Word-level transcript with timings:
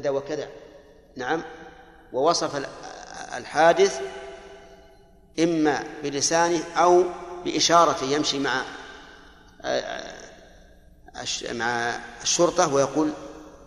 كذا 0.00 0.10
وكذا. 0.10 0.48
نعم. 1.16 1.42
ووصف 2.12 2.66
الحادث 3.36 4.00
إما 5.38 5.84
بلسانه 6.02 6.64
أو 6.76 7.04
بإشارة 7.44 8.04
يمشي 8.04 8.38
مع 8.38 8.62
مع 11.52 11.98
الشرطة 12.22 12.74
ويقول 12.74 13.12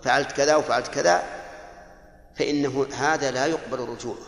فعلت 0.04 0.32
كذا 0.32 0.56
وفعلت 0.56 0.88
كذا 0.88 1.24
فإنه 2.36 2.88
هذا 2.94 3.32
لا 3.32 3.46
يقبل 3.46 3.80
رجوعه 3.80 4.28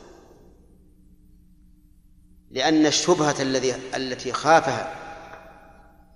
لأن 2.52 2.86
الشبهة 2.86 3.42
الذي 3.42 3.76
التي 3.96 4.34
خافها 4.34 4.94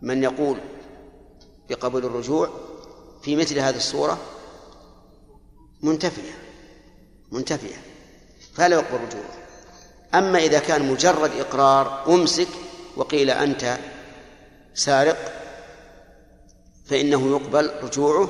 من 0.01 0.23
يقول 0.23 0.57
بقبول 1.69 2.05
الرجوع 2.05 2.49
في 3.21 3.35
مثل 3.35 3.59
هذه 3.59 3.77
الصورة 3.77 4.34
منتفية. 5.85 6.37
منتفية. 7.31 7.75
فلا 8.53 8.75
يقبل 8.75 9.03
رجوعه. 9.05 9.37
أما 10.13 10.39
إذا 10.39 10.59
كان 10.59 10.91
مجرد 10.91 11.31
إقرار 11.39 12.13
أمسك 12.13 12.47
وقيل 12.95 13.29
أنت 13.29 13.77
سارق 14.73 15.33
فإنه 16.85 17.29
يقبل 17.31 17.71
رجوعه 17.83 18.29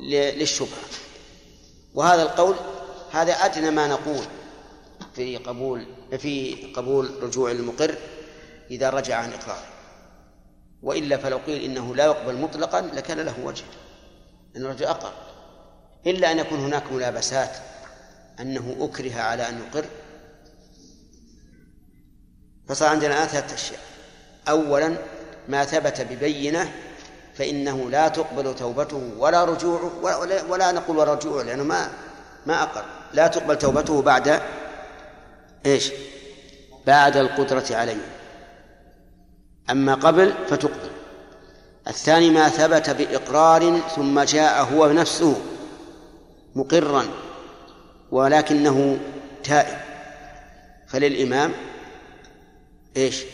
للشبهة. 0.00 0.86
وهذا 1.94 2.22
القول 2.22 2.56
هذا 3.10 3.32
أدنى 3.32 3.70
ما 3.70 3.86
نقول 3.86 4.24
في 5.14 5.36
قبول 5.36 5.86
في 6.18 6.54
قبول 6.72 7.22
رجوع 7.22 7.50
المقر 7.50 7.94
إذا 8.70 8.90
رجع 8.90 9.16
عن 9.16 9.32
إقراره. 9.32 9.66
وإلا 10.82 11.16
فلو 11.16 11.38
قيل 11.38 11.64
إنه 11.64 11.94
لا 11.94 12.04
يقبل 12.04 12.36
مطلقا 12.36 12.80
لكان 12.80 13.20
له 13.20 13.34
وجه 13.44 13.64
أن 14.56 14.64
الرجل 14.64 14.84
أقر 14.84 15.12
إلا 16.06 16.32
أن 16.32 16.38
يكون 16.38 16.58
هناك 16.58 16.92
ملابسات 16.92 17.50
أنه 18.40 18.76
أكره 18.80 19.20
على 19.20 19.48
أن 19.48 19.58
يقر. 19.58 19.84
فصار 22.68 22.88
عندنا 22.88 23.26
ثلاثة 23.26 23.54
أشياء. 23.54 23.80
أولا 24.48 24.96
ما 25.48 25.64
ثبت 25.64 26.00
ببينة 26.00 26.72
فإنه 27.34 27.90
لا 27.90 28.08
تقبل 28.08 28.54
توبته 28.54 29.12
ولا 29.18 29.44
رجوعه 29.44 29.92
ولا, 30.02 30.42
ولا 30.42 30.72
نقول 30.72 31.08
رجوعه 31.08 31.42
لأنه 31.42 31.62
ما 31.62 31.90
ما 32.46 32.62
أقر. 32.62 32.84
لا 33.14 33.26
تقبل 33.26 33.58
توبته 33.58 34.02
بعد 34.02 34.42
إيش؟ 35.66 35.92
بعد 36.86 37.16
القدرة 37.16 37.64
عليه. 37.70 37.96
أما 39.70 39.94
قبل 39.94 40.34
فتقبل. 40.48 40.90
الثاني 41.88 42.30
ما 42.30 42.48
ثبت 42.48 42.90
بإقرار 42.90 43.80
ثم 43.96 44.20
جاء 44.20 44.64
هو 44.64 44.92
نفسه 44.92 45.40
مقرا 46.56 47.04
ولكنه 48.10 48.98
تائب. 49.44 49.78
فللإمام 50.88 51.52
إيش؟ 52.96 53.24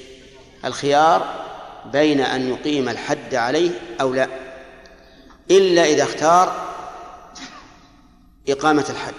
الخيار 0.65 1.47
بين 1.93 2.21
أن 2.21 2.49
يقيم 2.49 2.89
الحد 2.89 3.35
عليه 3.35 3.71
أو 4.01 4.15
لا. 4.15 4.29
إلا 5.51 5.85
إذا 5.85 6.03
اختار 6.03 6.73
إقامة 8.49 8.85
الحد. 8.91 9.15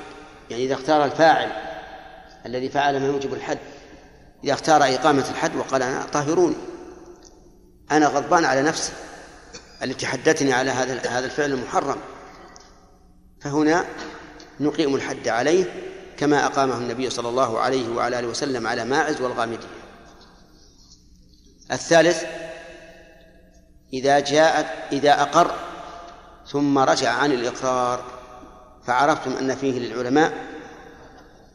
يعني 0.49 0.65
إذا 0.65 0.73
اختار 0.73 1.05
الفاعل 1.05 1.51
الذي 2.45 2.69
فعل 2.69 2.99
ما 2.99 3.05
يوجب 3.07 3.33
الحد. 3.33 3.59
إذا 4.43 4.53
اختار 4.53 4.83
إقامة 4.83 5.29
الحد 5.29 5.55
وقال 5.55 5.83
أنا 5.83 6.05
طهروني 6.13 6.55
أنا 7.91 8.07
غضبان 8.07 8.45
على 8.45 8.61
نفسي. 8.61 8.91
التي 9.83 10.05
حدتني 10.05 10.53
على 10.53 10.71
هذا 10.71 11.09
هذا 11.09 11.25
الفعل 11.25 11.51
المحرم. 11.51 11.97
فهنا 13.43 13.85
نقيم 14.59 14.95
الحد 14.95 15.27
عليه 15.27 15.65
كما 16.17 16.45
أقامه 16.45 16.77
النبي 16.77 17.09
صلى 17.09 17.29
الله 17.29 17.59
عليه 17.59 17.89
وعلى 17.95 18.19
آله 18.19 18.27
وسلم 18.27 18.67
على 18.67 18.85
ماعز 18.85 19.21
والغامدية. 19.21 19.67
الثالث 21.71 22.23
إذا 23.93 24.19
جاء 24.19 24.87
إذا 24.91 25.21
أقر 25.21 25.51
ثم 26.47 26.79
رجع 26.79 27.11
عن 27.11 27.31
الإقرار 27.31 28.03
فعرفتم 28.85 29.31
أن 29.31 29.55
فيه 29.55 29.79
للعلماء 29.79 30.33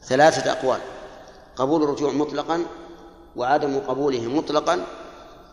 ثلاثة 0.04 0.52
أقوال 0.52 0.80
قبول 1.56 1.82
الرجوع 1.82 2.12
مطلقا 2.12 2.66
وعدم 3.36 3.78
قبوله 3.78 4.20
مطلقا 4.20 4.86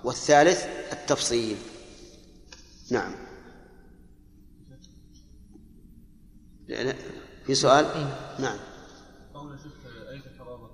والثالث 0.04 0.66
التفصيل. 0.94 1.58
نعم. 2.92 3.25
في 7.46 7.56
سؤال؟ 7.56 7.86
نعم. 8.40 8.58
قول 9.34 9.60
شيخ 9.60 9.72
آية 10.10 10.26
الحرابة 10.26 10.70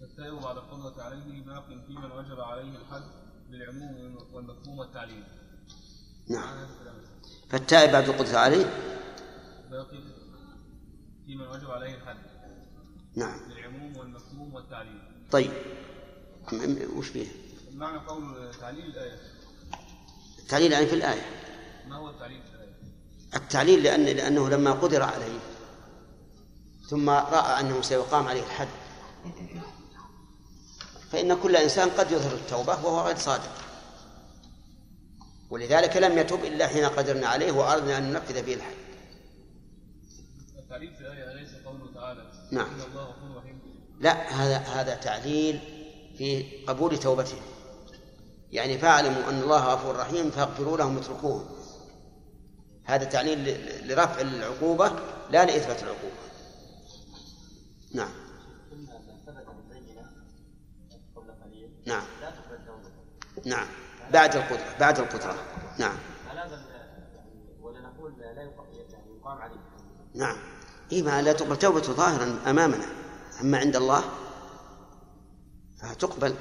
فالتائب 0.00 0.34
بعد 0.34 0.56
القدرة 0.56 1.02
عليه 1.02 1.44
باق 1.44 1.66
في 1.86 1.92
من 1.92 2.10
وجب 2.12 2.40
عليه 2.40 2.78
الحد 2.78 3.02
بالعموم 3.50 4.16
والمفهوم 4.32 4.78
والتعليل 4.78 5.24
نعم. 6.30 6.66
فالتائب 7.50 7.92
بعد 7.92 8.08
القدرة 8.08 8.38
عليه 8.38 8.64
باقي 9.70 9.98
في 11.26 11.34
من 11.34 11.46
وجب 11.46 11.70
عليه 11.70 11.94
الحد 11.94 12.16
نعم. 13.16 13.48
بالعموم 13.48 13.96
والمفهوم 13.96 14.54
والتعليل 14.54 15.02
طيب. 15.30 15.52
وش 16.96 17.08
فيه؟ 17.08 17.26
معنى 17.72 17.98
قول 17.98 18.50
تعليل 18.60 18.86
الآية. 18.86 19.18
التعليل 20.38 20.72
يعني 20.72 20.86
في 20.86 20.94
الآية. 20.94 21.22
ما 21.88 21.96
هو 21.96 22.10
التعليل؟ 22.10 22.42
التعليل 23.36 23.82
لأن 23.82 24.04
لأنه 24.04 24.48
لما 24.48 24.72
قدر 24.72 25.02
عليه 25.02 25.38
ثم 26.90 27.10
رأى 27.10 27.60
أنه 27.60 27.82
سيقام 27.82 28.28
عليه 28.28 28.42
الحد. 28.42 28.68
فإن 31.12 31.40
كل 31.40 31.56
إنسان 31.56 31.90
قد 31.90 32.12
يظهر 32.12 32.34
التوبة 32.34 32.72
وهو 32.72 33.06
غير 33.06 33.16
صادق. 33.16 33.50
ولذلك 35.50 35.96
لم 35.96 36.18
يتب 36.18 36.44
إلا 36.44 36.66
حين 36.66 36.84
قدرنا 36.84 37.26
عليه 37.26 37.52
وأردنا 37.52 37.98
أن 37.98 38.12
ننفذ 38.12 38.42
به 38.42 38.54
الحد. 38.54 38.74
التعليل 40.58 40.94
في 40.94 41.00
الآية 41.00 41.32
أليس 41.32 41.50
قوله 41.66 41.94
تعالى؟ 41.94 42.32
نعم. 42.52 42.66
إن 42.66 42.80
الله 42.80 43.02
غفور 43.02 43.36
رحيم. 43.36 43.60
لا 44.00 44.32
هذا 44.32 44.56
هذا 44.56 44.94
تعليل 44.94 45.60
في 46.18 46.44
قبول 46.66 46.98
توبته. 46.98 47.38
يعني 48.52 48.78
فاعلموا 48.78 49.30
أن 49.30 49.42
الله 49.42 49.64
غفور 49.74 49.96
رحيم 49.96 50.30
فاغفروا 50.30 50.76
لهم 50.76 50.98
اتركوهم 50.98 51.44
هذا 52.84 53.04
تعليل 53.04 53.56
لرفع 53.88 54.20
العقوبة 54.20 54.92
لا 55.30 55.44
لإثبات 55.44 55.82
العقوبة. 55.82 56.14
نعم. 57.94 58.10
نعم. 61.86 62.02
نعم. 63.44 63.66
بعد 64.12 64.36
القدرة 64.36 64.78
بعد 64.80 64.98
القدرة. 64.98 65.34
نعم. 65.78 65.96
ولا 67.62 67.80
نقول 67.80 68.12
لا 68.18 68.42
يقام 68.42 69.38
عليه 69.38 69.60
نعم. 70.14 70.36
إيه 70.92 71.02
ما 71.02 71.22
لا 71.22 71.32
تقبل. 71.32 71.56
توبة 71.56 71.80
ظاهرا 71.80 72.38
أمامنا. 72.50 72.86
أما 73.40 73.58
عند 73.58 73.76
الله 73.76 74.04
فتقبل 75.80 76.34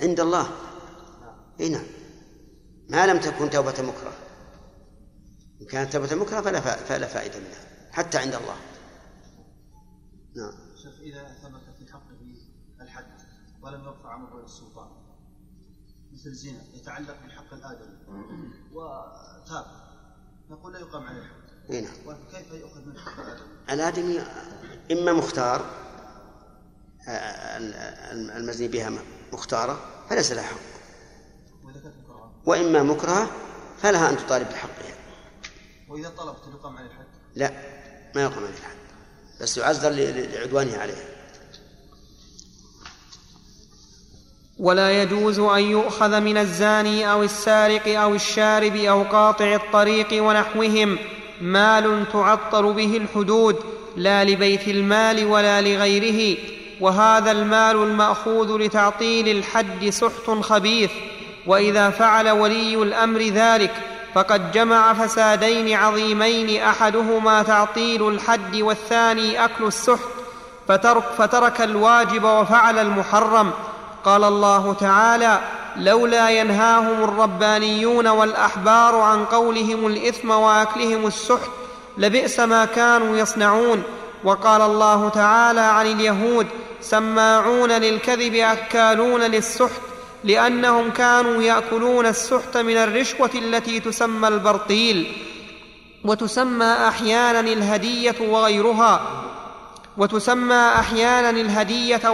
عند 0.00 0.20
الله. 0.20 0.48
اي 1.60 1.68
نعم. 1.68 1.86
ما 2.88 3.06
لم 3.06 3.20
تكن 3.20 3.50
توبة 3.50 3.82
مكره. 3.82 4.12
إن 5.60 5.66
كانت 5.66 5.92
توبة 5.92 6.14
مكره 6.14 6.40
فلا 6.40 6.60
فلا 6.60 7.06
فائدة 7.06 7.38
منها 7.38 7.90
حتى 7.92 8.18
عند 8.18 8.34
الله. 8.34 8.56
نعم. 10.36 10.52
شيخ 10.76 11.00
إذا 11.00 11.34
ثبت 11.42 11.62
في 11.78 11.92
حقه 11.92 12.36
الحد 12.80 13.20
ولم 13.62 13.84
يرفع 13.84 14.08
عنه 14.08 14.44
السلطان 14.44 14.88
مثل 16.12 16.32
زنا 16.32 16.62
يتعلق 16.74 17.16
بحق 17.26 17.54
الآدمي 17.54 17.98
وتاب 18.72 19.66
نقول 20.50 20.72
لا 20.72 20.78
يقام 20.78 21.02
عليه 21.02 21.20
الحد. 21.20 21.70
إي 21.70 21.80
نعم. 21.80 21.94
وكيف 22.06 22.52
يؤخذ 22.52 22.88
من 22.88 22.98
حق 22.98 23.20
الآدمي؟ 23.20 23.48
الآدمي 23.70 24.20
إما 24.92 25.12
مختار 25.12 25.86
المزني 28.36 28.68
بها 28.68 28.90
مختارة 29.32 30.06
فليس 30.08 30.32
لها 30.32 30.42
حق. 30.42 30.56
وإذا 31.64 31.80
كانت 31.80 32.05
وإما 32.46 32.82
مكرهة 32.82 33.30
فلها 33.82 34.10
أن 34.10 34.16
تطالب 34.16 34.48
بحقها. 34.48 34.94
وإذا 35.88 36.08
طلبت 36.08 36.38
يقام 36.54 36.76
عليه 36.76 36.86
الحد؟ 36.86 37.06
لا 37.34 37.52
ما 38.14 38.22
يقام 38.22 38.38
عليه 38.38 38.54
الحد. 38.58 38.76
بس 39.40 39.56
يعذر 39.58 39.90
لعدوانه 39.90 40.76
عليها 40.76 41.04
ولا 44.58 45.02
يجوز 45.02 45.38
أن 45.38 45.62
يؤخذ 45.62 46.20
من 46.20 46.36
الزاني 46.36 47.12
أو 47.12 47.22
السارق 47.22 48.00
أو 48.00 48.14
الشارب 48.14 48.76
أو 48.76 49.02
قاطع 49.02 49.54
الطريق 49.54 50.24
ونحوهم. 50.24 50.98
مال 51.40 52.06
تعطر 52.12 52.70
به 52.70 52.96
الحدود 52.96 53.56
لا 53.96 54.24
لبيت 54.24 54.68
المال 54.68 55.24
ولا 55.24 55.60
لغيره. 55.60 56.38
وهذا 56.80 57.30
المال 57.32 57.76
المأخوذ 57.76 58.56
لتعطيل 58.56 59.28
الحد 59.28 59.90
سحت 59.90 60.30
خبيث. 60.30 60.90
وإذا 61.46 61.90
فعل 61.90 62.30
ولي 62.30 62.74
الأمر 62.74 63.20
ذلك 63.20 63.74
فقد 64.14 64.52
جمع 64.52 64.92
فسادين 64.92 65.76
عظيمين 65.76 66.62
أحدهما 66.62 67.42
تعطيل 67.42 68.08
الحد 68.08 68.56
والثاني 68.56 69.44
أكل 69.44 69.64
السحت 69.64 70.08
فترك, 70.68 71.04
فترك 71.18 71.60
الواجب 71.60 72.24
وفعل 72.24 72.78
المحرم. 72.78 73.50
قال 74.04 74.24
الله 74.24 74.72
تعالى 74.80 75.40
لولا 75.76 76.30
ينهاهم 76.30 77.04
الربانيون 77.04 78.06
والأحبار 78.06 78.96
عن 78.96 79.24
قولهم 79.24 79.86
الإثم 79.86 80.30
وأكلهم 80.30 81.06
السحت 81.06 81.50
لبئس 81.98 82.40
ما 82.40 82.64
كانوا 82.64 83.16
يصنعون. 83.16 83.82
وقال 84.24 84.62
الله 84.62 85.08
تعالى 85.08 85.60
عن 85.60 85.86
اليهود 85.86 86.46
سماعون 86.80 87.72
للكذب 87.72 88.34
أكالون 88.34 89.20
للسحت 89.20 89.80
لأنهم 90.26 90.90
كانوا 90.90 91.42
يأكلون 91.42 92.06
السحت 92.06 92.56
من 92.56 92.76
الرشوة 92.76 93.30
التي 93.34 93.80
تسمى 93.80 94.28
البرطيل 94.28 95.12
وتسمى 96.04 96.72
أحيانا 96.88 97.40
الهدية 97.40 98.14
وغيرها 98.20 99.00
وتسمى 99.96 100.70
أحيانا 100.78 101.30
الهدية 101.30 102.10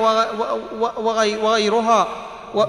وغيرها 1.42 2.08
و 2.54 2.64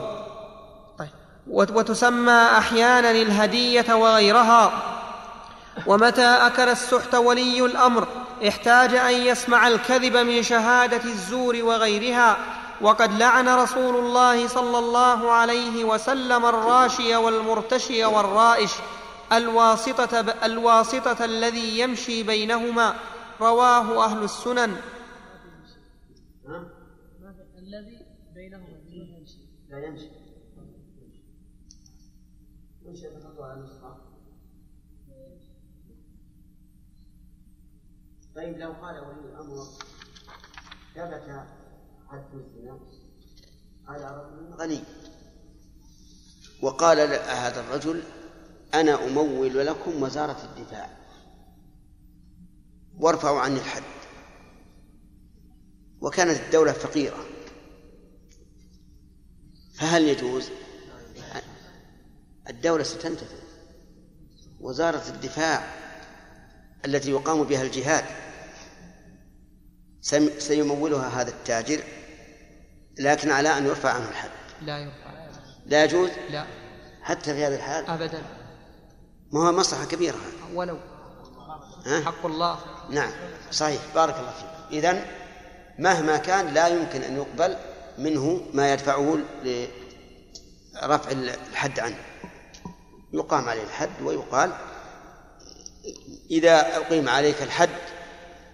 طيب 0.99 1.09
وتسمى 1.47 2.47
أحيانا 2.57 3.11
الهدية 3.11 3.93
وغيرها. 3.93 4.71
ومتى 5.87 6.25
أكل 6.25 6.69
السحت 6.69 7.15
ولي 7.15 7.65
الأمر 7.65 8.07
احتاج 8.47 8.95
أن 8.95 9.13
يسمع 9.13 9.67
الكذب 9.67 10.17
من 10.17 10.43
شهادة 10.43 11.03
الزور 11.05 11.63
وغيرها. 11.63 12.37
وقد 12.83 13.11
لعن 13.11 13.47
رسول 13.47 13.95
الله 13.95 14.47
صلى 14.47 14.79
الله 14.79 15.31
عليه 15.31 15.83
وسلم 15.83 16.45
الراشي 16.45 17.15
والمرتشي 17.15 18.05
والرائش 18.05 18.71
الواسطة, 19.31 20.19
الواسطة 20.19 21.25
الذي 21.25 21.79
يمشي 21.79 22.23
بينهما. 22.23 22.95
رواه 23.41 24.05
أهل 24.05 24.23
السنن. 24.23 24.81
الذي 27.57 28.05
بينهما. 28.35 28.67
لا 29.69 29.85
يمشي. 29.85 30.09
يمشي 32.85 33.07
على 33.07 33.63
طيب 38.35 38.57
لو 38.57 38.71
قال 38.71 38.99
ولي 38.99 39.19
الأمر 39.19 39.55
ثبت 40.95 41.29
حد 42.13 42.23
رجل 42.33 42.79
غني. 44.59 44.83
وقال 46.61 46.99
هذا 47.13 47.59
الرجل 47.59 48.03
أنا 48.73 49.07
أمول 49.07 49.67
لكم 49.67 50.03
وزارة 50.03 50.37
الدفاع. 50.43 50.97
وارفعوا 52.99 53.39
عني 53.39 53.59
الحد. 53.59 53.83
وكانت 56.01 56.39
الدولة 56.39 56.71
فقيرة. 56.71 57.25
فهل 59.75 60.03
يجوز؟ 60.03 60.49
الدولة 62.49 62.83
ستنتفع. 62.83 63.37
وزارة 64.59 65.09
الدفاع 65.09 65.83
التي 66.85 67.11
يقام 67.11 67.43
بها 67.43 67.61
الجهاد 67.61 68.05
سيمولها 70.39 71.21
هذا 71.21 71.29
التاجر. 71.29 71.83
لكن 72.99 73.31
على 73.31 73.57
أن 73.57 73.65
يرفع 73.65 73.89
عنه 73.93 74.09
الحد. 74.09 74.29
لا 74.61 74.77
يرفع. 74.77 75.13
لا 75.65 75.83
يجوز؟ 75.83 76.09
لا. 76.29 76.45
حتى 77.01 77.33
في 77.33 77.45
هذا 77.45 77.55
الحال؟ 77.55 77.85
أبدا. 77.89 78.23
ما 79.31 79.47
هو 79.47 79.51
مصلحة 79.51 79.85
كبيرة 79.85 80.17
ولو. 80.53 80.77
ها؟ 81.85 82.01
حق 82.01 82.25
الله. 82.25 82.59
نعم. 82.89 83.11
صحيح. 83.51 83.81
بارك 83.95 84.15
الله 84.19 84.31
فيك. 84.31 84.83
إذن 84.83 85.05
مهما 85.79 86.17
كان 86.17 86.53
لا 86.53 86.67
يمكن 86.67 87.01
أن 87.01 87.17
يقبل 87.17 87.57
منه 87.97 88.41
ما 88.53 88.73
يدفعه 88.73 89.17
لرفع 89.43 91.11
الحد 91.11 91.79
عنه. 91.79 91.97
يقام 93.13 93.49
عليه 93.49 93.63
الحد 93.63 94.01
ويقال 94.03 94.51
إذا 96.31 96.77
أقيم 96.77 97.09
عليك 97.09 97.41
الحد 97.41 97.69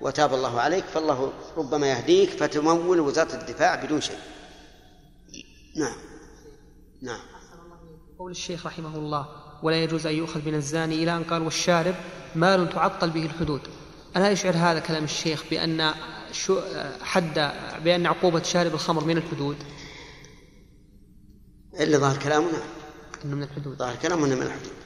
وتاب 0.01 0.34
الله 0.34 0.60
عليك 0.60 0.86
فالله 0.86 1.34
ربما 1.57 1.88
يهديك 1.88 2.30
فتمول 2.30 3.00
وزارة 3.00 3.36
الدفاع 3.36 3.84
بدون 3.86 4.01
شيء. 4.01 4.19
نعم. 5.75 5.96
نعم. 7.01 7.19
قول 8.19 8.31
الشيخ 8.31 8.66
رحمه 8.66 8.96
الله 8.96 9.28
ولا 9.63 9.84
يجوز 9.84 10.07
أن 10.07 10.13
يؤخذ 10.13 10.46
من 10.46 10.56
الزاني 10.56 10.96
إلى 11.04 11.18
أن 11.18 11.24
قال 11.24 11.42
والشارب 11.42 11.96
مال 12.36 12.69
تعطل 12.69 13.10
به 13.10 13.25
الحدود. 13.25 13.62
ألا 14.18 14.31
يشعر 14.31 14.54
هذا 14.54 14.80
كلام 14.80 15.04
الشيخ 15.04 15.44
بأن 15.50 15.94
شو 16.31 16.62
حد 17.01 17.51
بأن 17.84 18.06
عقوبة 18.06 18.44
شارب 18.44 18.74
الخمر 18.74 19.04
من 19.04 19.18
الحدود. 19.18 19.57
إلا 21.80 21.98
ظاهر 21.98 22.18
كلامنا. 22.18 22.60
من 23.25 23.44
الحدود. 23.44 23.78
ظاهر 23.78 23.96
كلامنا 23.96 24.36
من 24.36 24.42
الحدود. 24.42 24.78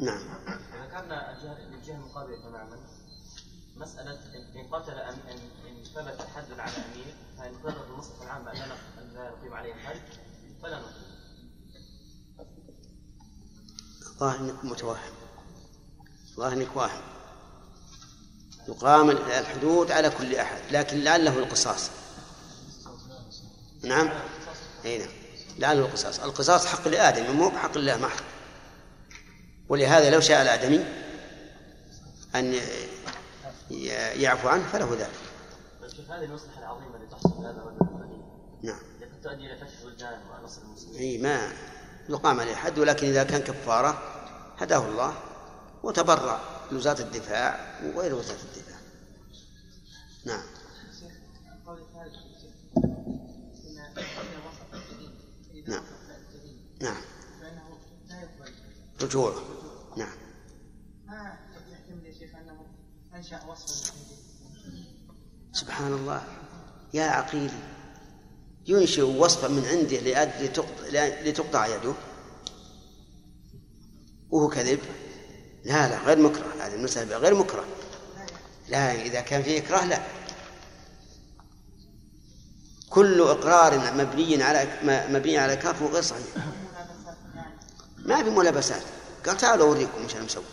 نعم. 0.00 0.22
إذا 0.48 0.86
كان 0.92 1.12
الجهة 1.74 1.94
المقابلة 1.94 2.36
تماما. 2.36 2.76
مسألة 3.76 4.18
إن 4.56 4.68
قتل 4.72 4.92
أم 4.92 5.18
إن, 5.28 5.38
إن 5.68 5.84
ثبت 5.84 6.22
حد 6.36 6.52
على 6.58 6.72
أمير 6.72 7.14
فإن 7.38 7.52
ثبت 7.54 7.86
المصلحة 7.90 8.22
العامة 8.22 8.74
أن 8.98 9.14
لا 9.14 9.24
يقيم 9.24 9.54
عليه 9.54 9.74
الحد 9.74 10.02
فلا 10.62 10.78
نقيم. 10.78 11.10
ظاهر 14.18 14.40
إنك 14.40 14.64
متوهم. 14.64 15.12
ظاهر 16.36 16.52
إنك 16.52 16.76
واهم. 16.76 17.02
يقام 18.68 19.10
الحدود 19.10 19.92
على 19.92 20.10
كل 20.10 20.36
أحد 20.36 20.60
لكن 20.70 20.98
لعله 20.98 21.38
القصاص. 21.38 21.90
نعم. 23.82 24.10
اي 24.84 24.98
نعم. 24.98 25.08
لعله 25.58 25.80
القصاص. 25.80 26.20
القصاص 26.20 26.66
حق 26.66 26.88
لآدم 26.88 27.36
مو 27.36 27.48
بحق 27.48 27.76
الله 27.76 27.96
محض 27.96 28.22
ولهذا 29.70 30.10
لو 30.10 30.20
شاء 30.20 30.42
الآدمي 30.42 30.84
أن 32.34 32.54
يعفو 34.20 34.48
عنه 34.48 34.62
فله 34.62 34.94
ذلك. 34.94 35.10
هذه 36.08 36.24
المصلحة 36.24 36.58
العظيمة 36.58 36.96
اللي 36.96 37.06
تحصل 37.06 37.44
هذا 37.44 37.50
الرجل 37.50 37.86
نعم. 38.62 38.78
قد 39.00 39.20
تؤدي 39.22 39.46
إلى 39.46 39.60
كشف 39.60 39.82
الوجدان 39.82 40.20
ونصر 40.30 40.62
المسلمين. 40.62 41.00
أي 41.00 41.18
ما 41.18 41.52
يقام 42.08 42.40
عليه 42.40 42.54
حد 42.54 42.78
ولكن 42.78 43.06
إذا 43.06 43.24
كان 43.24 43.40
كفارة 43.40 44.02
هداه 44.58 44.88
الله 44.88 45.14
وتبرع 45.82 46.40
لوزارة 46.72 47.00
الدفاع 47.00 47.78
وغير 47.84 48.14
وزارة 48.14 48.38
الدفاع. 48.42 48.78
نعم. 50.24 50.42
نعم. 55.66 55.82
نعم. 56.80 57.02
رجوعه. 59.02 59.34
نعم 59.96 60.16
ما 61.06 61.38
يحتمل 61.72 62.06
يا 62.06 62.12
شيخ 62.12 62.34
انه 62.34 62.52
انشا 62.52 62.66
وصفا 63.08 63.09
سبحان 65.52 65.92
الله. 65.92 66.22
يا 66.94 67.04
عقيلي 67.04 67.50
ينشئ 68.66 69.02
وصفا 69.02 69.48
من 69.48 69.64
عنده 69.64 70.24
لتقطع 71.24 71.66
يده. 71.66 71.94
وهو 74.30 74.48
كذب. 74.48 74.78
لا 75.64 75.88
لا 75.88 75.98
غير 75.98 76.18
مكره. 76.18 76.46
هذه 76.60 76.74
المسألة 76.74 77.16
غير 77.16 77.34
مكره. 77.34 77.64
لا 78.68 78.92
إذا 78.92 79.20
كان 79.20 79.42
في 79.42 79.58
إكراه 79.58 79.84
لا. 79.86 80.02
كل 82.90 83.20
إقرار 83.20 83.94
مبني 83.94 84.42
على 84.42 84.68
مبني 85.08 85.38
على 85.38 85.56
كفر 85.56 85.86
غير 85.86 86.02
صحيح 86.02 86.26
ما 87.98 88.22
في 88.22 88.30
ملابسات. 88.30 88.82
قال 89.26 89.36
تعالوا 89.36 89.66
أوريكم 89.66 90.02
إيش 90.02 90.16
أنا 90.16 90.24
مسوي. 90.24 90.44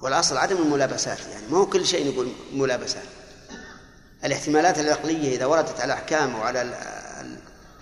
والأصل 0.00 0.36
عدم 0.36 0.56
الملابسات 0.56 1.18
يعني 1.18 1.46
مو 1.50 1.66
كل 1.66 1.86
شيء 1.86 2.12
نقول 2.12 2.32
ملابسات. 2.52 3.04
الاحتمالات 4.24 4.78
العقلية 4.78 5.36
إذا 5.36 5.46
وردت 5.46 5.80
على 5.80 5.84
الأحكام 5.84 6.34
وعلى 6.34 6.74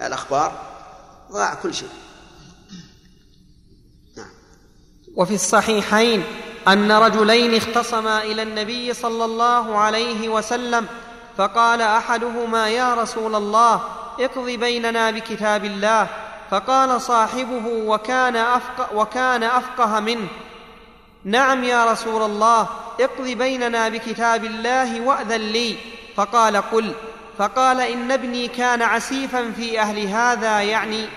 الأخبار 0.00 0.62
ضاع 1.32 1.54
كل 1.54 1.74
شيء. 1.74 1.88
نعم. 4.16 4.30
وفي 5.16 5.34
الصحيحين 5.34 6.24
أن 6.68 6.92
رجلين 6.92 7.54
اختصما 7.54 8.22
إلى 8.22 8.42
النبي 8.42 8.94
صلى 8.94 9.24
الله 9.24 9.78
عليه 9.78 10.28
وسلم 10.28 10.86
فقال 11.36 11.80
أحدهما 11.80 12.68
يا 12.68 12.94
رسول 12.94 13.34
الله 13.34 13.74
اقض 14.20 14.46
بيننا 14.46 15.10
بكتاب 15.10 15.64
الله. 15.64 16.08
فقال 16.50 17.00
صاحبه 17.02 17.66
وكان 17.66 18.36
أفقه, 18.36 18.94
وكان 18.94 19.42
أفقه 19.42 20.00
منه. 20.00 20.28
نعم 21.24 21.64
يا 21.64 21.92
رسول 21.92 22.22
الله 22.22 22.62
اقض 23.00 23.26
بيننا 23.26 23.88
بكتاب 23.88 24.44
الله 24.44 25.06
وأذن 25.06 25.40
لي. 25.40 25.76
فقال 26.14 26.56
قل 26.56 26.94
فقال 27.36 27.80
إن 27.80 28.10
ابني 28.10 28.48
كان 28.48 28.82
عسيفا 28.82 29.52
في 29.52 29.80
أهل 29.80 30.06
هذا 30.06 30.62
يعني. 30.62 31.08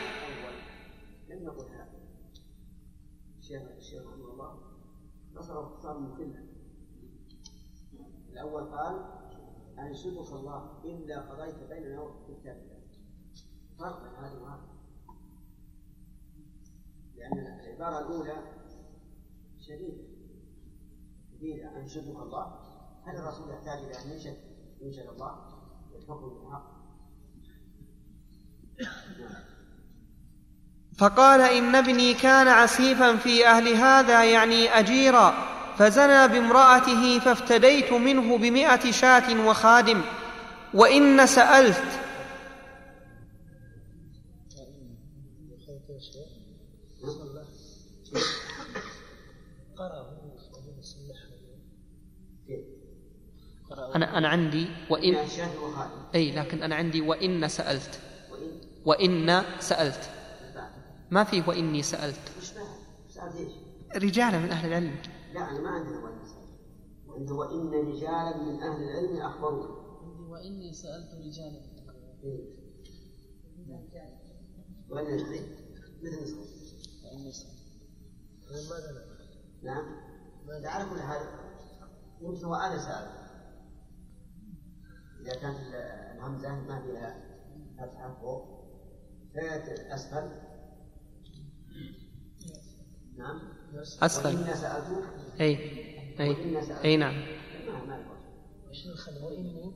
الأول 8.33 8.63
قال 8.63 9.05
انشدك 9.79 10.33
الله 10.33 10.81
إلا 10.85 11.21
قضيت 11.21 11.55
بيننا 11.69 12.01
وكتاب 12.01 12.57
الله. 12.57 12.81
فرق 13.79 14.01
بين 14.01 14.15
هذا 14.23 14.39
وهذا. 14.41 14.71
لأن 17.17 17.59
العبارة 17.59 18.07
الاولى 19.75 20.03
شديده 21.39 21.69
شديده 21.69 21.81
انشدك 21.81 22.15
الله. 22.21 22.45
هل 23.05 23.15
الرسول 23.15 23.49
يحتاج 23.49 23.79
إلى 23.83 24.05
أن 24.05 24.11
ينشد 24.11 24.37
ينشد 24.81 25.07
الله. 25.13 25.35
والحكم 25.93 26.29
بالحق. 26.29 26.71
فقال 30.97 31.41
إن 31.41 31.75
ابني 31.75 32.13
كان 32.13 32.47
عسيفا 32.47 33.15
في 33.15 33.47
أهل 33.47 33.67
هذا 33.67 34.23
يعني 34.23 34.79
أجيرا 34.79 35.33
فزنى 35.77 36.27
بامرأته 36.27 37.19
فافتديت 37.19 37.93
منه 37.93 38.37
بمائه 38.37 38.91
شاة 38.91 39.47
وخادم 39.47 40.01
وإن 40.73 41.27
سألت 41.27 41.83
أنا 53.95 54.17
أنا 54.17 54.27
عندي 54.27 54.67
وإن. 54.89 55.15
أي 56.15 56.31
لكن 56.31 56.63
أنا 56.63 56.75
عندي 56.75 57.01
وإن 57.01 57.47
سألت. 57.47 57.99
وإن. 58.31 58.61
وإن 58.85 59.43
سألت. 59.59 60.09
ما 61.11 61.23
فيه 61.23 61.43
وإني 61.47 61.81
سألت. 61.81 62.31
وش 62.37 62.51
بعد؟ 62.53 62.65
سألت 63.09 63.35
إيش؟ 63.35 63.51
رجال 63.95 64.39
من 64.39 64.49
أهل 64.51 64.67
العلم. 64.67 64.95
لا 65.33 65.51
أنا 65.51 65.59
ما 65.59 65.69
عندنا 65.69 65.99
وإن 66.03 66.25
سألت. 66.25 66.41
وعند 67.07 67.31
وإن 67.31 67.87
رجالا 67.87 68.37
من 68.37 68.63
أهل 68.63 68.83
العلم 68.83 69.21
أخبروه 69.21 69.81
وإني 70.29 70.73
سألت 70.73 71.09
رجالا. 71.13 71.61
إيه. 72.23 72.61
وإن 74.89 75.15
نسخة 75.15 75.61
مثل 76.03 76.27
سألت. 76.27 77.51
نعم. 79.63 79.85
لا 80.61 80.69
على 80.69 80.89
كل 80.89 81.01
حال 81.01 81.21
يمكن 82.21 82.45
هو 82.45 82.55
أنا 82.55 82.77
سأل 82.77 83.20
إذا 85.21 85.33
كانت 85.35 85.57
ال- 85.59 85.75
الهمزة 86.17 86.49
ما 86.55 86.81
فيها 86.81 87.15
فتحة 87.77 88.13
فوق 88.21 88.61
فيت 89.33 89.79
أسفل. 89.79 90.29
نعم. 93.17 93.39
أسفل. 94.03 94.35
وإن 94.37 94.53
سألتك 94.55 95.03
أي 95.41 95.55
أي 96.19 96.57
أي 96.83 96.97
نعم. 96.97 97.13
ما 97.13 98.05
نخلي 98.93 99.19
وإني؟ 99.23 99.73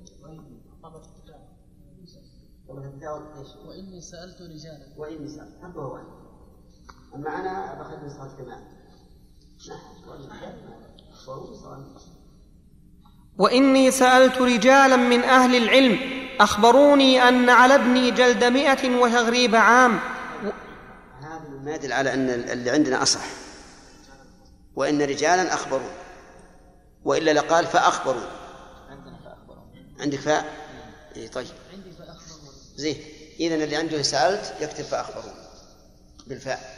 وإني 3.67 4.01
سألت 4.01 4.41
رجالا. 4.41 4.93
وإني 4.97 5.27
سألت. 5.27 5.57
حبه 5.63 5.81
هو. 5.81 5.97
أنا. 5.97 6.25
أما 7.15 7.29
أنا 7.29 7.73
بأخذ 7.73 8.05
نسخة 8.05 8.37
كمان 8.37 8.63
نعم. 9.69 10.09
وإن 10.09 10.29
سألت 11.55 12.14
وإني 13.38 13.92
سألت 13.92 14.38
رجالا 14.38 14.96
من 14.96 15.24
أهل 15.24 15.56
العلم 15.56 16.00
أخبروني 16.39 17.27
أن 17.30 17.50
على 17.50 17.75
ابني 17.75 18.12
جلد 18.12 18.44
مائه 18.44 18.96
وتغريب 18.96 19.56
عام. 19.56 20.00
هذا 21.22 21.42
ما 21.63 21.75
يدل 21.75 21.94
على 21.94 22.13
أن 22.13 22.30
اللي 22.30 22.70
عندنا 22.70 23.01
أصح. 23.04 23.25
وإن 24.75 25.01
رجالا 25.01 25.54
أخبروا. 25.54 25.89
وإلا 27.06 27.34
لقال 27.34 27.68
فأخبروا. 27.68 28.25
عندنا 28.89 29.36
عندك 30.00 30.20
فاء؟ 30.20 30.46
اي 31.15 31.27
طيب. 31.27 31.48
عندي 31.74 31.92
فأخبرون 31.92 32.54
زين. 32.75 32.98
اذا 33.39 33.56
اللي 33.56 33.75
عنده 33.75 34.01
سألت 34.01 34.54
يكتب 34.62 34.84
فأخبروا. 34.84 35.34
بالفاء. 36.27 36.75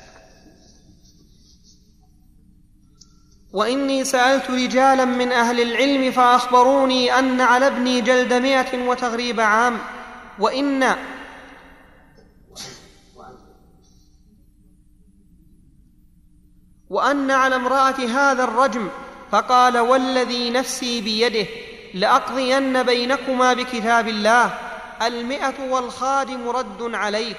وإني 3.53 4.03
سألت 4.03 4.51
رجالا 4.51 5.05
من 5.05 5.31
أهل 5.31 5.61
العلم 5.61 6.11
فأخبروني 6.11 7.19
أن 7.19 7.41
على 7.41 7.67
ابني 7.67 8.01
جلد 8.01 8.33
مائه 8.33 8.87
وتغريب 8.87 9.39
عام 9.39 9.77
وإن 10.39 10.95
وأن 16.89 17.31
على 17.31 17.55
امرأة 17.55 17.95
هذا 17.95 18.43
الرجم 18.43 18.89
فقال 19.31 19.77
والذي 19.77 20.49
نفسي 20.49 21.01
بيده 21.01 21.47
لأقضين 21.93 22.83
بينكما 22.83 23.53
بكتاب 23.53 24.07
الله 24.07 24.53
المئة 25.01 25.69
والخادم 25.69 26.49
رد 26.49 26.95
عليك 26.95 27.37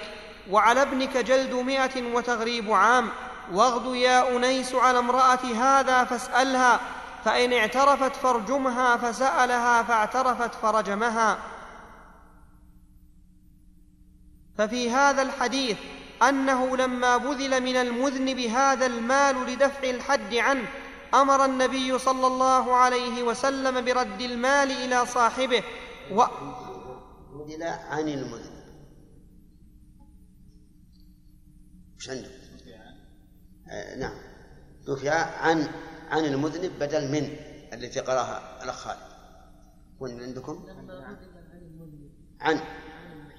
وعلى 0.51 0.83
ابنك 0.83 1.17
جلد 1.17 1.55
مائه 1.55 2.15
وتغريب 2.15 2.73
عام. 2.73 3.09
واغد 3.53 3.95
يا 3.95 4.37
أنيس 4.37 4.75
على 4.75 4.99
امرأة 4.99 5.45
هذا 5.45 6.05
فاسألها 6.05 6.81
فإن 7.25 7.53
اعترفت 7.53 8.17
فارجمها 8.17 8.97
فسألها 8.97 9.83
فاعترفت 9.83 10.55
فرجمها 10.55 11.39
ففي 14.59 14.91
هذا 14.91 15.23
الحديث 15.23 15.79
أنه 16.23 16.77
لما 16.77 17.17
بذل 17.17 17.63
من 17.63 17.77
المذنب 17.77 18.39
هذا 18.39 18.87
المال 18.87 19.37
لدفع 19.47 19.91
الحد 19.91 20.35
عنه 20.35 20.69
أمر 21.15 21.45
النبي 21.45 21.99
صلى 21.99 22.27
الله 22.27 22.75
عليه 22.75 23.23
وسلم 23.23 23.85
برد 23.85 24.21
المال 24.21 24.71
إلى 24.71 25.07
صاحبه 25.07 25.63
و 26.13 26.25
بدل 27.33 27.63
عن 27.63 28.09
المذنب؟ 28.09 28.59
آه 33.71 33.97
نعم. 33.97 34.15
دفع 34.87 35.11
عن 35.15 35.69
عن 36.11 36.25
المذنب 36.25 36.79
بدل 36.79 37.13
من 37.13 37.37
التي 37.73 38.01
قرأها 38.01 38.65
الأخ 38.65 38.75
خالد. 38.75 38.99
وين 40.01 40.23
عندكم؟ 40.23 40.67
عن 42.41 42.61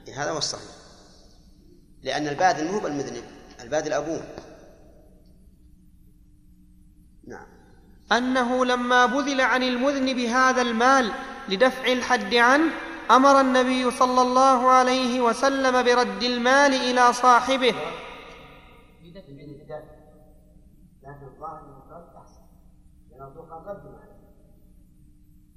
إيه، 0.07 0.23
هذا 0.23 0.31
هو 0.31 0.37
الصحيح. 0.37 0.75
لأن 2.03 2.27
البادل 2.27 2.71
مو 2.71 2.79
بالمذنب 2.79 3.23
البادل 3.61 3.93
أبوه. 3.93 4.23
نعم. 7.27 7.47
أنه 8.11 8.65
لما 8.65 9.05
بذل 9.05 9.41
عن 9.41 9.63
المذنب 9.63 10.19
هذا 10.19 10.61
المال 10.61 11.11
لدفع 11.49 11.91
الحد 11.91 12.33
عنه 12.33 12.71
أمر 13.11 13.41
النبي 13.41 13.91
صلى 13.91 14.21
الله 14.21 14.71
عليه 14.71 15.21
وسلم 15.21 15.83
برد 15.83 16.23
المال 16.23 16.73
إلى 16.73 17.13
صاحبه 17.13 17.75
لكن 21.03 21.28
الظاهر 21.39 21.63
أحسن. 22.17 22.41
لأن 23.11 23.21
الرسول 23.21 23.49
قال 23.49 23.67
رد 23.67 23.85
معه 23.85 24.09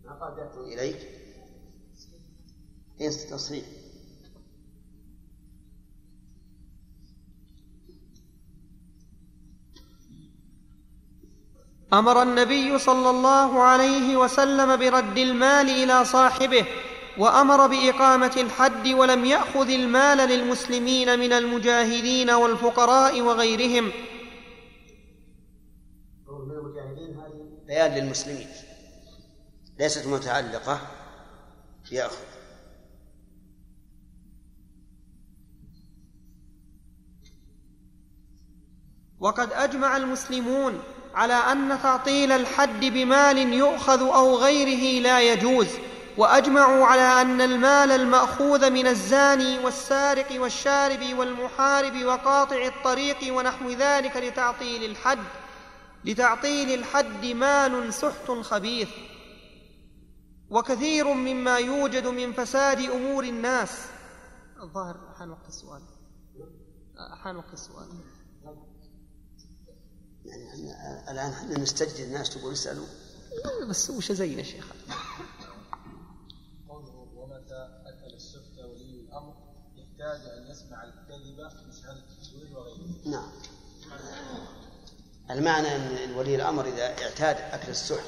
ما 0.04 0.12
قال 0.12 0.38
إليك. 0.72 1.08
ليس 3.00 3.30
تصريح؟ 3.30 3.64
أمر 11.92 12.22
النبي 12.22 12.78
صلى 12.78 13.10
الله 13.10 13.62
عليه 13.62 14.16
وسلم 14.16 14.76
برد 14.76 15.18
المال 15.18 15.70
إلى 15.70 16.04
صاحبه 16.04 16.66
وأمر 17.18 17.66
بإقامة 17.66 18.32
الحد 18.36 18.88
ولم 18.88 19.24
يأخذ 19.24 19.68
المال 19.68 20.18
للمسلمين 20.18 21.18
من 21.18 21.32
المجاهدين 21.32 22.30
والفقراء 22.30 23.20
وغيرهم. 23.20 23.92
بيان 27.72 27.94
للمسلمين. 27.94 28.48
ليست 29.78 30.06
متعلقة 30.06 30.80
بيأخذ 31.90 32.24
وقد 39.20 39.52
أجمع 39.52 39.96
المسلمون 39.96 40.82
على 41.14 41.34
أن 41.34 41.78
تعطيل 41.82 42.32
الحد 42.32 42.80
بمال 42.80 43.38
يؤخذ 43.38 44.00
أو 44.00 44.36
غيره 44.36 45.02
لا 45.02 45.20
يجوز 45.20 45.68
وأجمعوا 46.16 46.86
على 46.86 47.22
أن 47.22 47.40
المال 47.40 47.92
المأخوذ 47.92 48.70
من 48.70 48.86
الزاني 48.86 49.58
والسارق 49.58 50.40
والشارب 50.40 51.18
والمحارب 51.18 52.04
وقاطع 52.04 52.66
الطريق 52.66 53.34
ونحو 53.34 53.70
ذلك 53.70 54.16
لتعطيل 54.16 54.84
الحد. 54.84 55.41
لتعطيل 56.04 56.78
الحد 56.78 57.24
مال 57.24 57.94
سحت 57.94 58.30
خبيث 58.30 58.88
وكثير 60.50 61.12
مما 61.14 61.58
يوجد 61.58 62.06
من 62.06 62.32
فساد 62.32 62.78
أمور 62.78 63.24
الناس. 63.24 63.86
الظاهر 64.62 65.14
حان 65.18 65.30
وقت 65.30 65.48
السؤال. 65.48 65.82
حان 67.22 67.36
وقت 67.36 67.52
السؤال. 67.52 67.88
يعني 70.24 70.50
إحنا 70.50 71.10
الآن 71.10 71.30
إحنا 71.30 71.58
نستجد 71.58 72.06
الناس 72.06 72.30
تقول 72.30 72.52
اسألوا. 72.52 72.86
بس 73.68 73.90
وش 73.90 74.12
زينا 74.12 74.38
يا 74.38 74.42
شيخ. 74.42 74.72
قوله 76.68 77.08
ومتى 77.14 77.68
السحت 78.16 78.58
ولي 78.58 79.00
الأمر؟ 79.00 79.34
يحتاج 79.76 80.20
أن 80.26 80.50
يسمع 80.50 80.84
وغيره. 82.54 83.10
نعم. 83.10 83.32
المعنى 85.32 85.76
أن 85.76 86.14
ولي 86.14 86.34
الأمر 86.34 86.68
إذا 86.68 86.84
اعتاد 86.84 87.36
أكل 87.36 87.70
السحت 87.70 88.06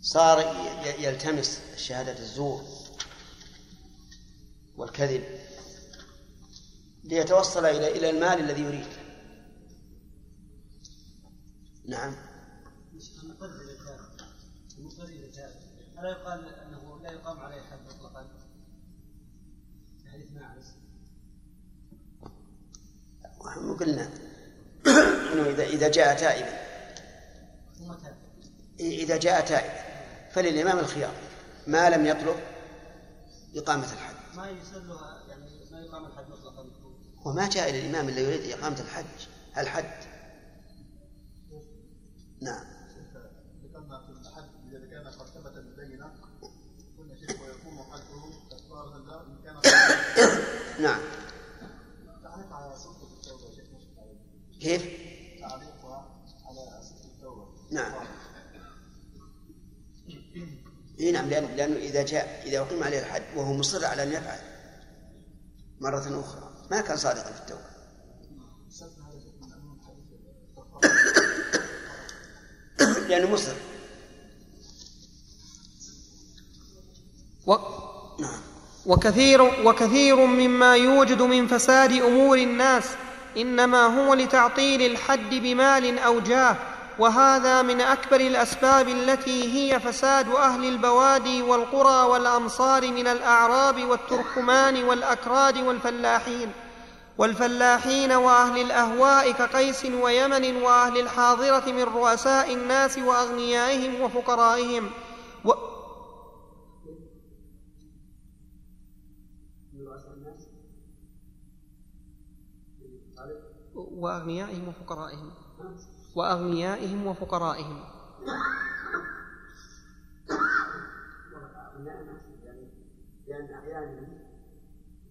صار 0.00 0.38
يلتمس 0.98 1.60
شهادة 1.76 2.18
الزور 2.18 2.62
والكذب 4.76 5.24
ليتوصل 7.04 7.64
إلى 7.64 7.98
إلى 7.98 8.10
المال 8.10 8.40
الذي 8.40 8.62
يريد. 8.62 8.86
نعم. 11.88 12.16
ألا 15.98 16.10
يقال 16.10 16.48
أنه 16.48 17.00
لا 17.02 17.12
يقام 17.12 17.38
عليه 17.38 17.62
حد 17.62 17.78
مطلقا؟ 17.86 18.28
حديث 20.12 20.32
ماعز 20.32 20.72
ونحن 23.40 23.76
قلنا 23.76 24.25
إنه 25.40 25.50
اذا 25.50 25.64
إذا 25.64 25.88
جاء 25.88 26.16
تائبا. 26.16 26.58
إذا 28.80 29.16
جاء 29.16 29.46
تائبا. 29.46 29.86
فللإمام 30.30 30.78
الخيار. 30.78 31.12
ما 31.66 31.90
لم 31.90 32.06
يطلب 32.06 32.36
إقامة 33.56 33.92
الحد 33.92 34.14
ما 34.36 34.50
يسلها 34.50 35.22
يعني 35.28 35.50
ما 35.72 35.80
يقام 35.80 36.06
الحد 36.06 36.24
مطلقا؟ 36.30 36.66
وما 37.24 37.48
جاء 37.48 37.70
إلى 37.70 37.80
الإمام 37.80 38.08
إلا 38.08 38.20
يريد 38.20 38.50
إقامة 38.50 38.80
الحج. 38.80 39.28
الحد 39.58 40.04
نعم. 42.42 42.64
ذكرنا 43.64 44.06
في 44.06 44.12
الحد 44.12 44.48
إذا 44.68 44.86
كان 44.90 45.06
قد 45.06 45.26
ثبت 45.26 45.56
البينة 45.56 46.14
قلنا 46.98 47.16
شيخ 47.16 47.30
ويكون 47.40 47.78
حده 47.92 48.22
كفارة 48.50 48.98
له 48.98 49.20
إن 49.20 49.38
كان 49.44 49.56
نعم. 50.82 51.00
تعليق 52.22 52.52
على 52.52 52.76
صدق 52.76 53.02
التوبة 53.02 53.54
شيخ 53.54 53.64
مشكلة 53.76 54.00
عليه. 54.00 54.60
كيف؟ 54.60 54.82
تعليقها 55.40 56.22
على 56.44 56.82
صدق 56.82 57.04
التوبة 57.04 57.46
نعم 57.70 58.06
إي 61.00 61.12
نعم 61.12 61.28
لأن 61.28 61.56
لأنه 61.56 61.76
إذا 61.76 62.02
جاء 62.02 62.42
إذا 62.46 62.58
أقيم 62.58 62.82
عليه 62.82 62.98
الحد 62.98 63.22
وهو 63.36 63.52
مصر 63.52 63.84
على 63.84 64.02
أن 64.02 64.12
يفعل 64.12 64.38
مرة 65.80 66.20
أخرى 66.20 66.52
ما 66.70 66.80
كان 66.80 66.96
صادقا 66.96 67.32
في 67.32 67.40
التوبة. 67.40 67.76
لأنه 73.08 73.30
مصر. 73.30 73.52
و... 77.46 77.54
وكثير 78.86 79.42
وكثير 79.42 80.16
مما 80.16 80.76
يوجد 80.76 81.22
من 81.22 81.46
فساد 81.46 81.92
أمور 81.92 82.38
الناس 82.38 82.84
إنما 83.36 83.86
هو 83.86 84.14
لتعطيل 84.14 84.82
الحد 84.82 85.30
بمال 85.30 85.98
أو 85.98 86.20
جاه. 86.20 86.75
وهذا 86.98 87.62
من 87.62 87.80
أكبر 87.80 88.20
الأسباب 88.20 88.88
التي 88.88 89.52
هي 89.54 89.80
فساد 89.80 90.28
أهل 90.28 90.64
البوادي 90.64 91.42
والقرى 91.42 92.08
والأمصار 92.10 92.90
من 92.90 93.06
الأعراب 93.06 93.84
والتركمان 93.84 94.84
والأكراد 94.84 95.58
والفلاحين. 95.58 96.52
والفلاحين 97.18 98.12
وأهل 98.12 98.60
الأهواء 98.60 99.32
كقيس 99.32 99.84
ويمن 99.84 100.62
وأهل 100.62 100.98
الحاضرة 100.98 101.72
من 101.72 101.82
رؤساء 101.82 102.54
الناس 102.54 102.98
وأغنيائهم 102.98 104.00
وفقرائهم. 104.00 104.90
و... 105.44 105.52
وأغنيائهم 113.74 114.68
وفقرائهم. 114.68 115.30
وأغنيائهم 116.16 117.06
وفقرائهم. 117.06 117.84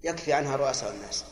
يكفي 0.03 0.33
عنها 0.33 0.55
رؤساء 0.55 0.95
الناس. 0.95 1.25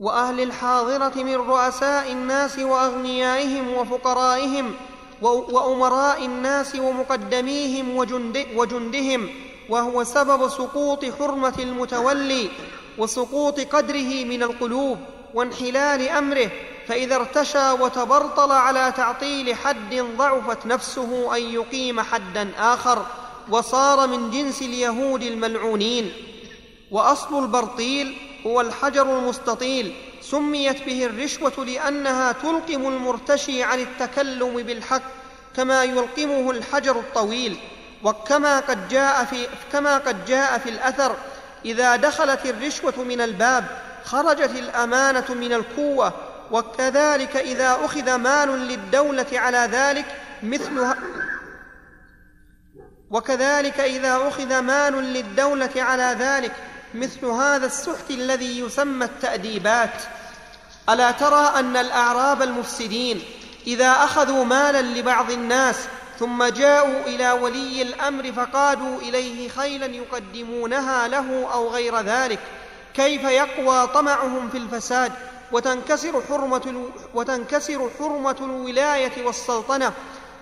وأهل 0.00 0.40
الحاضرة 0.40 1.22
من 1.22 1.34
رؤساء 1.34 2.12
الناس 2.12 2.58
وأغنيائهم 2.58 3.74
وفقرائهم 3.74 4.74
وأمراء 5.22 6.24
الناس 6.24 6.74
ومقدميهم 6.74 7.96
وجند 7.96 8.46
وجندهم 8.54 9.28
وهو 9.68 10.04
سبب 10.04 10.48
سقوط 10.48 11.04
حرمة 11.04 11.54
المتولي 11.58 12.50
وسقوط 12.98 13.60
قدره 13.60 14.24
من 14.24 14.42
القلوب 14.42 14.98
وانحلال 15.34 16.08
أمره 16.08 16.50
فإذا 16.88 17.16
ارتشى 17.16 17.70
وتبرطل 17.70 18.52
على 18.52 18.92
تعطيل 18.96 19.54
حد 19.54 19.94
ضعفت 20.18 20.66
نفسه 20.66 21.36
أن 21.36 21.42
يقيم 21.42 22.00
حدا 22.00 22.50
آخر 22.58 23.06
وصار 23.50 24.06
من 24.06 24.30
جنس 24.30 24.62
اليهود 24.62 25.22
الملعونين. 25.22 26.12
وأصل 26.90 27.42
البرطيل 27.42 28.27
هو 28.48 28.60
الحجر 28.60 29.18
المستطيل. 29.18 29.94
سميت 30.22 30.84
به 30.86 31.06
الرشوة 31.06 31.64
لأنها 31.64 32.32
تلقم 32.32 32.88
المرتشي 32.88 33.62
عن 33.62 33.80
التكلم 33.80 34.56
بالحق 34.56 35.02
كما 35.56 35.84
يلقمه 35.84 36.50
الحجر 36.50 37.00
الطويل. 37.00 37.58
وكما 38.04 38.60
قد 38.60 38.88
جاء 38.88 39.24
في 39.24 39.46
كما 39.72 39.98
قد 39.98 40.24
جاء 40.24 40.58
في 40.58 40.68
الأثر 40.68 41.16
إذا 41.64 41.96
دخلت 41.96 42.46
الرشوة 42.46 43.02
من 43.04 43.20
الباب 43.20 43.64
خرجت 44.04 44.50
الأمانة 44.50 45.34
من 45.34 45.52
القوة. 45.52 46.12
وكذلك 46.50 47.36
إذا 47.36 47.78
أخذ 47.84 48.14
مال 48.14 48.48
للدولة 48.48 49.26
على 49.32 49.68
ذلك 49.72 50.06
مثل 50.42 50.94
وكذلك 53.10 53.80
إذا 53.80 54.28
أخذ 54.28 54.60
مال 54.60 54.92
للدولة 54.92 55.70
على 55.76 56.16
ذلك 56.18 56.52
مثل 56.94 57.26
هذا 57.26 57.66
السحت 57.66 58.10
الذي 58.10 58.60
يسمى 58.60 59.04
التأديبات. 59.04 60.02
ألا 60.88 61.10
ترى 61.10 61.52
أن 61.58 61.76
الأعراب 61.76 62.42
المفسدين 62.42 63.22
إذا 63.66 63.90
أخذوا 63.90 64.44
مالا 64.44 64.82
لبعض 64.82 65.30
الناس 65.30 65.76
ثم 66.18 66.44
جاءوا 66.44 67.06
إلى 67.06 67.32
ولي 67.32 67.82
الأمر 67.82 68.32
فقادوا 68.32 68.98
إليه 68.98 69.48
خيلا 69.48 69.86
يقدمونها 69.86 71.08
له 71.08 71.48
أو 71.52 71.68
غير 71.68 72.00
ذلك 72.00 72.38
كيف 72.94 73.24
يقوى 73.24 73.86
طمعهم 73.86 74.48
في 74.48 74.58
الفساد 74.58 75.12
وتنكسر 75.52 76.22
حرمة, 76.28 76.62
ال... 76.66 76.90
وتنكسر 77.14 77.90
حرمة 77.98 78.36
الولاية 78.40 79.26
والسلطنة 79.26 79.92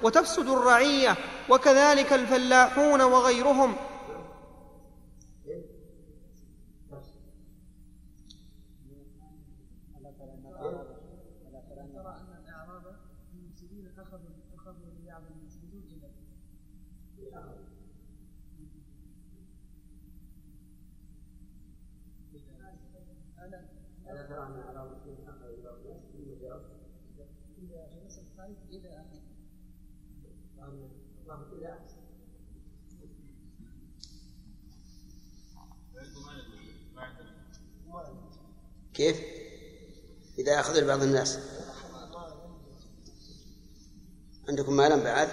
وتفسد 0.02 0.48
الرعية 0.48 1.14
وكذلك 1.48 2.12
الفلاحون 2.12 3.02
وغيرهم؟ 3.02 3.76
كيف؟ 38.94 39.20
إذا 40.38 40.60
أخذ 40.60 40.86
بعض 40.86 41.02
الناس 41.02 41.38
عندكم 44.48 44.76
مالا 44.76 44.96
بعد؟ 44.96 45.28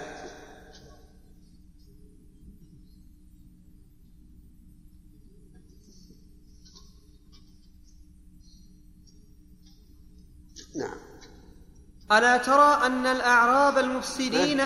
ألا 12.18 12.36
ترى 12.36 12.86
أن 12.86 13.06
الأعراب 13.06 13.78
المفسدين 13.78 14.60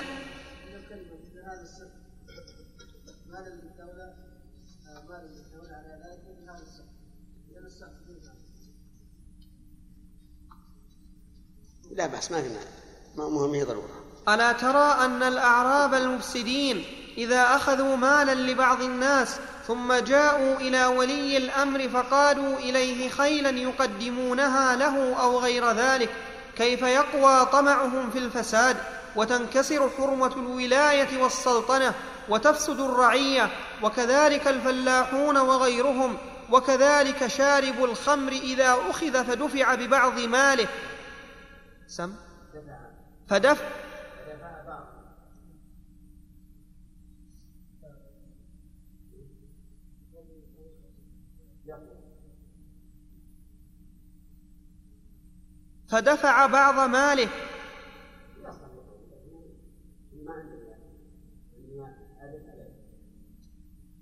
لا 11.91 12.07
بأس 12.07 12.31
ما 12.31 12.43
في 12.43 12.49
مانع. 12.49 12.61
ما 13.17 13.29
مهم 13.29 13.55
هي 13.55 13.65
ضرورة. 13.65 14.05
ألا 14.29 14.53
ترى 14.53 15.05
أن 15.05 15.23
الأعراب 15.23 15.95
المفسدين 15.95 16.85
إذا 17.19 17.43
أخذوا 17.43 17.97
مالا 17.97 18.35
لبعض 18.35 18.83
الناس 18.83 19.37
ثم 19.67 19.93
جاءوا 19.93 20.57
إلى 20.57 20.87
ولي 20.87 21.37
الأمر 21.37 21.89
فقالوا 21.89 22.59
إليه 22.59 23.09
خيلا 23.09 23.51
يقدمونها 23.51 24.77
له 24.77 25.15
أو 25.15 25.39
غير 25.39 25.73
ذلك 25.73 26.11
كيف 26.59 26.83
يقوى 26.83 27.47
طمعهم 27.47 28.11
في 28.11 28.19
الفساد 28.19 28.77
وتنكسر 29.17 29.91
حرمة 29.99 30.33
الولاية 30.37 31.23
والسلطنة 31.23 31.95
وتفسد 32.29 32.81
الرعية 32.81 33.51
وكذلك 33.83 34.49
الفلاحون 34.49 35.37
وغيرهم 35.37 36.17
وكذلك 36.51 37.27
شارب 37.27 37.85
الخمر 37.85 38.33
إذا 38.33 38.77
أخذ 38.91 39.25
فدفع 39.25 39.75
ببعض 39.75 40.19
ماله. 40.21 40.69
سم؟ 41.87 42.13
فدفع. 43.29 43.65
فدفع 55.89 56.47
بعض 56.47 56.89
ماله. 56.91 57.29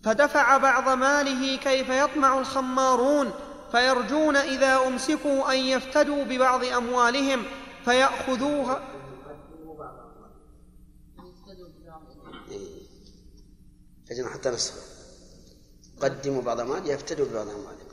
فدفع 0.02 0.56
بعض 0.56 0.88
ماله 0.88 1.56
كيف 1.56 1.88
يطمع 1.88 2.38
الخمارون 2.38 3.30
فيرجون 3.70 4.36
إذا 4.36 4.86
أمسكوا 4.86 5.52
أن 5.52 5.58
يفتدوا 5.58 6.24
ببعض 6.24 6.64
أموالهم 6.64 7.44
فيأخذوها. 7.84 8.96
أجل 14.10 14.28
حتى 14.28 14.50
نصف 14.50 14.74
قدموا 16.00 16.42
بعض 16.42 16.60
مال 16.60 16.90
يفتدوا 16.90 17.26
ببعض 17.26 17.48
أموالكم 17.48 17.85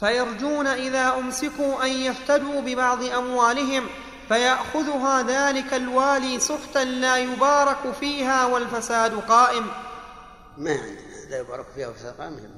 فيرجون 0.00 0.66
إذا 0.66 1.18
أمسكوا 1.18 1.84
أن 1.84 1.90
يفتدوا 1.90 2.60
ببعض 2.60 3.02
أموالهم 3.02 3.86
فيأخذها 4.28 5.22
ذلك 5.22 5.74
الوالي 5.74 6.40
سخطا 6.40 6.84
لا 6.84 7.16
يبارك 7.16 7.92
فيها 7.92 8.46
والفساد 8.46 9.14
قائم. 9.14 9.66
ما 10.56 10.70
عندنا 10.70 11.30
لا 11.30 11.38
يبارك 11.38 11.66
فيها 11.74 11.88
وفي 11.88 12.08
قائم. 12.08 12.50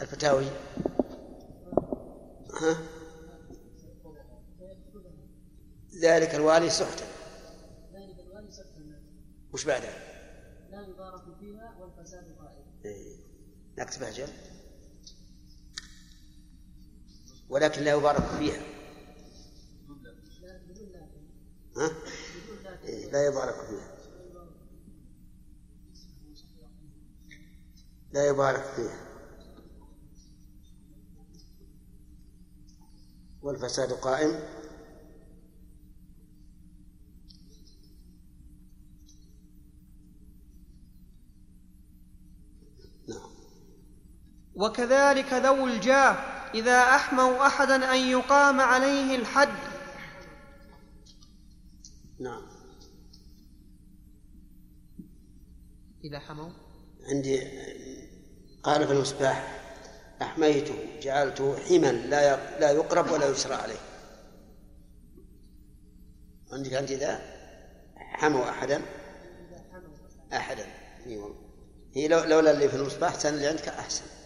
الفتاوي. 0.00 0.46
ها؟ 2.60 2.76
ذلك 6.02 6.34
الوالي 6.34 6.70
سحتا 6.70 7.04
ذلك 7.94 8.20
الوالي 8.20 8.50
سكت 8.50 8.74
وش 9.52 9.64
بعدها؟ 9.64 9.98
لا 10.70 10.80
يبارك 10.82 11.22
فيها 11.40 11.74
والفساد 11.80 12.24
قائم. 12.40 12.64
إيه. 12.84 13.16
نكتبها 13.78 14.10
جل. 14.10 14.28
ولكن 17.48 17.82
لا 17.82 17.90
يبارك 17.90 18.22
فيها. 18.22 18.62
ها؟ 21.76 21.90
لا 23.12 23.26
يبارك 23.26 23.54
فيها. 23.54 23.98
لا 28.12 28.28
يبارك 28.28 28.62
فيها. 28.62 29.08
والفساد 33.42 33.92
قائم. 33.92 34.40
نعم. 43.08 43.30
وكذلك 44.54 45.32
ذو 45.32 45.66
الجاه 45.66 46.37
إذا 46.54 46.78
أحموا 46.82 47.46
أحدا 47.46 47.94
أن 47.94 47.98
يقام 47.98 48.60
عليه 48.60 49.16
الحد. 49.16 49.48
نعم. 52.20 52.42
إذا 56.04 56.18
حموا. 56.18 56.50
عندي 57.02 57.42
قال 58.62 58.86
في 58.86 58.92
المصباح 58.92 59.64
أحميته 60.22 61.00
جعلته 61.02 61.56
حما 61.58 61.92
لا 61.92 62.58
لا 62.60 62.70
يقرب 62.70 63.10
ولا 63.10 63.28
يسرى 63.28 63.54
عليه. 63.54 63.80
عندك 66.52 66.72
أنت 66.72 66.90
إذا 66.90 67.20
حموا 67.96 68.50
أحدا؟ 68.50 68.82
أحدا. 70.32 70.66
والله 71.06 71.34
هي 71.94 72.08
لو 72.08 72.24
لولا 72.24 72.50
اللي 72.50 72.68
في 72.68 72.76
المصباح 72.76 73.22
كان 73.22 73.34
اللي 73.34 73.46
عندك 73.46 73.68
أحسن. 73.68 74.17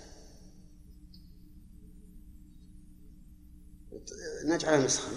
نجعلها 4.45 4.85
نسخة 4.85 5.09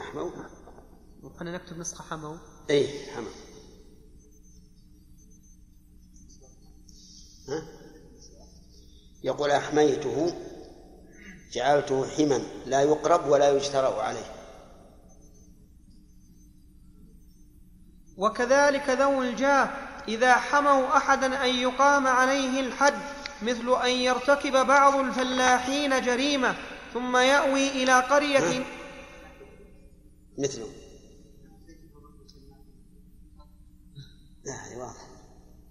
أحموا 0.00 0.30
خلينا 1.38 1.56
نكتب 1.58 1.78
نسخة 1.78 2.04
حموا 2.04 2.36
اي 2.70 3.10
حمى 3.10 3.30
ها؟ 7.48 7.62
يقول 9.24 9.50
أحميته 9.50 10.34
جعلته 11.52 12.06
حما 12.08 12.42
لا 12.66 12.82
يقرب 12.82 13.28
ولا 13.28 13.50
يجترأ 13.50 14.02
عليه. 14.02 14.32
وكذلك 18.16 18.90
ذو 18.90 19.22
الجاه 19.22 19.70
إذا 20.08 20.34
حموا 20.34 20.96
احدا 20.96 21.44
أن 21.44 21.54
يقام 21.54 22.06
عليه 22.06 22.60
الحد 22.60 22.94
مثل 23.42 23.82
أن 23.82 23.90
يرتكب 23.90 24.66
بعض 24.66 24.94
الفلاحين 24.94 26.02
جريمة 26.02 26.54
ثم 26.92 27.16
يأوي 27.16 27.68
إلى 27.68 28.00
قرية. 28.00 28.64
مثله. 30.38 30.68
لا 34.44 34.52
هذه 34.52 34.76
واضح 34.76 35.02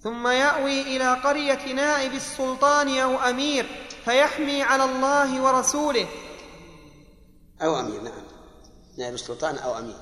ثم 0.04 0.28
يأوي 0.28 0.82
إلى 0.82 1.14
قرية 1.14 1.74
نائب 1.74 2.14
السلطان 2.14 2.98
أو 2.98 3.18
أمير 3.18 3.66
فيحمي 4.06 4.64
على 4.64 4.86
الله 4.86 5.42
ورسوله. 5.42 6.08
أو 7.62 7.80
أمير 7.80 8.02
نعم. 8.02 8.24
نائب 8.98 9.14
السلطان 9.14 9.56
أو 9.56 9.78
أمير. 9.78 9.98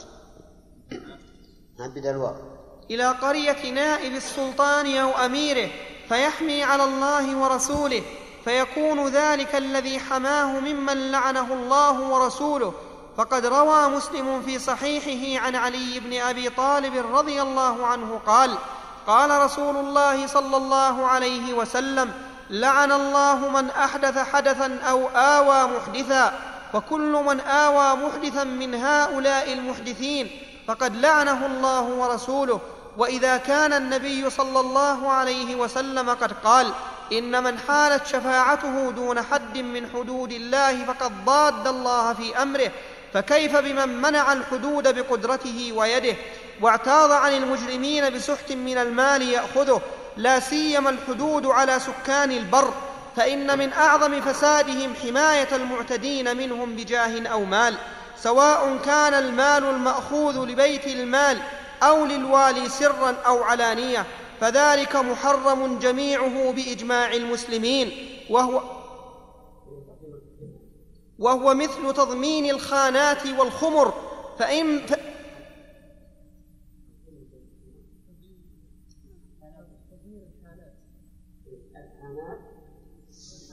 نعم 1.80 1.98
الواو. 1.98 2.36
إلى 2.92 3.12
قرية 3.12 3.72
نائب 3.72 4.14
السلطان 4.14 4.96
أو 4.96 5.12
أميره 5.12 5.70
فيحمي 6.10 6.64
على 6.64 6.84
الله 6.84 7.38
ورسوله. 7.38 8.04
فيكون 8.45 9.08
ذلك 9.08 9.56
الذي 9.56 9.99
حماه 9.99 10.60
ممن 10.60 11.12
لعنه 11.12 11.54
الله 11.54 12.02
ورسوله. 12.02 12.73
فقد 13.17 13.45
روى 13.45 13.88
مسلم 13.88 14.41
في 14.41 14.60
صحيحه 14.60 15.45
عن 15.45 15.56
علي 15.56 15.99
بن 15.99 16.21
أبي 16.21 16.49
طالب 16.49 17.15
رضي 17.15 17.41
الله 17.41 17.86
عنه 17.86 18.19
قال 18.25 18.58
قال 19.08 19.41
رسول 19.41 19.78
الله 19.78 20.28
صلى 20.28 20.58
الله 20.58 21.08
عليه 21.08 21.54
وسلم 21.54 22.13
لعن 22.49 22.91
الله 22.91 23.36
من 23.36 23.69
أحدث 23.69 24.17
حدثا 24.17 24.80
أو 24.89 25.08
آوى 25.08 25.69
محدثا 25.78 26.39
وكل 26.73 27.23
من 27.25 27.39
آوى 27.39 27.95
محدثا 27.95 28.43
من 28.43 28.75
هؤلاء 28.75 29.54
المحدثين 29.54 30.32
فقد 30.67 30.95
لعنه 30.95 31.45
الله 31.45 31.82
ورسوله. 31.82 32.60
وإذا 32.97 33.38
كان 33.38 33.73
النبي 33.73 34.30
صلى 34.30 34.60
الله 34.60 35.10
عليه 35.12 35.56
وسلم 35.56 36.10
قد 36.10 36.34
قال 36.43 36.73
إن 37.12 37.43
من 37.43 37.60
حالت 37.60 38.08
شفاعته 38.08 38.91
دون 38.91 39.22
حد 39.22 39.58
من 39.58 39.89
حدود 39.93 40.32
الله 40.32 40.86
فقد 40.86 41.26
ضاد 41.26 41.67
الله 41.67 42.13
في 42.13 42.41
أمره 42.41 42.72
فكيف 43.13 43.56
بمن 43.56 44.02
منع 44.02 44.34
الحدود 44.34 44.95
بقدرته 44.95 45.74
ويده؟ 45.76 46.15
واعتاض 46.62 47.12
عن 47.12 47.34
المجرمين 47.34 48.10
بسحت 48.10 48.52
من 48.52 48.78
المال 48.78 49.22
يأخذه 49.22 49.82
لا 50.17 50.39
سيما 50.39 50.89
الحدود 50.89 51.45
على 51.45 51.80
سكان 51.80 52.32
البر 52.32 52.74
فإن 53.15 53.58
من 53.58 53.74
أعظم 53.74 54.22
فسادهم 54.22 54.93
حماية 55.04 55.56
المعتدين 55.56 56.38
منهم 56.38 56.76
بجاه 56.76 57.28
أو 57.28 57.45
مال 57.45 57.76
سواء 58.17 58.78
كان 58.86 59.13
المال 59.13 59.63
المأخوذ 59.63 60.45
لبيت 60.45 60.88
المال 60.88 61.38
أو 61.84 62.06
للوالي 62.06 62.69
سرا 62.69 63.15
أو 63.26 63.43
علانية. 63.43 64.06
فذلك 64.41 64.95
محرم 64.95 65.80
جميعه 65.80 66.52
بإجماع 66.52 67.13
المسلمين 67.13 67.91
وهو 68.30 68.80
وهو 71.19 71.54
مثل 71.54 71.93
تضمين 71.93 72.49
الخانات 72.49 73.25
والخمر 73.28 73.93
فإن 74.39 74.80
ف... 74.88 74.93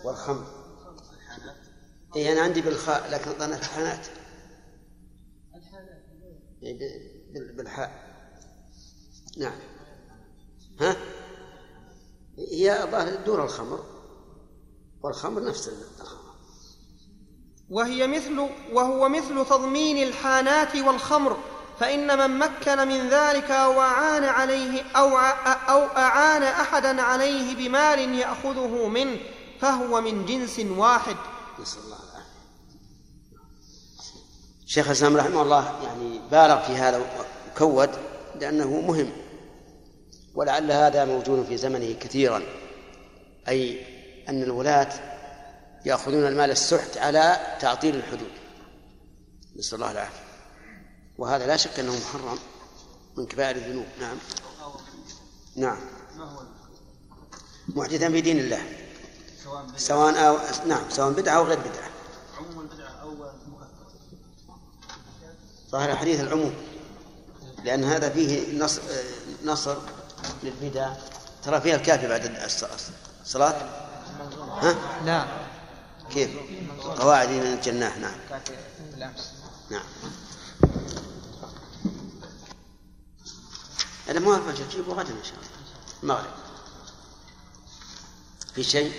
والخمر. 0.05 0.47
إيه 2.17 2.33
أنا 2.33 2.41
عندي 2.41 2.61
بالخاء 2.61 3.11
لكن 3.11 3.31
ظنت 3.31 3.59
الحانات. 3.61 4.07
إيه 6.63 6.79
بال- 7.35 7.53
بالحاء 7.57 7.91
نعم. 9.39 9.59
ها؟ 10.81 10.97
هي 12.39 12.89
دون 13.27 13.41
الخمر. 13.41 13.85
والخمر 15.03 15.45
نفس 15.45 15.71
الخمر. 16.01 16.27
وهي 17.71 18.07
مثل 18.07 18.49
وهو 18.73 19.09
مثل 19.09 19.47
تضمين 19.47 20.09
الحانات 20.09 20.77
والخمر 20.77 21.37
فإن 21.81 22.19
من 22.19 22.39
مكن 22.39 22.89
من 22.89 23.09
ذلك 23.09 23.51
أو 23.51 23.81
أعان 23.81 24.25
عليه 24.25 24.83
أو 24.97 25.19
أو 25.69 25.83
أعان 25.83 26.43
أحدا 26.43 27.03
عليه 27.03 27.57
بمال 27.57 28.15
يأخذه 28.15 28.89
منه 28.89 29.19
فهو 29.61 30.01
من 30.01 30.27
جنس 30.27 30.59
واحد. 30.59 31.17
نسأل 31.61 31.83
الله 31.85 31.97
العافية. 31.97 32.31
شيخ 34.67 34.87
الإسلام 34.87 35.17
رحمه 35.17 35.43
الله 35.43 35.83
يعني 35.83 36.21
بالغ 36.31 36.67
في 36.67 36.73
هذا 36.73 37.07
وكود 37.57 37.91
لأنه 38.41 38.81
مهم. 38.81 39.26
ولعل 40.37 40.73
هذا 40.73 41.05
موجود 41.05 41.47
في 41.47 41.57
زمنه 41.57 41.95
كثيرا. 42.01 42.43
أي 43.49 43.87
أن 44.29 44.43
الولاة 44.43 44.93
يأخذون 45.85 46.27
المال 46.27 46.51
السحت 46.51 46.97
على 46.99 47.57
تعطيل 47.61 47.97
الحدود. 47.97 48.31
نسأل 49.57 49.75
الله 49.75 49.91
العافية. 49.91 50.27
وهذا 51.19 51.47
لا 51.47 51.57
شك 51.57 51.81
أنه 51.81 51.93
محرم 51.93 52.39
من 53.17 53.27
كبائر 53.27 53.57
الذنوب. 53.57 53.87
نعم. 54.01 54.17
نعم. 55.57 55.79
محدثا 57.69 58.09
في 58.09 58.21
دين 58.21 58.39
الله. 58.39 58.63
سواء 59.45 59.63
بدعة 59.63 59.79
سواء 59.79 60.29
أو 60.29 60.39
نعم 60.67 60.91
سواء 60.91 61.13
بدعة 61.13 61.37
أو 61.37 61.45
غير 61.45 61.59
بدعة. 61.59 61.91
عموم 62.39 62.61
البدعة 62.61 62.91
أو 63.03 63.17
ظاهر 65.71 65.97
حديث 65.97 66.21
العموم 66.21 66.55
لأن 67.65 67.85
هذا 67.85 68.09
فيه 68.11 68.59
نصر, 68.59 68.83
نصر 69.45 69.77
للبدع. 70.43 70.93
ترى 71.45 71.61
فيها 71.61 71.77
الكافي 71.77 72.09
بعد 72.09 72.25
الص- 72.25 72.65
الصلاة؟ 73.23 73.55
ها؟ 74.63 74.75
لا. 75.05 75.27
كيف؟ 76.11 76.31
قواعد 76.99 77.29
الجناح 77.31 77.97
نعم. 77.99 78.15
نعم. 79.71 79.83
أنا 84.09 84.21
مو 84.21 84.33
أعرف 84.33 84.61
تجيبه 84.71 84.93
غدا 84.93 85.11
إن 85.11 85.25
شاء 85.25 85.35
الله. 85.35 85.51
المغرب 86.03 86.31
في 88.55 88.63
شيء؟ 88.63 88.93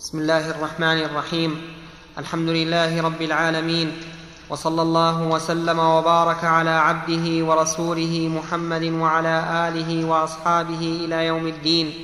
بسم 0.00 0.18
الله 0.18 0.50
الرحمن 0.50 0.98
الرحيم. 1.04 1.76
الحمد 2.18 2.48
لله 2.48 3.02
رب 3.02 3.22
العالمين. 3.22 4.02
وصلى 4.50 4.82
الله 4.82 5.22
وسلم 5.22 5.78
وبارك 5.78 6.44
على 6.44 6.70
عبده 6.70 7.44
ورسوله 7.44 8.28
محمد 8.28 8.84
وعلى 8.84 9.68
آله 9.68 10.04
وأصحابه 10.04 11.00
إلى 11.04 11.26
يوم 11.26 11.46
الدين. 11.46 11.94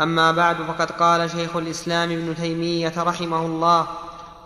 أما 0.00 0.32
بعد 0.32 0.56
فقد 0.56 0.90
قال 0.90 1.30
شيخ 1.30 1.56
الإسلام 1.56 2.12
ابن 2.12 2.36
تيمية 2.36 2.92
رحمه 2.96 3.46
الله 3.46 3.86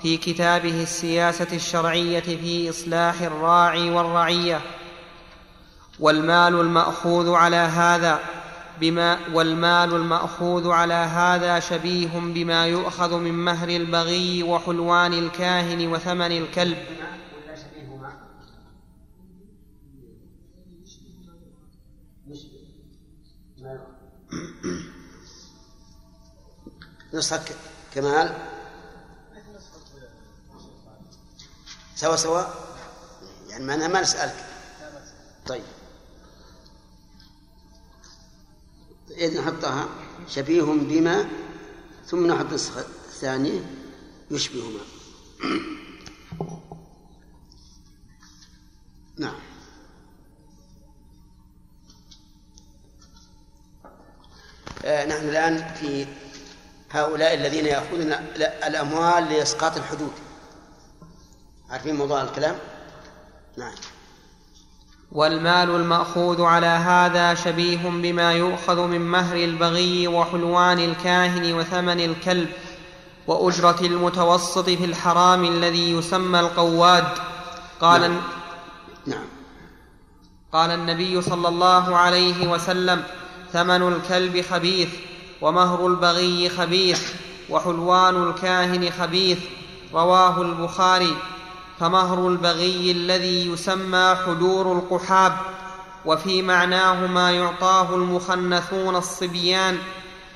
في 0.02 0.16
كتابه 0.16 0.82
السياسة 0.82 1.46
الشرعية 1.52 2.20
في 2.20 2.70
إصلاح 2.70 3.20
الراعي 3.20 3.90
والرعية 3.90 4.60
والمال 6.00 6.60
المأخوذ 6.60 7.34
على 7.34 7.56
هذا 7.56 8.18
بما 8.80 9.18
والمال 9.32 9.94
المأخوذ 9.94 10.70
على 10.70 10.94
هذا 10.94 11.60
شبيه 11.60 12.18
بما 12.18 12.66
يؤخذ 12.66 13.16
من 13.16 13.44
مهر 13.44 13.68
البغي 13.68 14.42
وحلوان 14.42 15.12
الكاهن 15.12 15.88
وثمن 15.88 16.32
الكلب. 16.32 16.78
نسخة 27.14 27.44
كمال. 27.94 28.34
سوا 31.96 32.16
سوا. 32.16 32.42
يعني 33.48 33.64
معناها 33.64 33.88
ما 33.88 34.00
نسألك. 34.00 34.44
طيب. 35.46 35.64
إذ 39.18 39.40
نحطها 39.40 39.88
شبيه 40.28 40.62
بما 40.62 41.28
ثم 42.06 42.26
نحط 42.26 42.46
النسخة 42.46 42.80
الثانية 42.80 43.60
يشبهما 44.30 44.80
نعم. 49.18 49.34
آه، 54.84 55.06
نحن 55.06 55.28
الآن 55.28 55.74
في 55.74 56.06
هؤلاء 56.90 57.34
الذين 57.34 57.66
يأخذون 57.66 58.12
الأموال 58.66 59.24
لإسقاط 59.24 59.76
الحدود. 59.76 60.12
عارفين 61.70 61.94
موضوع 61.96 62.22
الكلام؟ 62.22 62.58
نعم. 63.56 63.74
والمال 65.14 65.70
المأخوذ 65.70 66.42
على 66.42 66.66
هذا 66.66 67.34
شبيه 67.34 67.88
بما 67.88 68.32
يؤخذ 68.32 68.80
من 68.80 69.00
مهر 69.00 69.36
البغي 69.36 70.08
وحلوان 70.08 70.78
الكاهن 70.78 71.54
وثمن 71.54 72.00
الكلب 72.00 72.48
وأجرة 73.26 73.76
المتوسط 73.80 74.64
في 74.64 74.84
الحرام 74.84 75.44
الذي 75.44 75.92
يسمى 75.92 76.40
القواد. 76.40 77.04
قال 77.80 78.00
نعم. 78.00 78.20
نعم. 79.06 79.24
قال 80.52 80.70
النبي 80.70 81.22
صلى 81.22 81.48
الله 81.48 81.96
عليه 81.96 82.48
وسلم 82.48 83.02
ثمن 83.52 83.82
الكلب 83.88 84.40
خبيث 84.50 84.88
ومهر 85.40 85.86
البغي 85.86 86.48
خبيث 86.48 87.12
وحلوان 87.50 88.28
الكاهن 88.28 88.90
خبيث. 88.90 89.38
رواه 89.92 90.42
البخاري. 90.42 91.16
فمهر 91.80 92.28
البغي 92.28 92.90
الذي 92.90 93.46
يسمى 93.46 94.16
حدور 94.26 94.72
القحاب 94.72 95.32
وفي 96.04 96.42
معناه 96.42 97.06
ما 97.06 97.30
يعطاه 97.30 97.94
المخنثون 97.94 98.96
الصبيان 98.96 99.78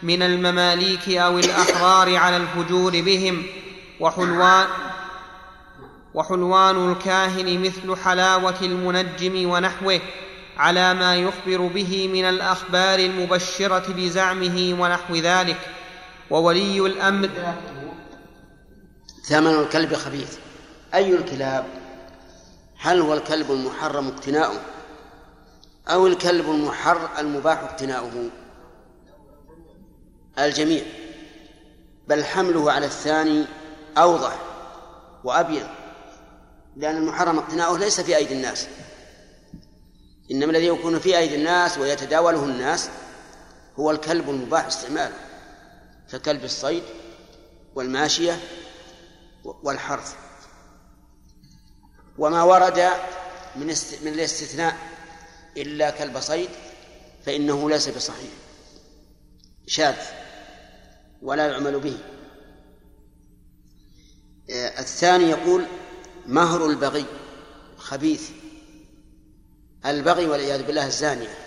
من 0.03 0.23
المماليك 0.23 1.09
أو 1.09 1.39
الأحرار 1.39 2.17
على 2.17 2.37
الفجور 2.37 3.01
بهم 3.01 3.47
وحلوان 4.01 4.67
وحلوان 6.15 6.93
الكاهن 6.93 7.63
مثل 7.63 7.97
حلاوة 7.97 8.61
المنجم 8.63 9.51
ونحوه 9.51 10.01
على 10.57 10.95
ما 10.95 11.17
يخبر 11.17 11.67
به 11.67 12.09
من 12.13 12.25
الأخبار 12.25 12.99
المبشرة 12.99 13.93
بزعمه 13.93 14.77
ونحو 14.81 15.17
ذلك 15.17 15.61
وولي 16.31 16.81
الامر 16.81 17.31
ثمن 19.29 19.55
الكلب 19.55 19.95
خبيث. 19.95 20.48
أي 20.95 21.15
الكلاب؟ 21.15 21.67
هل 22.79 23.01
هو 23.01 23.15
الكلب 23.15 23.51
المحرم 23.51 24.09
اقتناؤه؟ 24.09 24.61
أو 25.89 26.07
الكلب 26.07 26.51
المحر 26.51 27.19
المباح 27.19 27.59
اقتناؤه؟ 27.63 28.31
الجميع. 30.39 30.83
بل 32.09 32.25
حمله 32.25 32.73
على 32.73 32.87
الثاني 32.87 33.45
أوضح 33.99 34.39
وأبين 35.25 35.67
لأن 36.77 36.97
المحرم 36.97 37.39
اقتناؤه 37.39 37.79
ليس 37.79 38.01
في 38.01 38.17
أيدي 38.17 38.35
الناس. 38.35 38.67
إنما 40.31 40.53
الذي 40.53 40.67
يكون 40.67 40.99
في 40.99 41.19
أيدي 41.19 41.35
الناس 41.35 41.79
ويتداوله 41.79 42.45
الناس 42.45 42.91
هو 43.79 43.91
الكلب 43.91 44.31
المباح 44.31 44.67
استعماله 44.67 45.17
ككلب 46.13 46.45
الصيد 46.45 46.83
والماشية 47.75 48.39
والحرث. 49.45 50.28
وما 52.19 52.43
ورد 52.43 52.79
من 53.57 53.67
من 54.03 54.13
الاستثناء 54.13 54.77
إلا 55.57 55.91
كلب 55.91 56.21
صيد 56.21 56.49
فإنه 57.27 57.71
ليس 57.71 57.89
بصحيح. 57.89 58.31
شاذ 59.67 59.97
ولا 61.23 61.47
يعمل 61.47 61.81
به. 61.81 61.99
آه، 64.51 64.81
الثاني 64.81 65.25
يقول 65.25 65.67
مهر 66.27 66.67
البغي 66.67 67.05
خبيث. 67.77 68.31
البغي 69.87 70.27
والعياذ 70.27 70.63
بالله 70.63 70.87
الزانية 70.87 71.39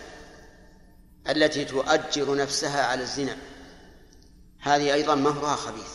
التي 1.30 1.66
تؤجر 1.66 2.36
نفسها 2.36 2.86
على 2.86 3.02
الزنا. 3.02 3.38
هذه 4.60 4.94
أيضا 4.94 5.16
مهرها 5.16 5.56
خبيث 5.56 5.90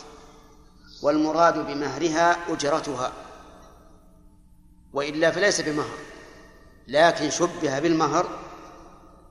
والمراد 1.01 1.57
بمهرها 1.67 2.53
أجرتها. 2.53 3.26
وإلا 4.93 5.31
فليس 5.31 5.61
بمهر. 5.61 5.97
لكن 6.87 7.29
شبه 7.29 7.79
بالمهر 7.79 8.39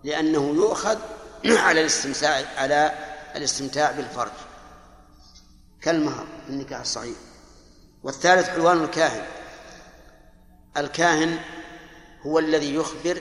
لأنه 0.05 0.55
يؤخذ 0.55 0.99
على 1.67 1.81
الاستمتاع 1.81 2.43
على 2.57 2.93
الاستمتاع 3.37 3.91
بالفرج. 3.91 4.33
كالمهر 5.81 6.27
في 6.47 6.53
النكاح 6.53 6.81
الصحيح. 6.81 7.17
والثالث 8.03 8.49
حلوان 8.49 8.85
الكاهن. 8.85 9.27
الكاهن 10.77 11.39
هو 12.27 12.39
الذي 12.39 12.75
يخبر 12.75 13.21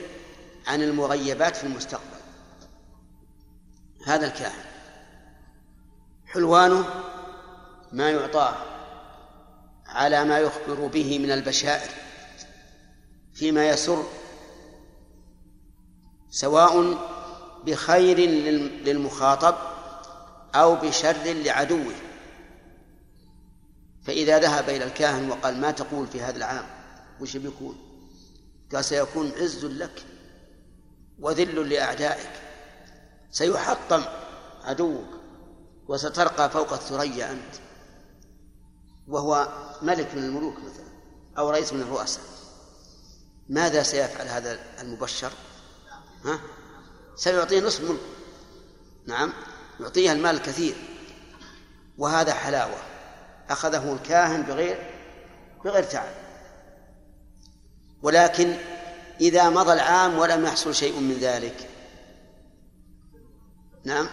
عن 0.66 0.82
المغيبات 0.82 1.56
في 1.56 1.64
المستقبل. 1.64 2.16
هذا 4.06 4.26
الكاهن. 4.26 4.64
حلوانه 6.26 6.84
ما 7.92 8.10
يعطاه 8.10 8.54
على 9.86 10.24
ما 10.24 10.38
يخبر 10.38 10.86
به 10.86 11.18
من 11.18 11.30
البشائر. 11.30 12.05
فيما 13.36 13.68
يسر 13.68 14.04
سواء 16.30 16.98
بخير 17.64 18.18
للمخاطب 18.84 19.54
أو 20.54 20.76
بشر 20.76 21.16
لعدوه. 21.24 21.94
فإذا 24.04 24.38
ذهب 24.38 24.68
إلى 24.68 24.84
الكاهن 24.84 25.30
وقال 25.30 25.60
ما 25.60 25.70
تقول 25.70 26.06
في 26.06 26.20
هذا 26.20 26.36
العام؟ 26.36 26.64
وش 27.20 27.36
بيكون؟ 27.36 27.76
قال 28.72 28.84
سيكون 28.84 29.32
عز 29.36 29.64
لك 29.64 30.04
وذل 31.18 31.70
لأعدائك. 31.70 32.30
سيحطم 33.30 34.02
عدوك 34.64 35.08
وسترقى 35.88 36.50
فوق 36.50 36.72
الثريا 36.72 37.30
أنت. 37.30 37.54
وهو 39.08 39.48
ملك 39.82 40.14
من 40.14 40.24
الملوك 40.24 40.58
مثلا 40.58 40.86
أو 41.38 41.50
رئيس 41.50 41.72
من 41.72 41.80
الرؤساء. 41.80 42.24
ماذا 43.48 43.82
سيفعل 43.82 44.28
هذا 44.28 44.58
المبشر؟ 44.80 45.32
ها؟ 46.24 46.40
سيعطيه 47.16 47.60
نصف 47.60 47.80
ملك. 47.90 48.00
نعم 49.06 49.32
يعطيها 49.80 50.12
المال 50.12 50.34
الكثير. 50.34 50.74
وهذا 51.98 52.34
حلاوة. 52.34 52.78
أخذه 53.50 53.92
الكاهن 53.92 54.42
بغير 54.42 54.90
بغير 55.64 55.82
تعب. 55.82 56.14
ولكن 58.02 58.56
إذا 59.20 59.50
مضى 59.50 59.72
العام 59.72 60.18
ولم 60.18 60.44
يحصل 60.44 60.74
شيء 60.74 61.00
من 61.00 61.18
ذلك. 61.20 61.70
نعم. 63.84 64.08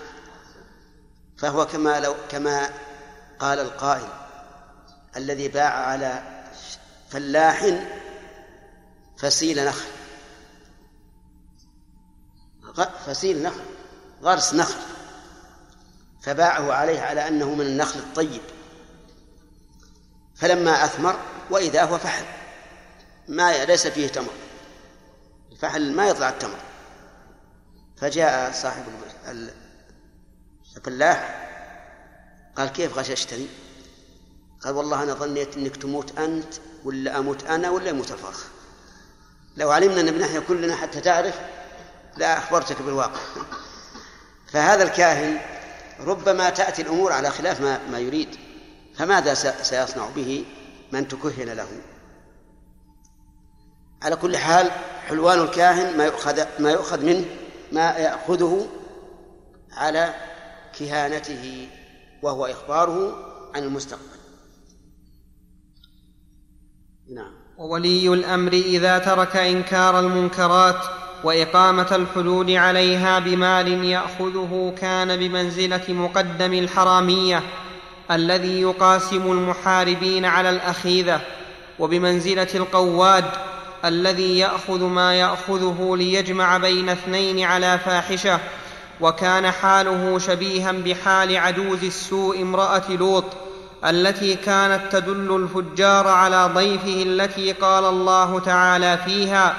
فهو 1.37 1.65
كما 1.65 1.99
لو 1.99 2.15
كما 2.29 2.69
قال 3.39 3.59
القائل 3.59 4.07
الذي 5.17 5.47
باع 5.47 5.69
على 5.69 6.23
فلاح 7.09 7.63
فسيل 9.23 9.65
نخل. 9.65 9.85
فسيل 13.05 13.43
نخل. 13.43 13.63
غرس 14.21 14.53
نخل. 14.53 14.79
فباعه 16.21 16.73
عليه 16.73 17.01
على 17.01 17.27
أنه 17.27 17.55
من 17.55 17.65
النخل 17.65 17.99
الطيب. 17.99 18.41
فلما 20.35 20.85
أثمر 20.85 21.19
وإذا 21.49 21.83
هو 21.83 21.97
فحل. 21.97 22.25
ما 23.27 23.65
ليس 23.65 23.87
فيه 23.87 24.07
تمر. 24.07 24.33
الفحل 25.51 25.93
ما 25.93 26.07
يطلع 26.07 26.29
التمر. 26.29 26.59
فجاء 27.97 28.51
صاحب 28.51 28.83
الفلاح 30.77 31.49
قال 32.55 32.69
كيف 32.69 32.97
غششتني؟ 32.97 33.47
قال 34.61 34.75
والله 34.75 35.03
أنا 35.03 35.13
ظنيت 35.13 35.57
أنك 35.57 35.75
تموت 35.75 36.19
أنت 36.19 36.53
ولا 36.83 37.19
أموت 37.19 37.43
أنا 37.43 37.69
ولا 37.69 37.89
يموت 37.89 38.11
الفرخ 38.11 38.52
لو 39.57 39.71
علمنا 39.71 40.01
أن 40.01 40.11
بنحيا 40.11 40.39
كلنا 40.39 40.75
حتى 40.75 41.01
تعرف 41.01 41.39
لا 42.17 42.37
أخبرتك 42.37 42.81
بالواقع. 42.81 43.19
فهذا 44.47 44.83
الكاهن 44.83 45.39
ربما 45.99 46.49
تأتي 46.49 46.81
الأمور 46.81 47.11
على 47.11 47.29
خلاف 47.29 47.61
ما, 47.61 47.79
ما 47.91 47.99
يريد. 47.99 48.37
فماذا 48.95 49.33
سيصنع 49.63 50.09
به 50.15 50.45
من 50.91 51.07
تكهن 51.07 51.49
له؟ 51.49 51.67
على 54.01 54.15
كل 54.15 54.37
حال 54.37 54.71
حلوان 55.07 55.39
الكاهن 55.39 55.97
ما 55.97 56.05
يؤخذ 56.05 56.45
ما 56.59 56.71
يؤخذ 56.71 57.05
منه 57.05 57.25
ما 57.71 57.91
يأخذه 57.97 58.67
على 59.71 60.13
كهانته 60.79 61.69
وهو 62.21 62.45
إخباره 62.45 63.15
عن 63.55 63.63
المستقبل. 63.63 64.19
نعم. 67.09 67.42
وولي 67.57 68.07
الأمر 68.07 68.53
إذا 68.53 68.97
ترك 68.97 69.35
إنكار 69.35 69.99
المنكرات 69.99 70.85
وإقامة 71.23 71.95
الحدود 71.95 72.51
عليها 72.51 73.19
بمال 73.19 73.85
يأخذه 73.85 74.73
كان 74.81 75.17
بمنزلة 75.17 75.83
مقدم 75.89 76.53
الحرامية 76.53 77.43
الذي 78.11 78.61
يقاسم 78.61 79.31
المحاربين 79.31 80.25
على 80.25 80.49
الأخيذة 80.49 81.21
وبمنزلة 81.79 82.47
القواد 82.55 83.25
الذي 83.85 84.37
يأخذ 84.37 84.83
ما 84.83 85.15
يأخذه 85.15 85.95
ليجمع 85.97 86.57
بين 86.57 86.89
اثنين 86.89 87.45
على 87.45 87.79
فاحشة 87.85 88.39
وكان 89.01 89.51
حاله 89.51 90.19
شبيها 90.19 90.71
بحال 90.71 91.37
عجوز 91.37 91.83
السوء 91.83 92.41
امرأة 92.41 92.91
لوط 92.91 93.25
التي 93.85 94.35
كانت 94.35 94.81
تدل 94.91 95.35
الفجار 95.35 96.07
على 96.07 96.49
ضيفه 96.53 97.03
التي 97.03 97.51
قال 97.51 97.85
الله 97.85 98.39
تعالى 98.39 98.97
فيها 99.05 99.55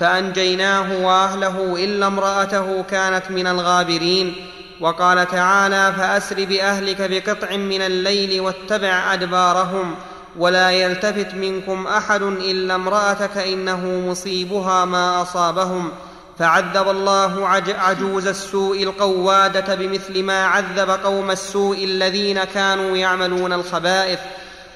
فأنجيناه 0.00 1.06
وأهله 1.06 1.84
إلا 1.84 2.06
امرأته 2.06 2.82
كانت 2.82 3.30
من 3.30 3.46
الغابرين 3.46 4.34
وقال 4.80 5.28
تعالى 5.28 5.92
فأسر 5.96 6.44
بأهلك 6.44 7.10
بقطع 7.10 7.56
من 7.56 7.82
الليل 7.82 8.40
واتبع 8.40 9.12
أدبارهم 9.12 9.94
ولا 10.38 10.70
يلتفت 10.70 11.34
منكم 11.34 11.86
أحد 11.86 12.22
إلا 12.22 12.74
امرأتك 12.74 13.38
إنه 13.38 14.02
مصيبها 14.08 14.84
ما 14.84 15.22
أصابهم 15.22 15.90
فعذب 16.38 16.88
الله 16.88 17.48
عجوز 17.68 18.26
السوء 18.26 18.82
القوادة 18.82 19.74
بمثل 19.74 20.22
ما 20.22 20.46
عذب 20.46 20.90
قوم 20.90 21.30
السوء 21.30 21.84
الذين 21.84 22.44
كانوا 22.44 22.96
يعملون 22.96 23.52
الخبائث. 23.52 24.18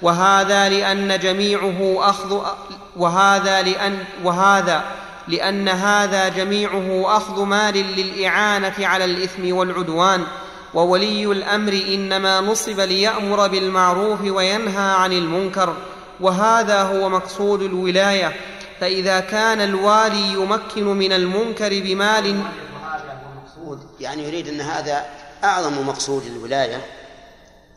وهذا 0.03 0.69
لأن 0.69 1.19
جميعه 1.19 1.97
اخذ 2.11 2.41
وهذا 2.97 3.63
لأن 3.63 3.99
وهذا 4.25 4.85
لأن 5.29 5.69
هذا 5.69 6.29
جميعه 6.29 7.17
أخذ 7.17 7.45
مال 7.45 7.75
للإعانة 7.75 8.75
على 8.79 9.05
الإثم 9.05 9.57
والعدوان. 9.57 10.25
وولي 10.75 11.25
الأمر 11.25 11.73
إنما 11.73 12.41
نصب 12.41 12.81
ليأمر 12.81 13.49
بالمعروف 13.49 14.21
وينهى 14.21 14.95
عن 14.95 15.13
المنكر. 15.13 15.75
وهذا 16.21 16.83
هو 16.83 17.09
مقصود 17.09 17.63
الولاية. 17.63 18.37
فإذا 18.81 19.21
كان 19.21 19.61
الوالي 19.61 20.33
يمكن 20.33 20.85
من 20.85 21.13
المنكر 21.13 21.69
بمال 21.69 22.43
يعني 24.01 24.25
يريد 24.25 24.49
أن 24.49 24.61
هذا 24.61 25.07
أعظم 25.45 25.87
مقصود 25.87 26.27
الولاية 26.27 26.87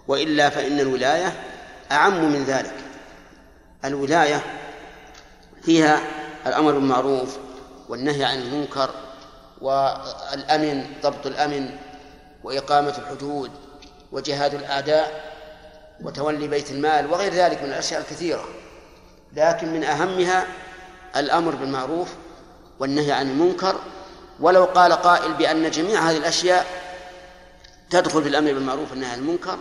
وإلا 0.07 0.49
فإن 0.49 0.79
الولاية 0.79 1.33
أعم 1.91 2.31
من 2.31 2.43
ذلك. 2.43 2.73
الولاية 3.85 4.43
فيها 5.61 6.01
الأمر 6.47 6.71
بالمعروف 6.71 7.37
والنهي 7.89 8.23
عن 8.23 8.41
المنكر 8.41 8.89
والأمن 9.61 10.85
ضبط 11.03 11.25
الأمن 11.25 11.69
وإقامة 12.43 12.97
الحدود 12.97 13.51
وجهاد 14.11 14.53
الأعداء 14.53 15.33
وتولي 16.03 16.47
بيت 16.47 16.71
المال 16.71 17.11
وغير 17.11 17.33
ذلك 17.33 17.63
من 17.63 17.69
الأشياء 17.69 18.01
الكثيرة. 18.01 18.45
لكن 19.35 19.73
من 19.73 19.83
أهمها 19.83 20.45
الأمر 21.15 21.55
بالمعروف 21.55 22.13
والنهي 22.79 23.11
عن 23.11 23.29
المنكر 23.29 23.79
ولو 24.39 24.65
قال 24.65 24.93
قائل 24.93 25.33
بأن 25.33 25.71
جميع 25.71 26.09
هذه 26.09 26.17
الأشياء 26.17 26.65
تدخل 27.89 28.23
في 28.23 28.29
الأمر 28.29 28.53
بالمعروف 28.53 28.91
والنهي 28.91 29.11
عن 29.11 29.19
المنكر 29.19 29.57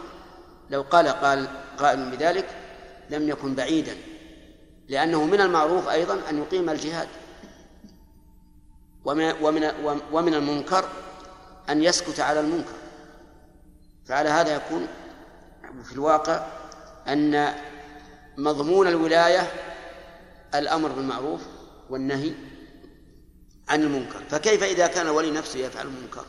لو 0.70 0.82
قال 0.82 1.08
قال 1.08 1.48
قائل 1.78 2.10
بذلك 2.10 2.46
لم 3.10 3.28
يكن 3.28 3.54
بعيدا 3.54 3.96
لأنه 4.88 5.24
من 5.24 5.40
المعروف 5.40 5.88
أيضا 5.88 6.18
أن 6.30 6.38
يقيم 6.38 6.70
الجهاد 6.70 7.08
ومن 9.04 9.32
ومن 9.42 9.72
ومن 10.12 10.34
المنكر 10.34 10.84
أن 11.70 11.82
يسكت 11.82 12.20
على 12.20 12.40
المنكر. 12.40 12.72
فعلى 14.04 14.28
هذا 14.28 14.54
يكون 14.54 14.86
في 15.84 15.92
الواقع 15.92 16.46
أن 17.08 17.54
مضمون 18.38 18.86
الولاية 18.86 19.50
الأمر 20.54 20.92
بالمعروف 20.92 21.40
والنهي 21.90 22.34
عن 23.68 23.82
المنكر. 23.82 24.24
فكيف 24.28 24.62
إذا 24.62 24.86
كان 24.86 25.06
الولي 25.06 25.30
نفسه 25.30 25.58
يفعل 25.58 25.86
المنكر؟ 25.86 26.24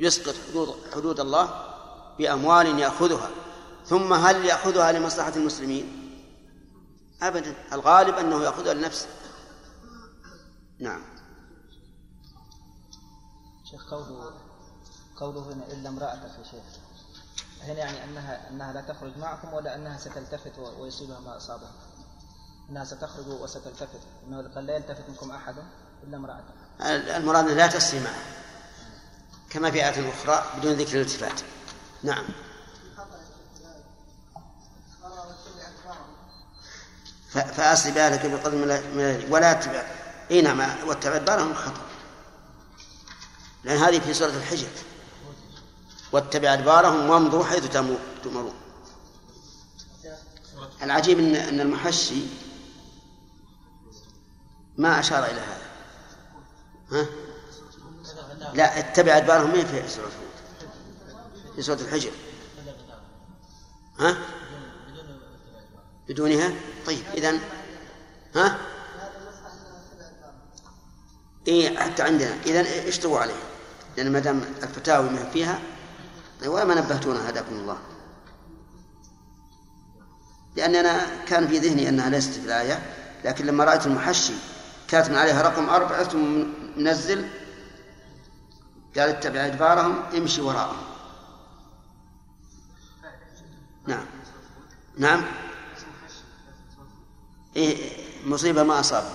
يسقط 0.00 0.34
حدود 0.48 0.76
حدود 0.94 1.20
الله 1.20 1.74
بأموال 2.18 2.78
يأخذها 2.78 3.30
ثم 3.86 4.12
هل 4.12 4.44
يأخذها 4.44 4.92
لمصلحة 4.92 5.36
المسلمين؟ 5.36 5.96
أبدا. 7.22 7.54
الغالب 7.72 8.14
أنه 8.14 8.42
يأخذها 8.42 8.74
لنفسه. 8.74 9.08
نعم. 10.78 11.02
شيخ 13.70 13.90
قوله 13.90 14.32
قوله 15.16 15.52
هنا 15.52 15.72
إلا 15.72 15.88
امرأتك 15.88 16.38
يا 16.38 16.44
شيخ. 16.44 16.80
هنا 17.62 17.78
يعني 17.78 18.04
أنها 18.04 18.50
أنها 18.50 18.72
لا 18.72 18.80
تخرج 18.80 19.18
معكم 19.18 19.54
ولا 19.54 19.76
أنها 19.76 19.98
ستلتفت 19.98 20.58
ويصيبها 20.58 21.20
ما 21.20 21.36
أصابها. 21.36 21.72
أنها 22.70 22.84
ستخرج 22.84 23.26
وستلتفت. 23.26 24.00
أنه 24.28 24.50
قال 24.54 24.66
لا 24.66 24.76
يلتفت 24.76 25.08
منكم 25.08 25.30
أحد 25.30 25.54
إلا 26.06 26.16
امرأتك 26.16 26.44
المراد 27.16 27.48
لا 27.48 27.66
تسري 27.66 28.00
معه 28.00 28.22
كما 29.50 29.70
في 29.70 29.76
آية 29.76 30.10
أخرى 30.10 30.44
بدون 30.58 30.72
ذكر 30.72 30.96
الالتفات. 30.96 31.40
نعم. 32.02 32.24
فأصل 37.30 37.90
بالك 37.90 38.26
بقدر 38.26 38.56
من 38.56 39.26
ولا 39.30 39.52
تتبع 39.52 39.86
اي 40.30 40.42
نعم 40.42 40.60
واتبع 40.86 41.16
ادبارهم 41.16 41.54
خطأ. 41.54 41.82
لأن 43.64 43.78
هذه 43.78 43.98
في 43.98 44.14
سورة 44.14 44.30
الحجر. 44.30 44.68
واتبع 46.12 46.52
أدبارهم 46.52 47.10
وامضوا 47.10 47.44
حيث 47.44 47.66
تؤمرون 48.22 48.54
العجيب 50.82 51.18
أن 51.18 51.36
أن 51.36 51.60
المحشي 51.60 52.22
ما 54.80 55.00
أشار 55.00 55.24
إلى 55.24 55.40
هذا. 55.40 55.70
ها؟ 56.92 57.06
لا 58.54 58.78
اتبع 58.78 59.16
أدبارهم. 59.16 59.50
ما 59.56 59.64
في 59.64 59.88
سورة 59.88 60.10
في 61.56 61.62
سورة 61.62 61.80
الحجر. 61.80 62.10
ها؟ 63.98 64.16
بدونها؟ 66.08 66.52
طيب 66.86 67.02
إذن 67.14 67.40
ها؟ 68.36 68.58
إيه 71.48 71.78
حتى 71.78 72.02
عندنا. 72.02 72.34
إذن 72.46 72.66
اشتغوا 72.88 73.18
عليه. 73.18 73.42
لأن 73.96 74.12
ما 74.12 74.18
دام 74.18 74.42
الفتاوي 74.62 75.10
ما 75.10 75.30
فيها 75.30 75.60
وما 76.46 76.74
نبهتونا 76.74 77.30
هداكم 77.30 77.54
الله. 77.54 77.78
لأننا 80.56 81.24
كان 81.26 81.48
في 81.48 81.58
ذهني 81.58 81.88
أنها 81.88 82.10
ليست 82.10 82.32
في 82.32 82.46
الآية 82.46 82.82
لكن 83.24 83.46
لما 83.46 83.64
رأيت 83.64 83.86
المحشي 83.86 84.32
كاتب 84.90 85.14
عليها 85.14 85.42
رقم 85.42 85.68
أربعة 85.68 86.04
ثم 86.04 86.46
منزل 86.76 87.28
قال 88.96 89.08
اتبع 89.08 89.46
أدبارهم 89.46 90.02
امشي 90.16 90.40
وراءهم. 90.40 90.76
نعم. 93.86 94.06
نعم. 94.98 95.24
إيه 97.56 98.00
مصيبة 98.26 98.62
ما 98.62 98.80
أصابهم 98.80 99.14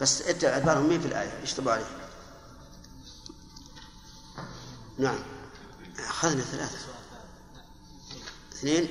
بس 0.00 0.22
اتبع 0.22 0.56
أدبارهم 0.56 0.88
مين 0.88 1.00
في 1.00 1.06
الآية؟ 1.06 1.42
اشتبوا 1.42 1.72
عليه؟ 1.72 1.84
نعم. 4.98 5.18
أخذنا 5.98 6.42
ثلاثة. 6.42 6.78
اثنين. 8.52 8.88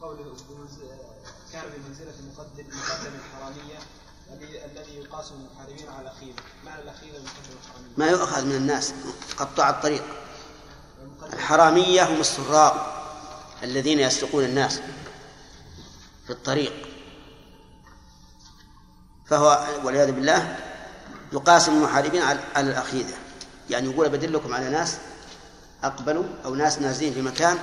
قوله 0.00 0.36
كان 1.52 1.62
بمنزلة 1.76 2.14
مقدم 2.32 3.14
الحرامية 3.14 3.78
الذي 4.32 4.94
يقاس 4.94 5.32
المحاربين 5.32 5.88
على 5.88 6.12
معنى 6.64 6.90
ما 7.96 8.06
يؤخذ 8.06 8.44
من 8.44 8.54
الناس 8.54 8.94
قطاع 9.36 9.70
الطريق. 9.70 10.04
الحرامية 11.32 12.08
هم 12.08 12.20
السراق 12.20 12.94
الذين 13.62 14.00
يسرقون 14.00 14.44
الناس 14.44 14.80
في 16.26 16.30
الطريق. 16.30 16.72
فهو 19.26 19.66
والعياذ 19.84 20.12
بالله 20.12 20.58
يقاسم 21.32 21.72
المحاربين 21.72 22.22
على 22.22 22.40
الأخيذة. 22.56 23.14
يعني 23.70 23.90
يقول 23.90 24.08
بدلكم 24.08 24.54
على 24.54 24.70
ناس 24.70 24.98
أقبلوا 25.84 26.24
أو 26.44 26.54
ناس 26.54 26.78
نازلين 26.78 27.14
في 27.14 27.22
مكان 27.22 27.58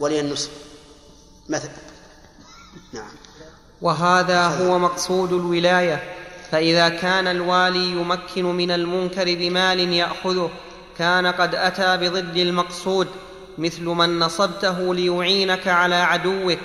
ولي 0.00 0.20
النصف 0.20 0.50
مثلا. 1.48 1.70
نعم. 2.92 3.10
وهذا 3.84 4.46
هو 4.46 4.78
مقصود 4.78 5.32
الولاية. 5.32 6.02
فإذا 6.50 6.88
كان 6.88 7.26
الوالي 7.26 7.90
يمكن 7.90 8.44
من 8.44 8.70
المنكر 8.70 9.24
بمال 9.24 9.80
يأخذه 9.80 10.50
كان 10.98 11.26
قد 11.26 11.54
أتى 11.54 11.96
بضد 11.96 12.36
المقصود 12.36 13.08
مثل 13.58 13.84
من 13.84 14.18
نصبته 14.18 14.94
ليعينك 14.94 15.68
على 15.68 15.94
عدوك 15.94 16.58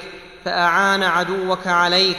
فأعان 0.45 1.03
عدوك 1.03 1.67
عليك 1.67 2.17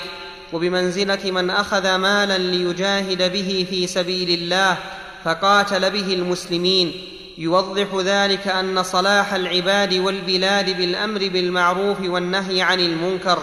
وبمنزلة 0.53 1.31
من 1.31 1.51
أخذ 1.51 1.97
مالا 1.97 2.39
ليجاهد 2.39 3.33
به 3.33 3.67
في 3.71 3.87
سبيل 3.87 4.31
الله 4.31 4.77
فقاتل 5.25 5.91
به 5.91 6.15
المسلمين. 6.15 6.93
يوضح 7.39 7.87
ذلك 8.05 8.49
أن 8.49 8.83
صلاح 8.83 9.35
العباد 9.35 9.95
والبلاد 9.95 10.77
بالأمر 10.77 11.29
بالمعروف 11.29 12.01
والنهي 12.01 12.63
عن 12.63 12.81
المنكر. 12.81 13.39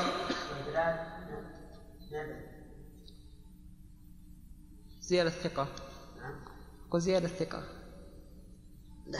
زيادة 5.07 5.29
الثقة 5.29 5.67
قل 6.91 7.01
زيادة 7.01 7.25
الثقة 7.25 7.63
لا 9.07 9.19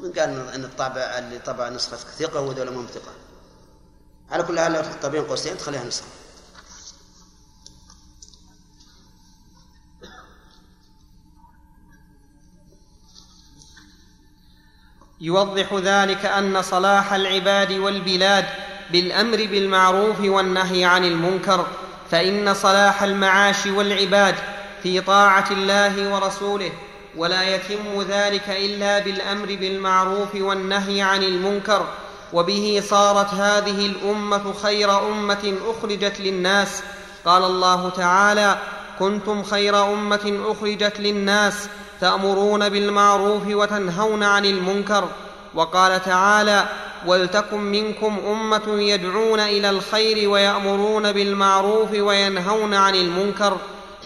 من 0.00 0.12
قال 0.12 0.48
إن 0.48 0.64
الطابع 0.64 1.00
اللي 1.00 1.38
طبع 1.38 1.68
نسخة 1.68 1.96
ثقة 1.96 2.40
وذولا 2.40 2.70
ما 2.70 2.86
ثقة. 2.86 3.12
على 4.30 4.42
كل 4.42 4.60
حال 4.60 4.72
لو 4.72 4.80
تحطها 4.80 5.08
بين 5.08 5.24
قوسين 5.24 5.58
تخليها 5.58 5.84
نسخة. 5.84 6.06
يوضح 15.20 15.74
ذلك 15.74 16.26
أن 16.26 16.62
صلاح 16.62 17.12
العباد 17.12 17.72
والبلاد 17.72 18.44
بالأمر 18.90 19.36
بالمعروف 19.36 20.20
والنهي 20.20 20.84
عن 20.84 21.04
المنكر 21.04 21.66
فإن 22.10 22.54
صلاح 22.54 23.02
المعاش 23.02 23.66
والعباد 23.66 24.34
في 24.84 25.00
طاعة 25.00 25.50
الله 25.50 26.14
ورسوله 26.14 26.70
ولا 27.16 27.54
يتم 27.54 28.02
ذلك 28.08 28.48
إلا 28.48 28.98
بالأمر 28.98 29.46
بالمعروف 29.46 30.34
والنهي 30.34 31.02
عن 31.02 31.22
المنكر 31.22 31.86
وبه 32.32 32.82
صارت 32.88 33.34
هذه 33.34 33.86
الأمة 33.86 34.52
خير 34.62 35.08
أمة 35.08 35.54
أخرجت 35.66 36.20
للناس. 36.20 36.82
قال 37.24 37.44
الله 37.44 37.90
تعالى 37.90 38.58
كنتم 38.98 39.42
خير 39.42 39.92
أمة 39.92 40.40
أخرجت 40.46 41.00
للناس 41.00 41.68
تأمرون 42.00 42.68
بالمعروف 42.68 43.42
وتنهون 43.46 44.22
عن 44.22 44.44
المنكر 44.44 45.08
وقال 45.54 46.02
تعالى 46.02 46.64
ولتكن 47.06 47.60
منكم 47.60 48.18
أمة 48.26 48.80
يدعون 48.82 49.40
إلى 49.40 49.70
الخير 49.70 50.28
ويأمرون 50.28 51.12
بالمعروف 51.12 51.92
وينهون 51.92 52.74
عن 52.74 52.94
المنكر 52.94 53.58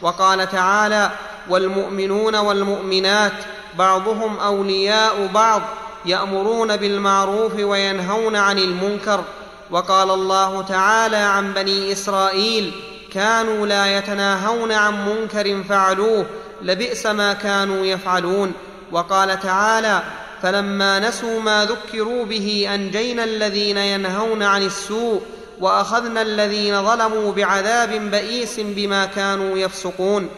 وقال 0.02 0.50
تعالى 0.50 1.10
والمؤمنون 1.48 2.36
والمؤمنات 2.36 3.32
بعضهم 3.78 4.38
أولياء 4.38 5.26
بعض 5.34 5.62
يأمرون 6.06 6.76
بالمعروف 6.76 7.54
وينهون 7.54 8.36
عن 8.36 8.58
المنكر. 8.58 9.24
وقال 9.70 10.10
الله 10.10 10.62
تعالى 10.62 11.16
عن 11.16 11.52
بني 11.52 11.92
إسرائيل 11.92 12.72
كانوا 13.12 13.66
لا 13.66 13.98
يتناهون 13.98 14.72
عن 14.72 15.08
منكر 15.08 15.62
فعلوه 15.68 16.26
لبئس 16.62 17.06
ما 17.06 17.32
كانوا 17.32 17.86
يفعلون. 17.86 18.52
وقال 18.92 19.40
تعالى 19.40 20.02
فلما 20.42 20.98
نسوا 20.98 21.40
ما 21.40 21.64
ذكروا 21.64 22.24
به 22.24 22.68
أنجينا 22.74 23.24
الذين 23.24 23.76
ينهون 23.76 24.42
عن 24.42 24.62
السوء 24.62 25.22
وأخذنا 25.60 26.22
الذين 26.22 26.84
ظلموا 26.84 27.32
بعذاب 27.32 27.90
بئيس 27.90 28.60
بما 28.60 29.06
كانوا 29.06 29.58
يفسقون. 29.58 30.28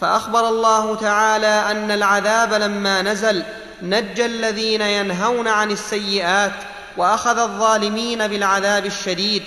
فأخبر 0.00 0.48
الله 0.48 0.96
تعالى 0.96 1.46
أن 1.46 1.90
العذاب 1.90 2.52
لما 2.52 3.02
نزل 3.02 3.44
نجى 3.82 4.26
الذين 4.26 4.80
ينهون 4.80 5.48
عن 5.48 5.70
السيئات 5.70 6.52
وأخذ 6.96 7.38
الظالمين 7.38 8.28
بالعذاب 8.28 8.86
الشديد. 8.86 9.42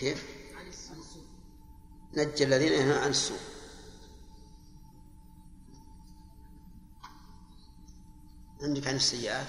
كيف؟ 0.00 0.24
نجى 2.16 2.44
الذين 2.44 2.72
ينهون 2.72 2.98
عن 2.98 3.10
السوء. 3.10 3.38
عندك 8.62 8.86
عن 8.86 8.96
السيئات. 8.96 9.46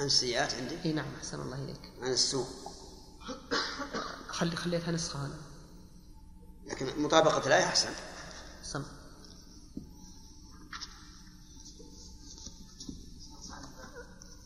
عن 0.00 0.06
السيئات 0.06 0.54
عندك 0.54 0.78
إي 0.84 0.92
نعم 0.92 1.06
أحسن 1.18 1.40
الله 1.40 1.56
إليك. 1.64 1.92
عن 2.02 2.12
السوء. 2.12 2.46
خلي 4.28 4.56
خليتها 4.56 4.92
نسخة 4.92 5.26
أنا 5.26 5.34
لكن 6.66 7.02
مطابقة 7.02 7.46
الآية 7.46 7.64
أحسن 7.64 7.88
سم. 8.62 8.82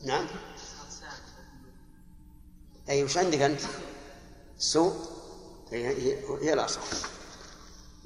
نعم. 0.04 0.26
أي 2.88 3.04
وش 3.04 3.16
عندك 3.18 3.40
أنت؟ 3.40 3.60
السوء 4.58 4.94
هي 5.72 5.88
هي, 5.88 6.24
هي 6.42 6.52
الأصح 6.52 6.80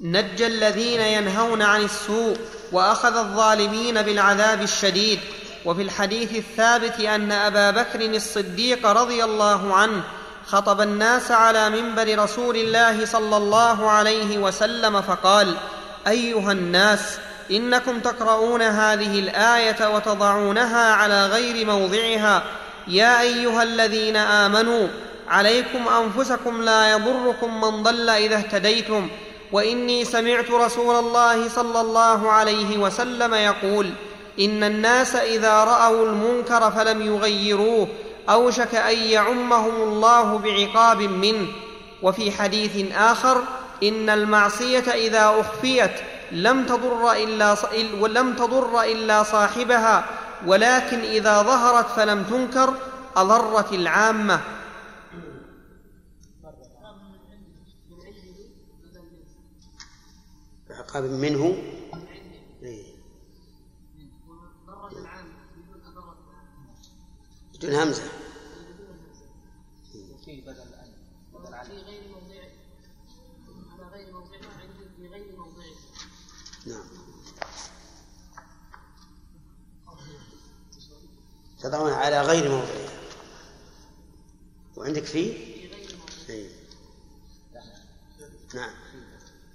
نجى 0.01 0.47
الذين 0.47 1.01
ينهون 1.01 1.61
عن 1.61 1.81
السوء 1.81 2.37
وأخذ 2.71 3.17
الظالمين 3.17 4.01
بالعذاب 4.01 4.61
الشديد. 4.61 5.19
وفي 5.65 5.81
الحديث 5.81 6.35
الثابت 6.35 6.99
أن 6.99 7.31
أبا 7.31 7.71
بكر 7.71 8.01
الصديق 8.01 8.87
رضي 8.87 9.23
الله 9.23 9.73
عنه 9.73 10.01
خطب 10.47 10.81
الناس 10.81 11.31
على 11.31 11.69
منبر 11.69 12.23
رسول 12.23 12.55
الله 12.55 13.05
صلى 13.05 13.37
الله 13.37 13.89
عليه 13.89 14.37
وسلم 14.37 15.01
فقال 15.01 15.55
أيها 16.07 16.51
الناس 16.51 17.17
إنكم 17.51 17.99
تقرؤون 17.99 18.61
هذه 18.61 19.19
الآية 19.19 19.95
وتضعونها 19.95 20.93
على 20.93 21.25
غير 21.25 21.65
موضعها. 21.65 22.43
يا 22.87 23.21
أيها 23.21 23.63
الذين 23.63 24.15
آمنوا 24.15 24.87
عليكم 25.27 25.87
أنفسكم 25.87 26.61
لا 26.61 26.91
يضركم 26.91 27.61
من 27.61 27.83
ضل 27.83 28.09
إذا 28.09 28.35
اهتديتم. 28.35 29.09
وإني 29.51 30.05
سمعت 30.05 30.51
رسول 30.51 30.95
الله 30.95 31.49
صلى 31.49 31.81
الله 31.81 32.31
عليه 32.31 32.77
وسلم 32.77 33.33
يقول 33.33 33.89
إن 34.39 34.63
الناس 34.63 35.15
إذا 35.15 35.63
رأوا 35.63 36.05
المنكر 36.05 36.71
فلم 36.71 37.01
يغيروه 37.01 37.87
اوشك 38.29 38.75
أن 38.75 38.97
يعمهم 38.97 39.81
الله 39.81 40.37
بعقاب 40.37 41.01
منه. 41.01 41.47
وفي 42.01 42.31
حديث 42.31 42.91
آخر 42.95 43.43
إن 43.83 44.09
المعصية 44.09 44.79
إذا 44.79 45.35
أخفيت 45.39 45.91
لم 46.31 46.65
تضر 46.65 47.11
إلا 47.11 47.55
ولم 47.99 48.33
تضر 48.33 48.81
إلا 48.81 49.23
صاحبها 49.23 50.05
ولكن 50.45 50.99
إذا 50.99 51.41
ظهرت 51.41 51.87
فلم 51.87 52.23
تنكر 52.23 52.73
أضرت 53.15 53.73
العامة. 53.73 54.41
بعقاب 60.69 61.03
منه 61.03 61.57
بدون 67.55 67.75
همزة. 67.75 68.03
في 70.25 70.41
بدل 70.41 70.57
في 71.65 71.77
غير 71.77 72.03
على 73.71 73.87
غير 73.93 74.13
عندي 74.15 74.89
في 74.97 75.07
غير 75.07 75.35
نعم. 76.65 76.85
تضعون 81.59 81.91
على 81.91 82.21
غير 82.21 82.49
موضعها 82.49 82.89
وعندك 84.75 85.03
في؟ 85.03 85.19
إيه. 86.29 86.49
نعم. 88.55 88.73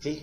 في. 0.00 0.22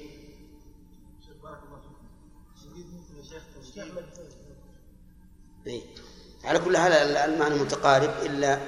إيه. 5.67 5.96
على 6.47 6.59
كل 6.59 6.77
حال 6.77 6.91
المعنى 6.93 7.55
متقارب 7.55 8.09
إلا 8.25 8.59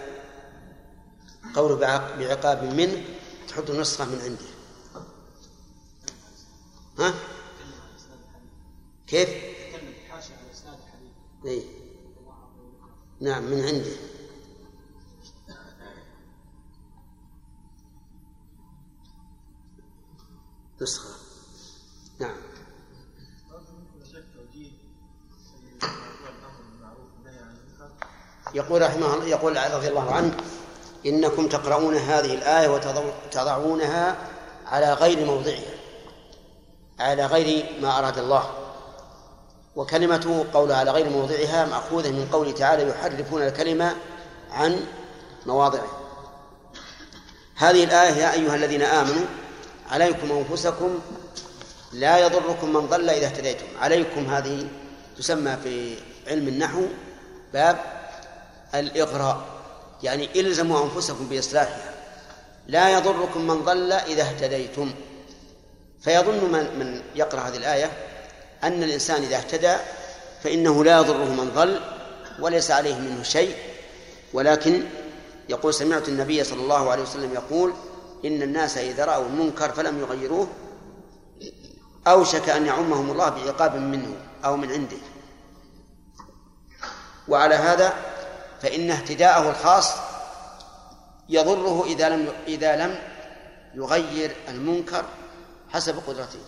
بعق- 1.75 2.15
بعقاب 2.17 2.63
منه 2.63 3.03
تحط 3.47 3.69
نسخة 3.71 4.05
من 4.05 4.21
عنده 4.21 4.45
ها؟ 6.99 7.13
كيف؟ 9.07 9.29
إيه؟ 11.45 11.63
نعم 13.21 13.43
من 13.43 13.63
عنده 13.65 13.91
نسخة 20.81 21.18
يقول 28.53 28.81
رحمه 28.81 29.13
الله 29.13 29.25
يقول 29.25 29.57
رضي 29.73 29.87
الله 29.87 30.11
عنه 30.11 30.33
إنكم 31.05 31.47
تقرؤون 31.47 31.95
هذه 31.95 32.33
الآية 32.33 32.67
وتضعونها 32.67 34.15
على 34.67 34.93
غير 34.93 35.25
موضعها 35.25 35.79
على 36.99 37.25
غير 37.25 37.65
ما 37.81 37.99
أراد 37.99 38.17
الله. 38.17 38.49
وكلمته 39.75 40.45
قول 40.53 40.71
على 40.71 40.91
غير 40.91 41.09
موضعها 41.09 41.65
مأخوذة 41.65 42.11
من 42.11 42.29
قوله 42.31 42.51
تعالى 42.51 42.89
يحرفون 42.89 43.41
الكلمة 43.41 43.95
عن 44.51 44.85
مواضعه. 45.45 45.87
هذه 47.55 47.83
الآية 47.83 48.11
يا 48.11 48.33
أيها 48.33 48.55
الذين 48.55 48.81
آمنوا 48.81 49.25
عليكم 49.91 50.31
أنفسكم 50.31 50.99
لا 51.93 52.25
يضركم 52.25 52.73
من 52.73 52.87
ضل 52.87 53.09
إذا 53.09 53.25
اهتديتم. 53.25 53.65
عليكم 53.81 54.25
هذه 54.25 54.67
تسمى 55.17 55.57
في 55.63 55.95
علم 56.27 56.47
النحو 56.47 56.81
باب 57.53 57.98
الإغراء 58.75 59.41
يعني 60.03 60.41
إلزموا 60.41 60.83
أنفسكم 60.83 61.27
بإصلاحها. 61.29 61.93
لا 62.67 62.89
يضركم 62.89 63.47
من 63.47 63.63
ضل 63.63 63.91
إذا 63.91 64.21
اهتديتم. 64.23 64.91
فيظن 66.01 66.51
من 66.51 66.79
من 66.79 67.01
يقرأ 67.15 67.39
هذه 67.39 67.57
الآية 67.57 67.91
أن 68.63 68.83
الإنسان 68.83 69.23
إذا 69.23 69.37
اهتدى 69.37 69.75
فإنه 70.43 70.83
لا 70.83 70.97
يضره 70.97 71.25
من 71.25 71.51
ضل 71.55 71.79
وليس 72.39 72.71
عليه 72.71 72.95
منه 72.95 73.23
شيء. 73.23 73.55
ولكن 74.33 74.83
يقول 75.49 75.73
سمعت 75.73 76.09
النبي 76.09 76.43
صلى 76.43 76.61
الله 76.61 76.91
عليه 76.91 77.03
وسلم 77.03 77.33
يقول 77.33 77.73
إن 78.25 78.41
الناس 78.41 78.77
إذا 78.77 79.05
رأوا 79.05 79.25
المنكر 79.25 79.71
فلم 79.71 79.99
يغيروه 79.99 80.47
أوشك 82.07 82.49
أن 82.49 82.65
يعمهم 82.65 83.11
الله 83.11 83.29
بعقاب 83.29 83.75
منه 83.75 84.15
أو 84.45 84.57
من 84.57 84.71
عنده. 84.71 84.97
وعلى 87.27 87.55
هذا 87.55 87.93
فإن 88.61 88.91
اهتداءه 88.91 89.49
الخاص 89.49 89.93
يضره 91.29 91.85
إذا 91.85 92.09
لم 92.09 92.33
إذا 92.47 92.75
لم 92.75 92.95
يغير 93.73 94.35
المنكر 94.47 95.05
حسب 95.69 95.99
قدرته. 96.07 96.39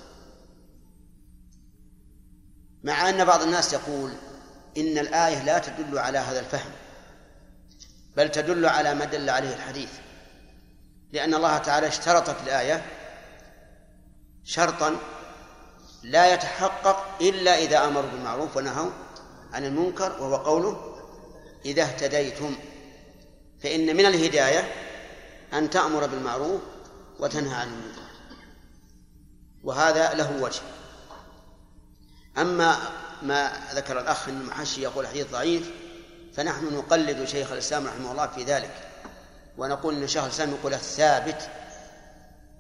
مع 2.84 3.10
أن 3.10 3.26
بعض 3.26 3.42
الناس 3.42 3.74
يقول 3.74 4.12
إن 4.78 4.98
الآية 4.98 5.44
لا 5.44 5.60
تدل 5.60 6.00
على 6.00 6.18
هذا 6.18 6.40
الفهم 6.40 6.72
بل 8.18 8.32
تدل 8.32 8.66
على 8.66 8.94
ما 8.94 9.06
دل 9.06 9.30
عليه 9.30 9.56
الحديث. 9.56 9.90
لأن 11.12 11.34
الله 11.34 11.58
تعالى 11.58 11.88
اشترط 11.88 12.30
في 12.30 12.44
الآية 12.44 12.86
شرطا 14.44 14.98
لا 16.04 16.34
يتحقق 16.34 17.06
إلا 17.22 17.58
إذا 17.58 17.86
أمروا 17.86 18.10
بالمعروف 18.12 18.58
ونهوا 18.58 18.90
عن 19.54 19.66
المنكر 19.66 20.22
وهو 20.22 20.36
قوله 20.36 20.91
إذا 21.66 21.84
اهتديتم 21.84 22.56
فإن 23.64 23.96
من 23.96 24.06
الهداية 24.06 24.72
أن 25.54 25.70
تأمر 25.70 26.08
بالمعروف 26.08 26.62
وتنهى 27.20 27.56
عن 27.56 27.68
المنكر. 27.68 28.02
وهذا 29.64 30.14
له 30.14 30.42
وجه. 30.42 30.62
أما 32.38 32.78
ما 33.22 33.52
ذكر 33.74 34.00
الأخ 34.00 34.30
أن 34.30 34.42
المحشي 34.42 34.82
يقول 34.82 35.08
حديث 35.08 35.32
ضعيف 35.32 35.72
فنحن 36.34 36.76
نقلد 36.76 37.26
شيخ 37.26 37.52
الإسلام 37.52 37.88
رحمه 37.88 38.12
الله 38.12 38.28
في 38.28 38.44
ذلك 38.44 38.90
ونقول 39.58 39.96
أن 39.96 40.08
شيخ 40.08 40.24
الإسلام 40.24 40.52
يقول 40.52 40.74
الثابت 40.74 41.50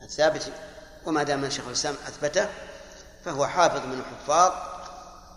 الثابت 0.02 0.52
وما 1.06 1.24
دام 1.24 1.50
شيخ 1.50 1.68
الإسلام 1.68 1.96
أثبته 2.08 2.48
فهو 3.26 3.48
حافظ 3.48 3.86
من 3.86 4.00
الحفاظ 4.00 4.52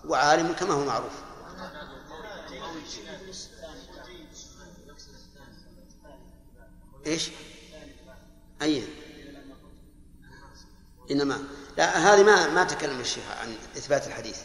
وعالم 0.05 0.53
كما 0.53 0.75
هو 0.75 0.85
معروف. 0.85 1.13
إيش؟ 7.07 7.31
أي. 8.63 8.85
إنما 11.11 11.45
لا 11.77 12.15
هذه 12.15 12.23
ما 12.23 12.49
ما 12.49 12.65
تكلم 12.65 13.01
الشيخ 13.01 13.25
عن 13.41 13.55
إثبات 13.77 14.07
الحديث. 14.07 14.39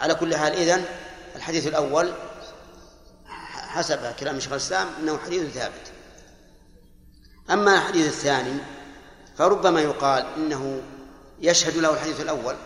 على 0.00 0.14
كل 0.14 0.36
حال 0.36 0.52
إذن 0.52 0.84
الحديث 1.36 1.66
الأول 1.66 2.12
حسب 3.52 4.14
كلام 4.20 4.40
شيخ 4.40 4.52
الإسلام 4.52 4.88
أنه 5.00 5.18
حديث 5.18 5.52
ثابت. 5.54 5.92
أما 7.50 7.74
الحديث 7.74 8.06
الثاني 8.06 8.60
فربما 9.38 9.80
يقال 9.80 10.26
إنه 10.36 10.82
يشهد 11.40 11.76
له 11.76 11.94
الحديث 11.94 12.20
الأول. 12.20 12.56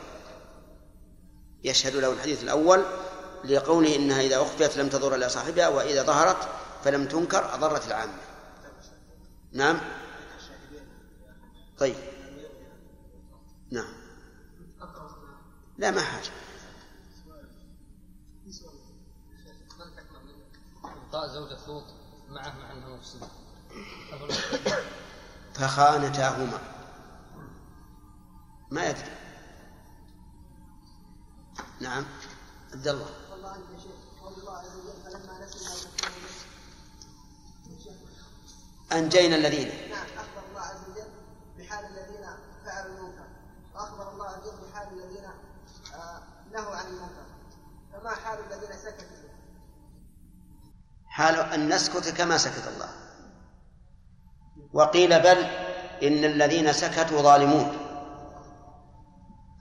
يشهد 1.64 1.96
له 1.96 2.12
الحديث 2.12 2.42
الأول 2.42 2.84
لقوله 3.44 3.96
إنها 3.96 4.20
إذا 4.20 4.42
أخفيت 4.42 4.76
لم 4.76 4.88
تضر 4.88 5.14
إلى 5.14 5.28
صاحبها 5.28 5.68
وإذا 5.68 6.02
ظهرت 6.02 6.48
فلم 6.84 7.06
تنكر 7.06 7.54
أضرت 7.54 7.86
العامة. 7.86 8.31
نعم. 9.52 9.80
طيب. 11.78 11.96
نعم. 13.70 13.92
لا 15.78 15.90
ما 15.90 16.00
حاجة. 16.00 16.30
زوجة 21.12 21.66
لوط 21.66 21.84
معه 22.28 22.58
مع 22.58 22.72
أنها 22.72 22.96
مفسدة 22.96 23.26
فخانتاهما. 25.54 26.58
ما 28.70 28.86
يدري. 28.86 29.16
نعم. 31.80 32.04
عبد 32.72 32.88
الله. 32.88 33.06
والله 33.30 33.56
شيخ 33.82 34.22
قول 34.22 34.32
الله 34.32 34.58
عز 34.58 34.76
وجل 34.76 35.02
فلما 35.04 35.44
نسوا 35.44 35.90
أنجينا 38.98 39.36
الذين. 39.36 39.68
نعم 39.68 40.06
أخبر 40.16 40.42
الله 40.50 40.60
عز 40.60 40.84
وجل 40.90 41.10
بحال 41.58 41.84
الذين 41.84 42.26
فعلوا 42.66 42.96
المنكر. 42.96 43.26
وأخبر 43.74 44.12
الله 44.12 44.26
عز 44.26 44.46
وجل 44.46 44.70
بحال 44.72 44.88
الذين 44.92 45.24
آه، 45.94 46.22
نهوا 46.52 46.76
عن 46.76 46.86
المنكر. 46.86 47.26
فما 47.92 48.10
حال 48.10 48.38
الذين 48.38 48.76
سكتوا؟ 48.76 49.06
حال 51.06 51.34
أن 51.34 51.68
نسكت 51.68 52.08
كما 52.08 52.38
سكت 52.38 52.68
الله. 52.74 52.88
وقيل 54.72 55.20
بل 55.20 55.38
إن 56.02 56.24
الذين 56.24 56.72
سكتوا 56.72 57.22
ظالمون. 57.22 57.82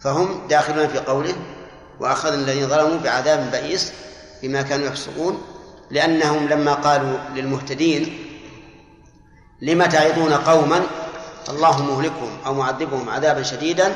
فهم 0.02 0.48
داخلون 0.48 0.88
في 0.88 1.00
قوله 1.00 1.36
وأخذ 2.00 2.34
الذين 2.34 2.68
ظلموا 2.68 3.00
بعذاب 3.00 3.52
بئيس 3.52 3.94
بما 4.44 4.62
كانوا 4.62 4.88
يفسقون 4.88 5.42
لأنهم 5.92 6.48
لما 6.48 6.74
قالوا 6.74 7.20
للمهتدين 7.36 8.21
لم 9.62 9.86
تعظون 9.86 10.34
قوما 10.34 10.82
الله 11.50 11.84
مهلكهم 11.84 12.38
أو 12.46 12.54
معذبهم 12.54 13.10
عذابا 13.10 13.44
شديدا 13.44 13.96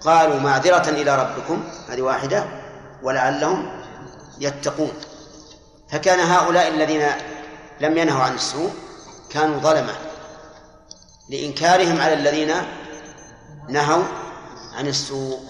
قالوا 0.00 0.40
معذرة 0.40 0.88
إلى 0.88 1.18
ربكم 1.18 1.64
هذه 1.88 2.02
واحدة 2.02 2.44
ولعلهم 3.02 3.82
يتقون. 4.40 4.92
فكان 5.92 6.20
هؤلاء 6.20 6.68
الذين 6.68 7.06
لم 7.80 7.98
ينهوا 7.98 8.22
عن 8.22 8.34
السوء 8.34 8.70
كانوا 9.30 9.60
ظلمة 9.60 9.92
لإنكارهم 11.28 12.00
على 12.00 12.14
الذين 12.14 12.54
نهوا 13.68 14.04
عن 14.76 14.86
السوء. 14.86 15.40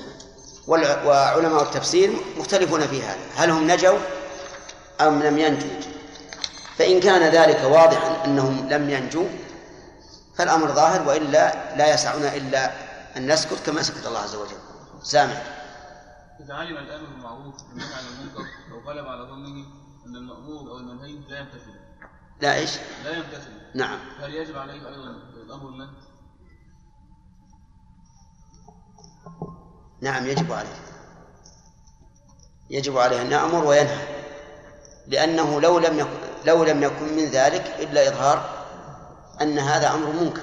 وعلماء 0.68 1.62
التفسير 1.62 2.12
مختلفون 2.39 2.86
في 2.86 3.03
هذا 3.03 3.18
هل 3.36 3.51
هم 3.51 3.70
نجوا 3.70 3.99
أم 5.01 5.22
لم 5.22 5.39
ينجوا؟ 5.39 5.97
فإن 6.79 7.01
كان 7.01 7.22
ذلك 7.22 7.64
واضحا 7.64 8.24
أنهم 8.24 8.68
لم 8.68 8.91
ينجوا 8.91 9.29
فالأمر 10.37 10.68
ظاهر 10.68 11.09
وإلا 11.09 11.76
لا 11.76 11.95
يسعنا 11.95 12.37
إلا 12.37 12.72
أن 13.16 13.33
نسكت 13.33 13.66
كما 13.66 13.83
سكت 13.83 14.07
الله 14.07 14.18
عز 14.18 14.35
وجل. 14.35 14.57
سامع 15.03 15.33
إذا 16.41 16.55
علم 16.55 16.76
الأمر 16.76 17.07
بالمعروف 17.07 17.55
والنهي 17.68 17.95
عن 17.95 18.05
المنكر 18.07 18.45
أو 18.72 18.81
غلب 18.91 19.07
على 19.07 19.22
ظنه 19.22 19.66
أن 20.07 20.16
المأمور 20.16 20.70
أو 20.70 20.76
المنهي 20.76 21.18
لا 21.29 21.39
يمتثل 21.39 21.74
لا 22.41 22.55
إيش؟ 22.55 22.70
لا 23.05 23.11
يمتثل 23.11 23.51
نعم. 23.74 23.99
هل 24.20 24.35
يجب 24.35 24.59
عليه 24.59 24.74
أيضا 24.74 25.16
الأمر 25.47 25.66
والنهي؟ 25.66 25.89
نعم 30.01 30.26
يجب 30.26 30.53
عليه. 30.53 30.76
يجب 32.70 32.99
عليه 32.99 33.22
أن 33.22 33.33
يأمر 33.33 33.64
وينهى 33.64 34.07
لأنه 35.07 35.61
لو 35.61 35.79
لم 35.79 35.99
يكن 35.99 36.29
لو 36.49 36.64
لم 36.64 36.82
يكن 36.82 37.16
من 37.16 37.24
ذلك 37.24 37.76
إلا 37.78 38.09
إظهار 38.09 38.51
أن 39.42 39.59
هذا 39.59 39.90
أمر 39.90 40.12
منكر. 40.12 40.42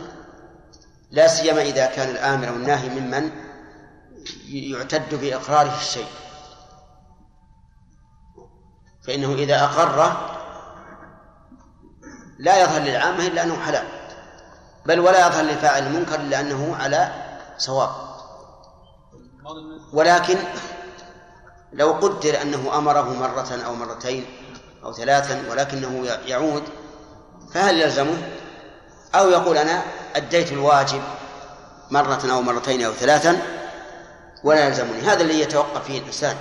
لا 1.11 1.27
سيما 1.27 1.61
إذا 1.61 1.85
كان 1.85 2.09
الآمر 2.09 2.47
أو 2.47 2.53
الناهي 2.53 2.89
ممن 2.89 3.31
يعتد 4.49 5.15
بإقراره 5.15 5.77
الشيء. 5.77 6.07
فإنه 9.07 9.33
إذا 9.33 9.63
أقره 9.63 10.31
لا 12.39 12.63
يظهر 12.63 12.81
للعامة 12.81 13.27
إلا 13.27 13.43
أنه 13.43 13.59
حلال. 13.59 13.85
بل 14.85 14.99
ولا 14.99 15.27
يظهر 15.27 15.43
لفاعل 15.43 15.87
المنكر 15.87 16.15
إلا 16.15 16.39
أنه 16.39 16.75
على 16.75 17.11
صواب. 17.57 17.89
ولكن 19.93 20.37
لو 21.73 21.91
قدر 21.91 22.41
أنه 22.41 22.77
أمره 22.77 23.13
مرة 23.13 23.65
أو 23.65 23.73
مرتين 23.75 24.44
أو 24.85 24.93
ثلاثا 24.93 25.51
ولكنه 25.51 26.05
يعود 26.05 26.63
فهل 27.53 27.81
يلزمه؟ 27.81 28.17
أو 29.15 29.29
يقول 29.29 29.57
أنا 29.57 29.81
أديت 30.15 30.51
الواجب 30.51 31.01
مرة 31.91 32.31
أو 32.31 32.41
مرتين 32.41 32.81
أو 32.85 32.91
ثلاثا 32.91 33.41
ولا 34.43 34.67
يلزمني؟ 34.67 35.01
هذا 35.01 35.21
اللي 35.21 35.41
يتوقف 35.41 35.83
فيه 35.83 35.99
الإنسان 35.99 36.35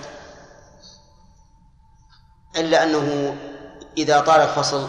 إلا 2.57 2.82
أنه 2.84 3.36
إذا 3.99 4.20
طال 4.20 4.40
الفصل 4.40 4.88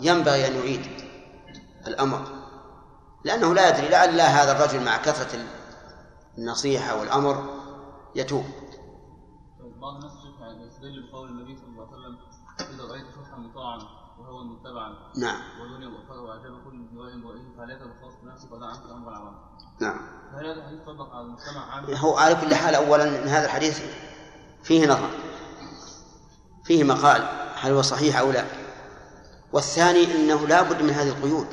ينبغي 0.00 0.46
أن 0.46 0.56
يعيد 0.56 0.86
الأمر 1.86 2.24
لأنه 3.24 3.54
لا 3.54 3.68
يدري 3.68 3.88
لعل 3.88 4.20
هذا 4.20 4.52
الرجل 4.52 4.84
مع 4.84 4.96
كثرة 4.96 5.38
النصيحة 6.38 7.00
والأمر 7.00 7.44
يتوب. 8.14 8.44
بعض 9.80 9.94
الناس 9.94 10.12
يشوف 10.12 10.40
يعني 10.40 10.66
يستدل 10.66 11.10
بقول 11.12 11.28
النبي 11.28 11.56
صلى 11.56 11.68
الله 11.68 11.86
عليه 11.86 11.92
وسلم 11.92 12.27
إذا 12.60 12.84
رأيت 12.84 13.06
مطاعا 13.38 13.78
وهو 14.18 14.44
متبعا 14.44 14.94
نعم. 15.16 15.40
ودنيا 15.60 15.88
مؤخرة 15.88 16.20
وأعجب 16.20 16.64
كل 16.64 16.78
أمر 18.90 19.08
العوام 19.08 19.34
نعم. 19.80 20.00
فهل 20.32 20.46
هذا 20.46 20.58
الحديث 20.58 20.80
يطبق 20.80 21.14
على 21.14 21.26
المجتمع 21.26 21.74
عام؟ 21.74 21.94
هو 21.94 22.16
على 22.16 22.34
كل 22.34 22.54
حال 22.54 22.74
أولا 22.74 23.22
إن 23.22 23.28
هذا 23.28 23.44
الحديث 23.44 23.82
فيه 24.62 24.86
نظر 24.86 25.10
فيه 26.64 26.84
مقال 26.84 27.28
هل 27.60 27.72
هو 27.72 27.82
صحيح 27.82 28.18
أو 28.18 28.30
لا. 28.30 28.44
والثاني 29.52 30.14
أنه 30.14 30.46
لا 30.46 30.62
بد 30.62 30.82
من 30.82 30.90
هذه 30.90 31.08
القيود 31.08 31.46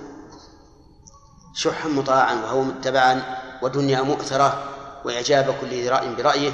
شحا 1.54 1.90
مطاعا 1.90 2.34
وهو 2.34 2.62
متبعا 2.62 3.22
ودنيا 3.62 4.02
مؤثرة 4.02 4.64
وإعجاب 5.06 5.56
كل 5.62 5.68
ذي 5.68 5.90
رأي 5.90 6.16
برأيه. 6.16 6.52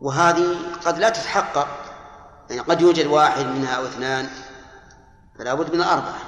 وهذه 0.00 0.56
قد 0.84 0.98
لا 0.98 1.08
تتحقق 1.08 1.81
يعني 2.50 2.60
قد 2.62 2.80
يوجد 2.80 3.06
واحد 3.06 3.46
منها 3.46 3.74
أو 3.74 3.84
اثنان 3.84 4.28
فلا 5.38 5.54
بد 5.54 5.74
من 5.74 5.80
الأربعة. 5.80 6.18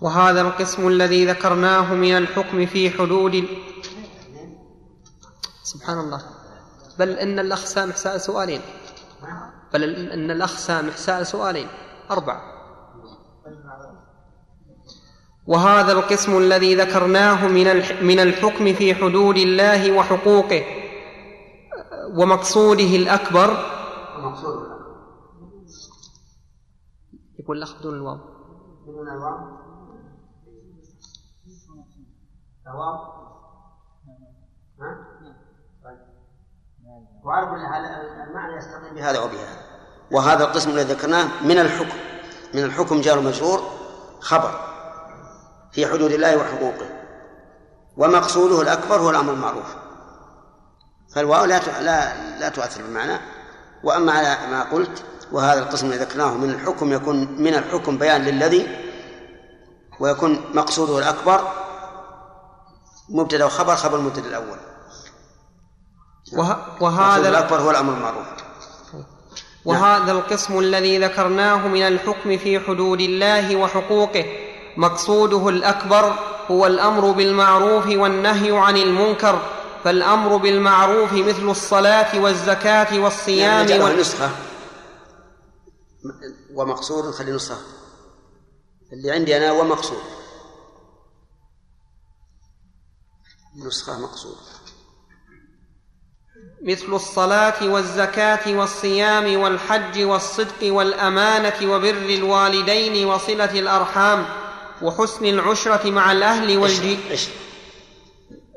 وهذا 0.00 0.40
القسم 0.40 0.88
الذي 0.88 1.26
ذكرناه 1.26 1.94
من 1.94 2.16
الحكم 2.16 2.66
في 2.66 2.90
حدود 2.90 3.34
ال... 3.34 3.48
سبحان 5.62 5.98
الله. 5.98 6.22
بل 6.98 7.08
إن 7.10 7.38
الاخ 7.38 7.64
سامح 7.64 7.96
سال 7.96 8.20
سؤالين. 8.20 8.60
بل 9.72 9.84
إن 10.10 10.30
الاخ 10.30 10.56
سامح 10.56 10.96
سال 10.96 11.26
سؤالين. 11.26 11.68
أربعة. 12.10 12.42
وهذا 15.46 15.92
القسم 15.92 16.38
الذي 16.38 16.74
ذكرناه 16.74 17.48
من 17.48 17.66
الح- 17.66 18.02
من 18.02 18.20
الحكم 18.20 18.74
في 18.74 18.94
حدود 18.94 19.36
الله 19.36 19.92
وحقوقه 19.92 20.64
ومقصوده 22.16 22.96
الأكبر 22.96 23.74
يقول 27.44 27.58
الأخ 27.58 27.78
بدون 27.78 27.94
الواو. 27.94 28.18
بدون 28.86 29.08
الواو؟ 29.08 29.38
الواو؟ 32.66 32.94
ها؟ 34.80 35.06
طيب. 35.84 35.98
وعلى 37.24 37.46
كل 37.46 37.56
المعنى 38.28 38.56
يستقيم 38.56 38.94
بهذا 38.94 39.20
وبهذا 39.20 39.58
وهذا 40.10 40.44
القسم 40.44 40.70
الذي 40.70 40.92
ذكرناه 40.92 41.42
من 41.42 41.58
الحكم. 41.58 41.98
من 42.54 42.64
الحكم 42.64 43.00
جار 43.00 43.20
مجرور 43.20 43.60
خبر 44.20 44.60
في 45.72 45.86
حدود 45.86 46.10
الله 46.10 46.36
وحقوقه. 46.36 46.86
ومقصوده 47.96 48.62
الأكبر 48.62 48.96
هو 48.96 49.10
الأمر 49.10 49.32
المعروف. 49.32 49.76
فالواو 51.14 51.44
لا 51.44 51.80
لا 51.80 52.38
لا 52.40 52.48
تؤثر 52.48 52.82
بالمعنى. 52.82 53.20
وأما 53.84 54.12
على 54.12 54.50
ما 54.50 54.62
قلت 54.62 55.04
وهذا 55.34 55.60
القسم 55.62 55.86
الذي 55.86 55.98
ذكرناه 55.98 56.34
من 56.34 56.50
الحكم 56.50 56.92
يكون 56.92 57.16
من 57.38 57.54
الحكم 57.54 57.98
بيان 57.98 58.24
للذي 58.24 58.66
ويكون 60.00 60.40
مقصوده 60.54 60.98
الأكبر 60.98 61.40
مبتدأ 63.08 63.44
وخبر 63.44 63.76
خبر 63.76 63.98
المبتدأ 63.98 64.28
الأول. 64.28 64.58
وه... 66.32 66.56
وهذا 66.80 67.28
الأكبر 67.28 67.56
هو 67.56 67.70
الأمر 67.70 67.92
المعروف. 67.92 68.26
وهذا 69.64 70.12
القسم 70.12 70.58
الذي 70.58 70.98
ذكرناه 70.98 71.68
من 71.68 71.82
الحكم 71.82 72.36
في 72.38 72.60
حدود 72.60 73.00
الله 73.00 73.56
وحقوقه. 73.56 74.24
مقصوده 74.76 75.48
الأكبر 75.48 76.14
هو 76.50 76.66
الأمر 76.66 77.10
بالمعروف 77.10 77.86
والنهي 77.86 78.58
عن 78.58 78.76
المنكر. 78.76 79.38
فالأمر 79.84 80.36
بالمعروف 80.36 81.12
مثل 81.12 81.50
الصلاة 81.50 82.20
والزكاة 82.20 82.98
والصيام 82.98 83.68
يعني 83.68 83.84
وال... 83.84 84.00
نسخة. 84.00 84.30
ومقصود 86.54 87.14
خلي 87.14 87.32
نسخة 87.32 87.56
اللي 88.92 89.10
عندي 89.10 89.36
أنا 89.36 89.52
ومقصود 89.52 90.02
نسخة 93.66 93.98
مقصود 93.98 94.36
مثل 96.62 96.94
الصلاة 96.94 97.68
والزكاة 97.72 98.58
والصيام 98.58 99.40
والحج 99.40 100.02
والصدق 100.02 100.72
والأمانة 100.74 101.74
وبر 101.74 101.90
الوالدين 102.14 103.06
وصلة 103.06 103.58
الأرحام 103.58 104.26
وحسن 104.82 105.24
العشرة 105.24 105.90
مع 105.90 106.12
الأهل 106.12 106.58
والجي 106.58 106.98
عشرة 107.12 107.32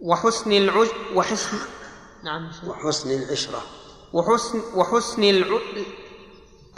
وحسن 0.02 0.52
العج 0.52 0.88
وحسن 1.16 1.58
نعم. 2.24 2.52
وحسن 2.68 3.12
العشرة. 3.12 3.62
وحسن 4.14 4.62
وحسن 4.76 5.24
الع... 5.24 5.60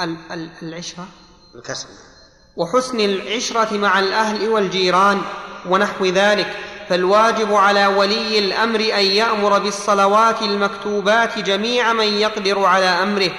ال... 0.02 0.16
ال... 0.32 0.50
العشرة. 0.62 1.08
الكسر. 1.56 1.88
وحسن 2.58 3.00
العشرة 3.00 3.78
مع 3.78 4.00
الأهل 4.00 4.50
والجيران 4.50 5.22
ونحو 5.70 6.06
ذلك. 6.06 6.56
فالواجب 6.90 7.54
على 7.54 7.88
ولي 7.88 8.40
الأمر 8.40 8.80
أن 8.80 9.06
يأمر 9.06 9.60
بالصلوات 9.60 10.42
المكتوبات 10.42 11.40
جميع 11.40 11.94
من 11.94 12.08
يقدر 12.08 12.66
على 12.66 12.86
أمره 12.86 13.32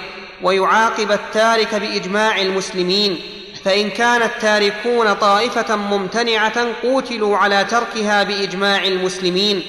ويعاقب 0.43 1.11
التارك 1.11 1.75
بإجماع 1.75 2.41
المسلمين. 2.41 3.19
فإن 3.63 3.89
كان 3.89 4.21
التاركون 4.21 5.13
طائفة 5.13 5.75
ممتنعة 5.75 6.67
قوتلوا 6.83 7.37
على 7.37 7.65
تركها 7.65 8.23
بإجماع 8.23 8.83
المسلمين. 8.83 9.63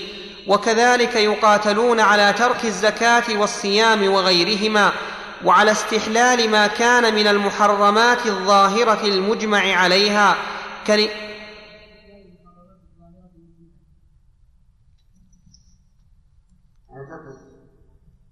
وكذلك 0.47 1.15
يقاتلون 1.15 2.01
على 2.01 2.33
ترك 2.39 2.65
الزكاة 2.65 3.39
والصيام 3.39 4.13
وغيرهما. 4.13 4.93
وعلى 5.45 5.73
استحلال 5.73 6.51
ما 6.51 6.67
كان 6.67 7.15
من 7.15 7.27
المحرمات 7.27 8.27
الظاهرة 8.27 9.07
المجمع 9.07 9.75
عليها. 9.75 10.37
كل... 10.87 11.09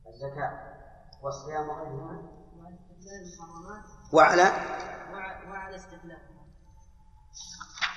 الزكاة 0.08 0.52
والصيام 1.22 1.68
وغيرهما 1.68 2.30
وعلى 4.12 4.52
وعلى 5.48 5.76
استحلال. 5.76 6.18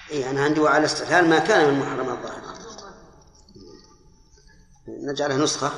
إيه 0.09 0.29
أنا 0.29 0.43
عندي 0.43 0.59
وعلى 0.59 0.85
استحلال 0.85 1.29
ما 1.29 1.39
كان 1.39 1.73
من 1.73 1.79
محرمات 1.79 2.17
الظاهرة. 2.17 2.53
نجعلها 4.87 5.37
نسخة. 5.37 5.71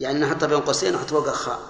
يعني 0.00 0.18
نحط 0.20 0.44
بين 0.44 0.60
قوسين 0.60 0.94
ونحط 0.94 1.10
فوق 1.10 1.30
خاء. 1.30 1.60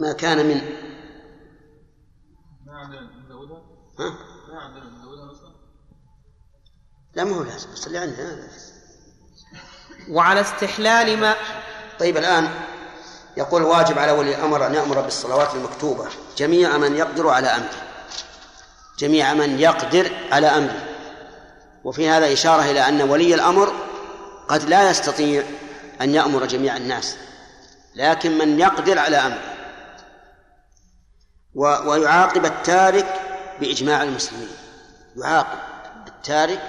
ما 0.00 0.12
كان 0.12 0.46
من 0.46 0.60
ما 2.66 2.78
عندنا 2.78 3.00
نزودها 3.26 3.62
ها؟ 3.98 4.18
ما 4.52 4.60
عندنا 4.60 4.98
نزودها 4.98 5.24
مثلا 5.24 5.56
لا 7.14 7.24
ما 7.24 7.36
هو 7.36 7.42
لازم 7.42 7.72
بس 7.72 7.86
اللي 7.86 7.98
عندنا 7.98 8.32
هذا. 8.32 8.48
وعلى 10.08 10.40
استحلال 10.40 11.20
ما 11.20 11.34
طيب 11.98 12.16
الآن 12.16 12.50
يقول 13.36 13.62
واجب 13.62 13.98
على 13.98 14.12
ولي 14.12 14.34
الأمر 14.34 14.66
أن 14.66 14.74
يأمر 14.74 15.00
بالصلوات 15.00 15.54
المكتوبة. 15.54 16.08
جميع 16.36 16.76
من 16.76 16.96
يقدر 16.96 17.28
على 17.28 17.46
أمره. 17.46 17.86
جميع 18.98 19.34
من 19.34 19.58
يقدر 19.58 20.12
على 20.32 20.46
أمره. 20.46 20.95
وفي 21.86 22.08
هذا 22.08 22.32
إشارة 22.32 22.62
إلى 22.62 22.88
أن 22.88 23.02
ولي 23.02 23.34
الأمر 23.34 23.72
قد 24.48 24.64
لا 24.64 24.90
يستطيع 24.90 25.44
أن 26.00 26.14
يأمر 26.14 26.46
جميع 26.46 26.76
الناس 26.76 27.16
لكن 27.94 28.38
من 28.38 28.60
يقدر 28.60 28.98
على 28.98 29.16
أمره 29.16 29.56
ويعاقب 31.54 32.44
التارك 32.44 33.06
بإجماع 33.60 34.02
المسلمين 34.02 34.48
يعاقب 35.16 35.58
التارك 36.06 36.62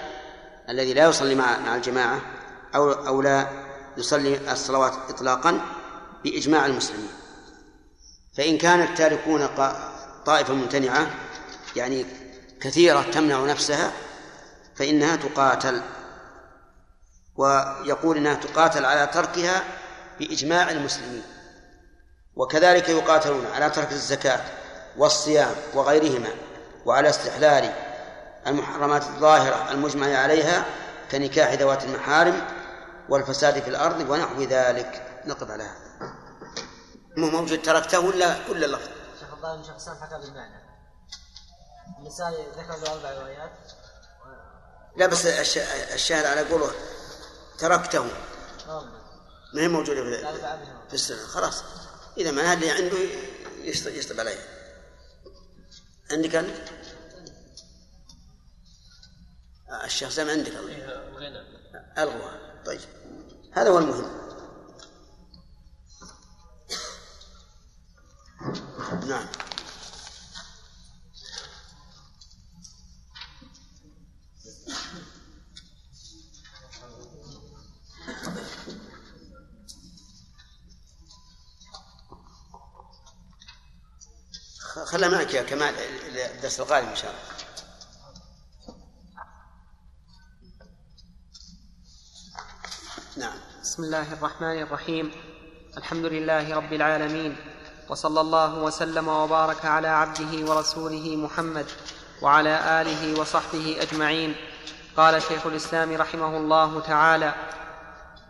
الذي 0.69 0.93
لا 0.93 1.05
يصلي 1.05 1.35
مع 1.35 1.59
مع 1.59 1.75
الجماعة 1.75 2.21
أو 2.75 2.91
أو 2.91 3.21
لا 3.21 3.47
يصلي 3.97 4.51
الصلوات 4.51 4.93
إطلاقا 5.09 5.61
بإجماع 6.23 6.65
المسلمين. 6.65 7.09
فإن 8.37 8.57
كان 8.57 8.81
التاركون 8.81 9.47
طائفة 10.25 10.53
ممتنعة 10.53 11.07
يعني 11.75 12.05
كثيرة 12.61 13.01
تمنع 13.01 13.45
نفسها 13.45 13.91
فإنها 14.77 15.15
تقاتل. 15.15 15.81
ويقول 17.35 18.17
إنها 18.17 18.33
تقاتل 18.33 18.85
على 18.85 19.07
تركها 19.07 19.63
بإجماع 20.19 20.71
المسلمين. 20.71 21.23
وكذلك 22.35 22.89
يقاتلون 22.89 23.45
على 23.45 23.69
ترك 23.69 23.91
الزكاة 23.91 24.39
والصيام 24.97 25.55
وغيرهما 25.73 26.29
وعلى 26.85 27.09
استحلال 27.09 27.73
المحرمات 28.47 29.03
الظاهرة 29.03 29.71
المجمع 29.71 30.17
عليها 30.17 30.65
كنكاح 31.11 31.53
ذوات 31.53 31.83
المحارم 31.83 32.47
والفساد 33.09 33.59
في 33.61 33.67
الأرض 33.67 34.09
ونحو 34.09 34.41
ذلك. 34.41 35.21
نقف 35.25 35.51
على 35.51 35.63
هذا. 35.63 36.13
مو 37.17 37.29
موجود 37.29 37.61
تركته 37.61 37.99
ولا 37.99 38.35
ولا 38.49 38.65
اللفظ؟ 38.65 38.89
شيخ 39.19 39.33
الظاهر 39.33 39.63
شيخ 39.63 40.01
حكى 40.01 40.21
بالمعنى. 40.21 40.55
النسائي 41.99 42.45
ذكر 42.57 42.75
له 42.77 42.93
أربع 42.93 43.21
روايات. 43.21 43.51
لا 44.97 45.05
بس 45.07 45.25
الش- 45.25 45.57
الشاهد 45.93 46.25
على 46.25 46.41
قوله 46.41 46.71
تركته. 47.57 48.03
ما 49.53 49.61
هي 49.61 49.67
موجودة 49.67 50.03
في 50.03 50.17
في 50.87 50.93
السنة 50.93 51.17
خلاص. 51.27 51.63
إذا 52.17 52.31
ما 52.31 52.53
اللي 52.53 52.71
عنده 52.71 52.97
يشط- 53.63 53.87
يشطب 53.87 54.19
عليه. 54.19 54.39
عندك؟ 56.11 56.35
آه، 59.69 59.85
الشيخ 59.85 60.09
سامي 60.09 60.31
عندك 60.31 60.51
الله. 60.51 60.73
ألغوها 61.97 62.63
طيب. 62.65 62.79
هذا 63.53 63.69
هو 63.69 63.77
المهم. 63.77 64.27
نعم. 69.07 69.27
خلها 84.85 85.09
معك 85.09 85.33
يا 85.33 85.43
كمال 85.43 85.73
الدرس 86.35 86.59
القادم 86.59 86.87
إن 86.87 86.95
شاء 86.95 87.11
الله. 87.11 87.21
نعم. 93.17 93.37
بسم 93.61 93.83
الله 93.83 94.13
الرحمن 94.13 94.61
الرحيم. 94.61 95.11
الحمد 95.77 96.05
لله 96.05 96.55
رب 96.55 96.73
العالمين 96.73 97.37
وصلى 97.89 98.21
الله 98.21 98.53
وسلم 98.63 99.07
وبارك 99.07 99.65
على 99.65 99.87
عبده 99.87 100.51
ورسوله 100.51 101.15
محمد 101.15 101.65
وعلى 102.21 102.81
آله 102.81 103.19
وصحبه 103.19 103.77
أجمعين. 103.81 104.35
قال 104.97 105.21
شيخ 105.21 105.45
الإسلام 105.45 105.93
رحمه 105.93 106.37
الله 106.37 106.81
تعالى 106.81 107.35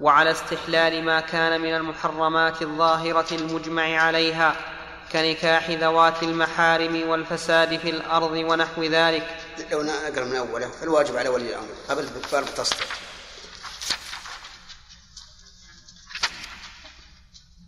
وعلى 0.02 0.32
استحلال 0.32 1.06
ما 1.06 1.20
كان 1.20 1.62
من 1.62 1.76
المحرمات 1.76 2.62
الظاهرة 2.62 3.36
المجمع 3.36 4.02
عليها 4.02 4.77
كنكاح 5.12 5.70
ذوات 5.70 6.24
المحارم 6.24 7.10
والفساد 7.10 7.78
في 7.78 7.90
الأرض 7.90 8.32
ونحو 8.32 8.84
ذلك. 8.84 9.38
لو 9.72 9.84
نقرا 9.84 10.26
من 10.26 10.36
اوله 10.36 10.70
فالواجب 10.70 11.18
على 11.18 11.30
ولي 11.30 11.50
الأمر. 11.50 11.68
قبل 11.90 12.04
الكفار 12.04 12.44
بتصدر 12.44 12.86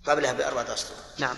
قبلها 0.08 0.34
بأربعة 0.34 0.74
أسطر 0.74 0.94
نعم. 1.18 1.36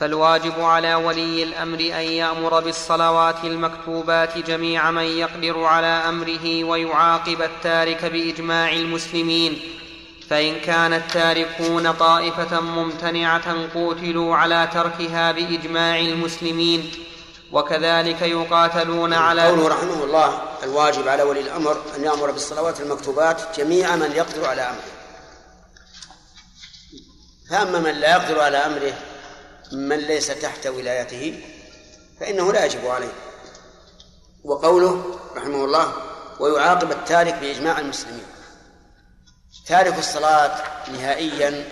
فالواجب 0.00 0.60
على 0.60 0.94
ولي 0.94 1.42
الأمر 1.42 1.78
أن 1.78 2.12
يأمر 2.12 2.60
بالصلوات 2.60 3.44
المكتوبات 3.44 4.38
جميع 4.38 4.90
من 4.90 5.02
يقدر 5.02 5.64
على 5.64 5.86
أمره 5.86 6.64
ويعاقب 6.64 7.42
التارك 7.42 8.04
بإجماع 8.04 8.72
المسلمين. 8.72 9.79
فإن 10.30 10.60
كان 10.60 10.92
التاركون 10.92 11.92
طائفة 11.92 12.60
ممتنعة 12.60 13.74
قوتلوا 13.74 14.36
على 14.36 14.68
تركها 14.74 15.32
بإجماع 15.32 15.98
المسلمين 15.98 16.92
وكذلك 17.52 18.22
يقاتلون 18.22 19.12
على 19.12 19.48
قوله 19.48 19.68
رحمه 19.68 20.04
الله 20.04 20.42
الواجب 20.62 21.08
على 21.08 21.22
ولي 21.22 21.40
الأمر 21.40 21.76
أن 21.96 22.04
يأمر 22.04 22.30
بالصلوات 22.30 22.80
المكتوبات 22.80 23.40
جميع 23.56 23.96
من 23.96 24.12
يقدر 24.12 24.46
على 24.46 24.62
أمره. 24.62 24.92
فاما 27.50 27.78
من 27.78 27.94
لا 27.94 28.10
يقدر 28.10 28.40
على 28.40 28.56
أمره 28.56 28.94
من 29.72 29.96
ليس 29.96 30.26
تحت 30.26 30.66
ولايته 30.66 31.42
فإنه 32.20 32.52
لا 32.52 32.64
يجب 32.64 32.86
عليه. 32.86 33.12
وقوله 34.44 35.18
رحمه 35.36 35.64
الله 35.64 35.92
ويعاقب 36.40 36.92
التارك 36.92 37.34
بإجماع 37.34 37.78
المسلمين 37.78 38.39
تارك 39.70 39.98
الصلاة 39.98 40.62
نهائيا 40.92 41.64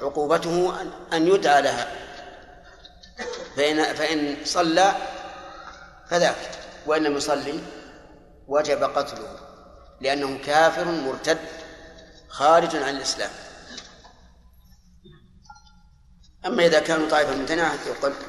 عقوبته 0.00 0.80
ان 1.12 1.26
يدعى 1.28 1.62
لها. 1.62 1.92
فإن 3.56 3.94
فإن 3.94 4.36
صلى 4.44 4.92
فذاك 6.10 6.36
وإن 6.86 7.02
لم 7.02 7.16
يصلي 7.16 7.60
وجب 8.48 8.82
قتله 8.82 9.36
لأنه 10.00 10.38
كافر 10.38 10.84
مرتد 10.84 11.38
خارج 12.28 12.76
عن 12.76 12.96
الإسلام. 12.96 13.30
أما 16.46 16.66
إذا 16.66 16.80
كانوا 16.80 17.08
طائفة 17.08 17.36
ممتنعة 17.36 17.74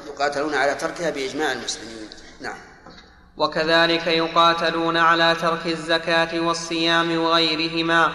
يقاتلون 0.06 0.54
على 0.54 0.74
تركها 0.74 1.10
بإجماع 1.10 1.52
المسلمين. 1.52 2.08
نعم. 2.40 2.58
وكذلك 3.36 4.06
يقاتلون 4.06 4.96
على 4.96 5.36
ترك 5.40 5.66
الزكاة 5.66 6.40
والصيام 6.40 7.18
وغيرهما 7.18 8.12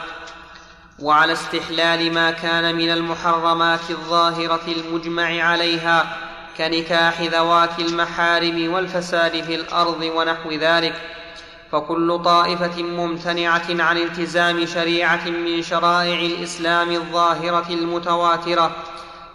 وعلى 1.01 1.33
استحلال 1.33 2.13
ما 2.13 2.31
كان 2.31 2.75
من 2.75 2.91
المحرمات 2.91 3.89
الظاهرة 3.89 4.61
المجمع 4.67 5.43
عليها 5.43 6.17
كنكاح 6.57 7.21
ذوات 7.21 7.79
المحارم 7.79 8.73
والفساد 8.73 9.43
في 9.43 9.55
الأرض 9.55 10.01
ونحو 10.01 10.51
ذلك 10.51 10.93
فكل 11.71 12.19
طائفة 12.25 12.83
ممتنعة 12.83 13.65
عن 13.69 13.97
التزام 13.97 14.65
شريعة 14.65 15.29
من 15.29 15.61
شرائع 15.63 16.19
الإسلام 16.19 16.91
الظاهرة 16.91 17.69
المتواترة 17.69 18.71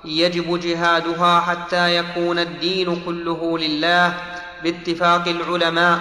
يجب 0.05 0.61
جهادها 0.61 1.41
حتى 1.41 1.97
يكون 1.97 2.39
الدين 2.39 3.03
كله 3.05 3.59
لله 3.59 4.15
باتفاق 4.63 5.29
العلماء 5.29 6.01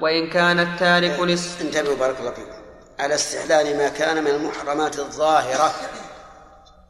وإن 0.00 0.26
كان 0.26 0.60
التارك 0.60 1.20
انتبهوا 1.60 1.96
بارك 1.96 2.20
الله 2.20 2.30
فيكم. 2.30 2.63
على 2.98 3.14
استحلال 3.14 3.78
ما 3.78 3.88
كان 3.88 4.24
من 4.24 4.30
المحرمات 4.30 4.98
الظاهرة. 4.98 5.74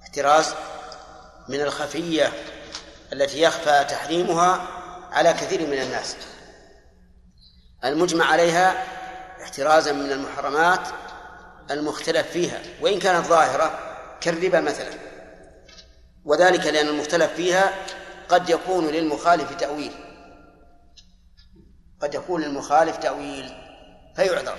احتراز. 0.03 0.55
من 1.49 1.61
الخفية 1.61 2.33
التي 3.13 3.43
يخفى 3.43 3.85
تحريمها 3.89 4.69
على 5.13 5.33
كثير 5.33 5.61
من 5.67 5.83
الناس. 5.83 6.17
المجمع 7.85 8.25
عليها 8.25 8.85
احترازا 9.43 9.93
من 9.93 10.13
المحرمات 10.13 10.89
المختلف 11.71 12.31
فيها 12.31 12.63
وإن 12.81 12.99
كانت 12.99 13.27
ظاهرة 13.27 13.79
كالربا 14.21 14.61
مثلا. 14.61 14.91
وذلك 16.25 16.67
لأن 16.67 16.89
المختلف 16.89 17.33
فيها 17.33 17.73
قد 18.29 18.51
يكون 18.51 18.87
للمخالف 18.87 19.55
تأويل. 19.55 19.93
قد 22.01 22.15
يكون 22.15 22.43
للمخالف 22.43 22.97
تأويل 22.97 23.53
فيعذر. 24.17 24.57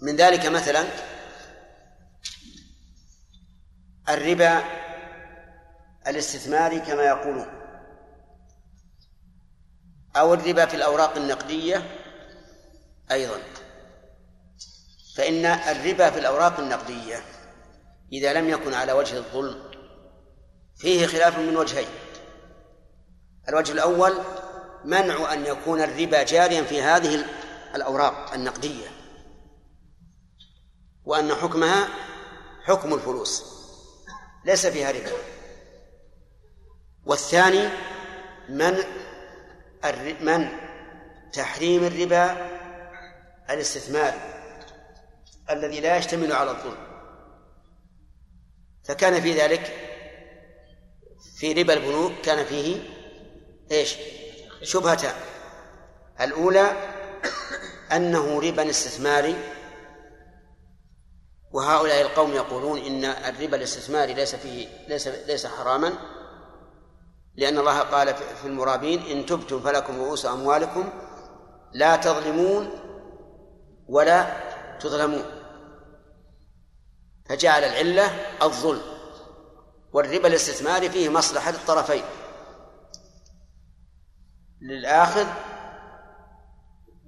من 0.00 0.16
ذلك 0.16 0.46
مثلا 0.46 0.84
الربا 4.08 4.64
الاستثماري 6.06 6.80
كما 6.80 7.02
يقولون 7.02 7.46
أو 10.16 10.34
الربا 10.34 10.66
في 10.66 10.76
الأوراق 10.76 11.16
النقدية 11.16 11.82
أيضا. 13.10 13.38
فإن 15.16 15.46
الربا 15.46 16.10
في 16.10 16.18
الأوراق 16.18 16.60
النقدية 16.60 17.22
إذا 18.12 18.32
لم 18.32 18.48
يكن 18.48 18.74
على 18.74 18.92
وجه 18.92 19.16
الظلم 19.16 19.70
فيه 20.76 21.06
خلاف 21.06 21.38
من 21.38 21.56
وجهين. 21.56 21.88
الوجه 23.48 23.72
الأول 23.72 24.12
منع 24.84 25.32
أن 25.32 25.46
يكون 25.46 25.82
الربا 25.82 26.22
جاريا 26.22 26.62
في 26.62 26.82
هذه 26.82 27.24
الأوراق 27.74 28.32
النقدية. 28.34 28.95
وأن 31.06 31.34
حكمها 31.34 31.88
حكم 32.64 32.94
الفلوس 32.94 33.44
ليس 34.44 34.66
فيها 34.66 34.90
ربا. 34.90 35.12
والثاني 37.04 37.68
من 38.48 38.76
من 40.20 40.48
تحريم 41.32 41.84
الربا 41.84 42.48
الاستثماري 43.50 44.20
الذي 45.50 45.80
لا 45.80 45.96
يشتمل 45.96 46.32
على 46.32 46.50
الظلم. 46.50 46.86
فكان 48.84 49.20
في 49.20 49.32
ذلك 49.32 49.72
في 51.36 51.52
ربا 51.52 51.72
البنوك 51.72 52.12
كان 52.22 52.44
فيه 52.44 52.82
إيش؟ 53.70 53.96
شبهتان. 54.62 55.14
الأولى 56.20 56.72
أنه 57.92 58.40
ربا 58.40 58.70
استثماري 58.70 59.55
وهؤلاء 61.52 62.00
القوم 62.00 62.32
يقولون 62.32 62.78
إن 62.78 63.04
الربا 63.04 63.56
الاستثماري 63.56 64.14
ليس 64.14 64.34
فيه 64.34 64.68
ليس 64.88 65.08
ليس 65.08 65.46
حراما 65.46 65.92
لأن 67.36 67.58
الله 67.58 67.80
قال 67.80 68.14
في 68.14 68.44
المرابين 68.44 69.02
إن 69.02 69.26
تبتم 69.26 69.60
فلكم 69.60 70.00
رؤوس 70.00 70.26
أموالكم 70.26 70.88
لا 71.72 71.96
تظلمون 71.96 72.70
ولا 73.88 74.26
تظلمون. 74.80 75.24
فجعل 77.28 77.64
العلة 77.64 78.04
الظلم 78.42 78.82
والربا 79.92 80.28
الاستثماري 80.28 80.90
فيه 80.90 81.08
مصلحة 81.08 81.50
للطرفين 81.50 82.04
للآخذ 84.60 85.26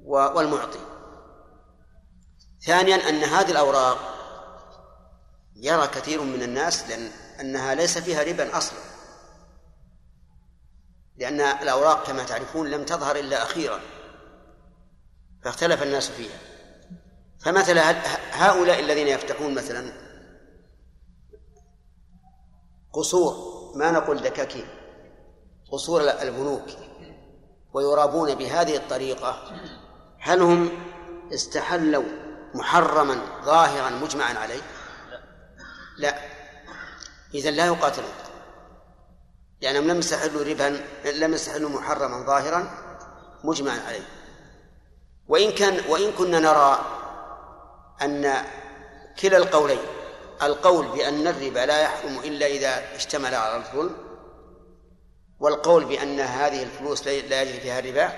والمعطي. 0.05 0.79
ثانيا 2.67 3.09
أن 3.09 3.25
هذه 3.25 3.51
الأوراق 3.51 4.18
يرى 5.61 5.87
كثير 5.87 6.23
من 6.23 6.43
الناس 6.43 6.89
لأن 6.89 7.11
أنها 7.41 7.75
ليس 7.75 7.99
فيها 7.99 8.23
ربا 8.23 8.59
أصلا. 8.59 8.79
لأن 11.17 11.41
الأوراق 11.41 12.07
كما 12.07 12.25
تعرفون 12.25 12.71
لم 12.71 12.85
تظهر 12.85 13.17
إلا 13.17 13.43
أخيرا 13.43 13.81
فاختلف 15.45 15.83
الناس 15.83 16.09
فيها. 16.09 16.39
فمثلا 17.41 17.91
هؤلاء 18.33 18.81
الذين 18.81 19.09
يفتحون 19.09 19.55
مثلا 19.55 19.93
قصور 22.93 23.59
ما 23.77 23.91
نقول 23.91 24.23
دكاكين 24.23 24.67
قصور 25.73 26.01
البنوك 26.01 26.67
ويرابون 27.73 28.35
بهذه 28.35 28.77
الطريقة. 28.77 29.53
هل 30.19 30.43
هم 30.43 30.71
استحلوا 31.35 32.05
محرما 32.55 33.43
ظاهرا 33.45 33.91
مجمعا 33.91 34.35
عليه؟ 34.35 34.63
لا. 35.99 36.19
إذا 37.35 37.51
لا 37.51 37.67
يقاتلون. 37.67 38.13
لأنهم 39.61 39.89
لم 39.89 39.99
يستحلوا 39.99 40.45
ربا 40.45 40.81
لم 41.05 41.35
يستحلوا 41.35 41.71
محرما 41.71 42.27
ظاهرا 42.27 42.71
مجمعا 43.45 43.81
عليه. 43.87 44.09
وإن 45.29 45.51
كان 45.51 45.91
وإن 45.91 46.13
كنا 46.13 46.39
نرى 46.39 46.85
أن 48.03 48.45
كلا 49.21 49.37
القولين 49.37 49.79
القول 50.43 50.89
بأن 50.89 51.27
الربا 51.27 51.67
لا 51.67 51.83
يحرم 51.83 52.19
إلا 52.19 52.47
إذا 52.47 52.97
اشتمل 52.97 53.35
على 53.35 53.57
الظلم 53.57 53.97
والقول 55.41 55.85
بأن 55.85 56.21
هذه 56.21 56.63
الفلوس 56.63 57.07
لا 57.07 57.43
يجري 57.43 57.61
فيها 57.61 57.79
الربا 57.79 58.13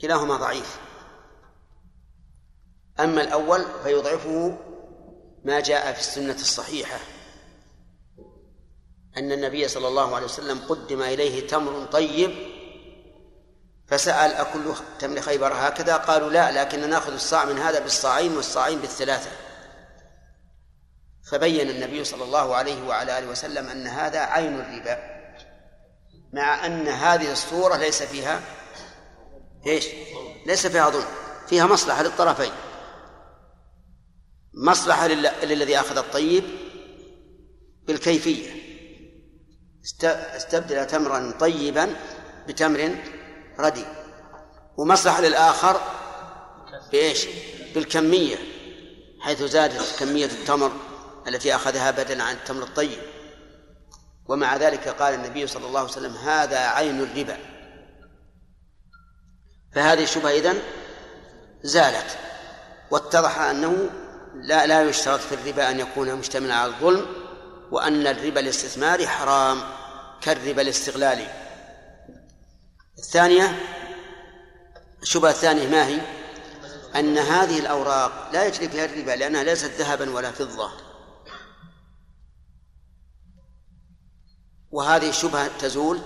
كلاهما 0.00 0.36
ضعيف. 0.36 0.78
أما 3.00 3.22
الأول 3.22 3.64
فيضعفه 3.84 4.58
ما 5.46 5.60
جاء 5.60 5.92
في 5.92 6.00
السنة 6.00 6.34
الصحيحة 6.34 6.98
أن 9.16 9.32
النبي 9.32 9.68
صلى 9.68 9.88
الله 9.88 10.14
عليه 10.14 10.24
وسلم 10.24 10.58
قدم 10.68 11.02
إليه 11.02 11.46
تمر 11.46 11.84
طيب 11.84 12.34
فسأل 13.88 14.32
أكل 14.32 14.74
تمر 14.98 15.20
خيبر 15.20 15.52
هكذا؟ 15.54 15.96
قالوا 15.96 16.30
لا 16.30 16.62
لكن 16.62 16.90
نأخذ 16.90 17.12
الصاع 17.12 17.44
من 17.44 17.58
هذا 17.58 17.78
بالصاعين 17.78 18.36
والصاعين 18.36 18.78
بالثلاثة. 18.78 19.30
فبين 21.30 21.70
النبي 21.70 22.04
صلى 22.04 22.24
الله 22.24 22.56
عليه 22.56 22.88
وعلى 22.88 23.18
آله 23.18 23.26
وسلم 23.26 23.68
أن 23.68 23.86
هذا 23.86 24.20
عين 24.20 24.60
الربا 24.60 24.98
مع 26.32 26.66
أن 26.66 26.88
هذه 26.88 27.32
الصورة 27.32 27.76
ليس 27.76 28.02
فيها 28.02 28.40
إيش؟ 29.66 29.86
ليس 30.46 30.66
فيها 30.66 30.90
ظلم 30.90 31.08
فيها 31.48 31.66
مصلحة 31.66 32.02
للطرفين. 32.02 32.52
مصلحة 34.56 35.08
للذي 35.42 35.80
أخذ 35.80 35.98
الطيب 35.98 36.44
بالكيفية. 37.86 38.50
استبدل 40.04 40.86
تمرا 40.86 41.34
طيبا 41.40 41.96
بتمر 42.48 42.96
ردي 43.58 43.84
ومصلحة 44.76 45.20
للآخر 45.20 45.80
بإيش؟ 46.92 47.26
بالكمية 47.74 48.36
حيث 49.20 49.42
زادت 49.42 49.96
كمية 49.98 50.26
التمر 50.26 50.72
التي 51.28 51.54
أخذها 51.54 51.90
بدلا 51.90 52.24
عن 52.24 52.34
التمر 52.34 52.62
الطيب. 52.62 52.98
ومع 54.28 54.56
ذلك 54.56 54.88
قال 54.88 55.14
النبي 55.14 55.46
صلى 55.46 55.66
الله 55.66 55.80
عليه 55.80 55.90
وسلم 55.90 56.16
هذا 56.16 56.58
عين 56.58 57.00
الربا. 57.00 57.38
فهذه 59.74 60.02
الشبهة 60.02 60.30
إذن 60.30 60.58
زالت 61.62 62.18
واتضح 62.90 63.40
أنه 63.40 63.90
لا 64.42 64.66
لا 64.66 64.82
يشترط 64.82 65.20
في 65.20 65.34
الربا 65.34 65.70
أن 65.70 65.80
يكون 65.80 66.14
مشتملا 66.14 66.54
على 66.54 66.72
الظلم 66.72 67.06
وأن 67.70 68.06
الربا 68.06 68.40
الاستثماري 68.40 69.08
حرام 69.08 69.62
كالربا 70.20 70.62
الاستغلالي. 70.62 71.28
الثانية 72.98 73.58
الشبهة 75.02 75.30
الثانية 75.30 75.68
ما 75.68 75.86
هي؟ 75.86 76.00
أن 76.96 77.18
هذه 77.18 77.58
الأوراق 77.58 78.30
لا 78.32 78.46
يجري 78.46 78.68
فيها 78.68 78.84
الربا 78.84 79.10
لأنها 79.10 79.44
ليست 79.44 79.70
ذهبا 79.78 80.10
ولا 80.10 80.30
فضة. 80.30 80.70
وهذه 84.70 85.08
الشبهة 85.08 85.58
تزول 85.58 86.00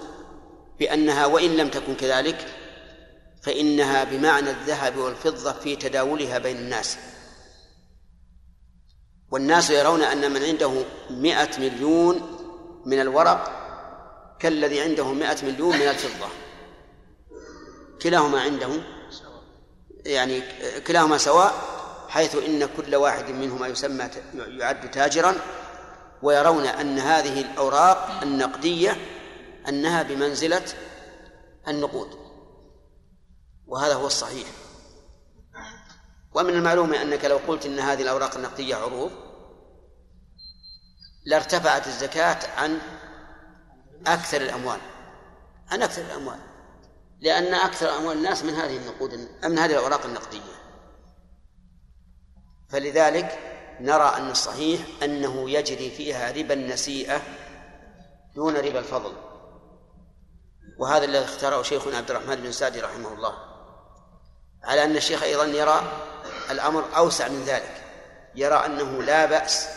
بأنها 0.79 1.27
وإن 1.27 1.57
لم 1.57 1.69
تكن 1.69 1.95
كذلك 1.95 2.47
فإنها 3.43 4.05
بمعنى 4.05 4.51
الذهب 4.51 4.97
والفضة 4.97 5.53
في 5.53 5.77
تداولها 5.77 6.39
بين 6.39 6.57
الناس. 6.57 6.99
والناس 9.31 9.71
يرون 9.71 10.03
أن 10.03 10.33
من 10.33 10.43
عنده 10.43 10.85
مئة 11.11 11.61
مليون 11.61 12.37
من 12.87 13.01
الورق 13.01 13.61
كالذي 14.39 14.81
عنده 14.81 15.13
مئة 15.13 15.45
مليون 15.45 15.77
من 15.77 15.89
الفضة. 15.89 16.27
كلاهما 18.03 18.41
عنده 18.41 18.69
يعني 20.05 20.43
كلاهما 20.87 21.19
سواء 21.19 21.55
حيث 22.09 22.37
إن 22.37 22.69
كل 22.77 22.97
واحد 22.97 23.31
منهما 23.31 23.67
يسمى 23.67 24.11
يعد 24.35 24.91
تاجرا 24.91 25.35
ويرون 26.23 26.67
أن 26.67 26.99
هذه 26.99 27.41
الأوراق 27.41 28.21
النقدية 28.23 28.97
أنها 29.69 30.03
بمنزلة 30.03 30.65
النقود. 31.69 32.09
وهذا 33.67 33.95
هو 33.95 34.07
الصحيح. 34.07 34.47
ومن 36.35 36.55
المعلوم 36.55 36.95
أنك 36.95 37.25
لو 37.25 37.37
قلت 37.37 37.67
أن 37.67 37.79
هذه 37.79 38.03
الأوراق 38.03 38.37
النقدية 38.37 38.77
عروض 38.77 39.11
لارتفعت 41.25 41.87
الزكاة 41.87 42.39
عن 42.57 42.79
أكثر 44.07 44.41
الأموال 44.41 44.81
عن 45.71 45.83
أكثر 45.83 46.03
الأموال 46.03 46.39
لأن 47.21 47.55
أكثر 47.55 47.97
أموال 47.97 48.17
الناس 48.17 48.45
من 48.45 48.55
هذه 48.55 48.77
النقود 48.77 49.29
من 49.45 49.59
هذه 49.59 49.71
الأوراق 49.71 50.05
النقدية. 50.05 50.61
فلذلك 52.69 53.39
نرى 53.81 54.13
أن 54.17 54.31
الصحيح 54.31 54.81
أنه 55.03 55.51
يجري 55.51 55.91
فيها 55.91 56.33
ربا 56.33 56.55
النسيئة 56.55 57.23
دون 58.35 58.57
ربا 58.57 58.79
الفضل. 58.79 59.13
وهذا 60.79 61.05
الذي 61.05 61.25
اختاره 61.25 61.63
شيخنا 61.63 61.97
عبد 61.97 62.11
الرحمن 62.11 62.35
بن 62.35 62.53
سعدي 62.53 62.81
رحمه 62.81 63.13
الله. 63.13 63.35
على 64.63 64.85
أن 64.85 64.97
الشيخ 64.97 65.23
أيضا 65.23 65.45
يرى 65.45 65.83
الأمر 66.51 66.97
أوسع 66.97 67.29
من 67.29 67.45
ذلك. 67.45 67.83
يرى 68.35 68.67
أنه 68.67 69.03
لا 69.03 69.27
بأس 69.27 69.69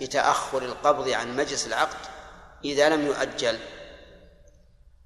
بتأخر 0.00 0.62
القبض 0.62 1.08
عن 1.08 1.36
مجلس 1.36 1.66
العقد 1.66 2.06
إذا 2.64 2.88
لم 2.88 3.06
يؤجل. 3.06 3.58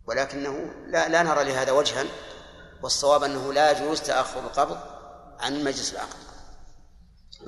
ولكنه 0.07 0.70
لا, 0.87 1.09
لا 1.09 1.23
نرى 1.23 1.45
لهذا 1.45 1.73
وجها 1.73 2.05
والصواب 2.83 3.25
أنه 3.25 3.53
لا 3.53 3.70
يجوز 3.70 4.01
تأخر 4.01 4.41
القبض 4.41 4.79
عن 5.41 5.64
مجلس 5.64 5.93
العقد. 5.93 6.16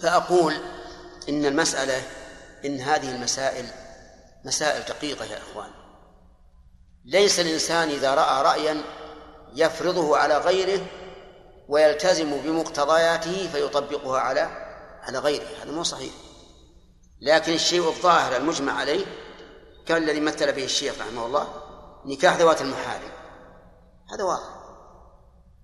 فأقول 0.02 0.54
إن 1.28 1.46
المسألة 1.46 2.02
إن 2.64 2.80
هذه 2.80 3.10
المسائل 3.10 3.66
مسائل 4.44 4.84
دقيقة 4.84 5.24
يا 5.24 5.38
إخوان. 5.38 5.70
ليس 7.04 7.40
الإنسان 7.40 7.88
إذا 7.88 8.14
رأى 8.14 8.42
رأيا 8.42 8.82
يفرضه 9.54 10.16
على 10.18 10.38
غيره 10.38 10.86
ويلتزم 11.68 12.36
بمقتضياته 12.36 13.48
فيطبقها 13.52 14.20
على 14.20 14.40
على 15.02 15.18
غيره. 15.18 15.46
هذا 15.62 15.70
مو 15.70 15.82
صحيح. 15.82 16.12
لكن 17.20 17.52
الشيء 17.52 17.88
الظاهر 17.88 18.36
المجمع 18.36 18.72
عليه 18.72 19.06
كان 19.86 20.02
الذي 20.02 20.20
مثل 20.20 20.52
به 20.52 20.64
الشيخ 20.64 20.94
رحمه 21.00 21.26
الله 21.26 21.48
نكاح 22.06 22.36
ذوات 22.36 22.62
المحارم. 22.62 23.12
هذا 24.14 24.24
واضح. 24.24 24.54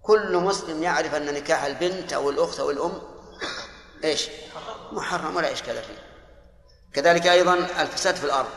كل 0.02 0.36
مسلم 0.36 0.82
يعرف 0.82 1.14
أن 1.14 1.34
نكاح 1.34 1.64
البنت 1.64 2.12
أو 2.12 2.30
الأخت 2.30 2.60
أو 2.60 2.70
الأم 2.70 3.02
إيش؟ 4.04 4.28
محرم 4.92 5.36
ولا 5.36 5.52
إشكال 5.52 5.82
فيه. 5.82 5.98
كذلك 6.92 7.26
أيضا 7.26 7.54
الفساد 7.54 8.14
في 8.16 8.24
الأرض. 8.24 8.50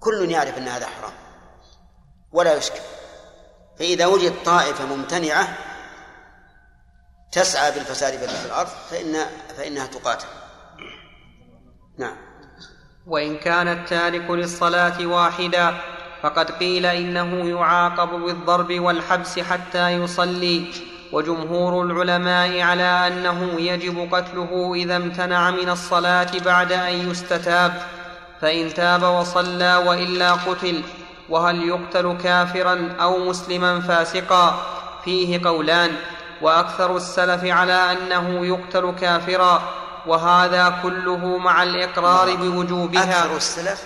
كل 0.00 0.30
يعرف 0.30 0.58
أن 0.58 0.68
هذا 0.68 0.86
حرام. 0.86 1.12
ولا 2.32 2.54
يشكل. 2.54 2.80
فإذا 3.78 4.06
وجد 4.06 4.32
طائفة 4.44 4.96
ممتنعة 4.96 5.58
تسعى 7.32 7.72
بالفساد 7.72 8.18
في 8.18 8.46
الأرض 8.46 8.68
فإن 8.90 9.16
فإنها 9.56 9.86
تقاتل. 9.86 10.26
نعم. 11.98 12.16
وإن 13.06 13.38
كان 13.38 13.68
التارك 13.68 14.30
للصلاة 14.30 15.06
واحدا 15.06 15.74
فقد 16.22 16.50
قيل 16.50 16.86
إنه 16.86 17.48
يعاقب 17.48 18.08
بالضرب 18.08 18.80
والحبس 18.80 19.38
حتى 19.38 19.90
يصلي. 19.90 20.72
وجمهور 21.12 21.82
العلماء 21.82 22.60
على 22.60 23.06
أنه 23.06 23.60
يجب 23.60 24.14
قتله 24.14 24.74
إذا 24.74 24.96
امتنع 24.96 25.50
من 25.50 25.68
الصلاة 25.68 26.38
بعد 26.44 26.72
أن 26.72 27.10
يستتاب. 27.10 27.82
فإن 28.40 28.74
تاب 28.74 29.02
وصلى 29.02 29.76
وإلا 29.76 30.32
قتل. 30.32 30.82
وهل 31.28 31.68
يقتل 31.68 32.18
كافرا 32.22 32.96
أو 33.00 33.18
مسلما 33.18 33.80
فاسقا؟ 33.80 34.74
فيه 35.04 35.44
قولان 35.44 35.96
وأكثر 36.42 36.96
السلف 36.96 37.44
على 37.44 37.92
أنه 37.92 38.46
يقتل 38.46 38.94
كافرا 39.00 39.62
وهذا 40.06 40.80
كله 40.82 41.38
مع 41.38 41.62
الإقرار 41.62 42.36
بوجوبها. 42.36 43.24
أكثر 43.24 43.36
السلف 43.36 43.84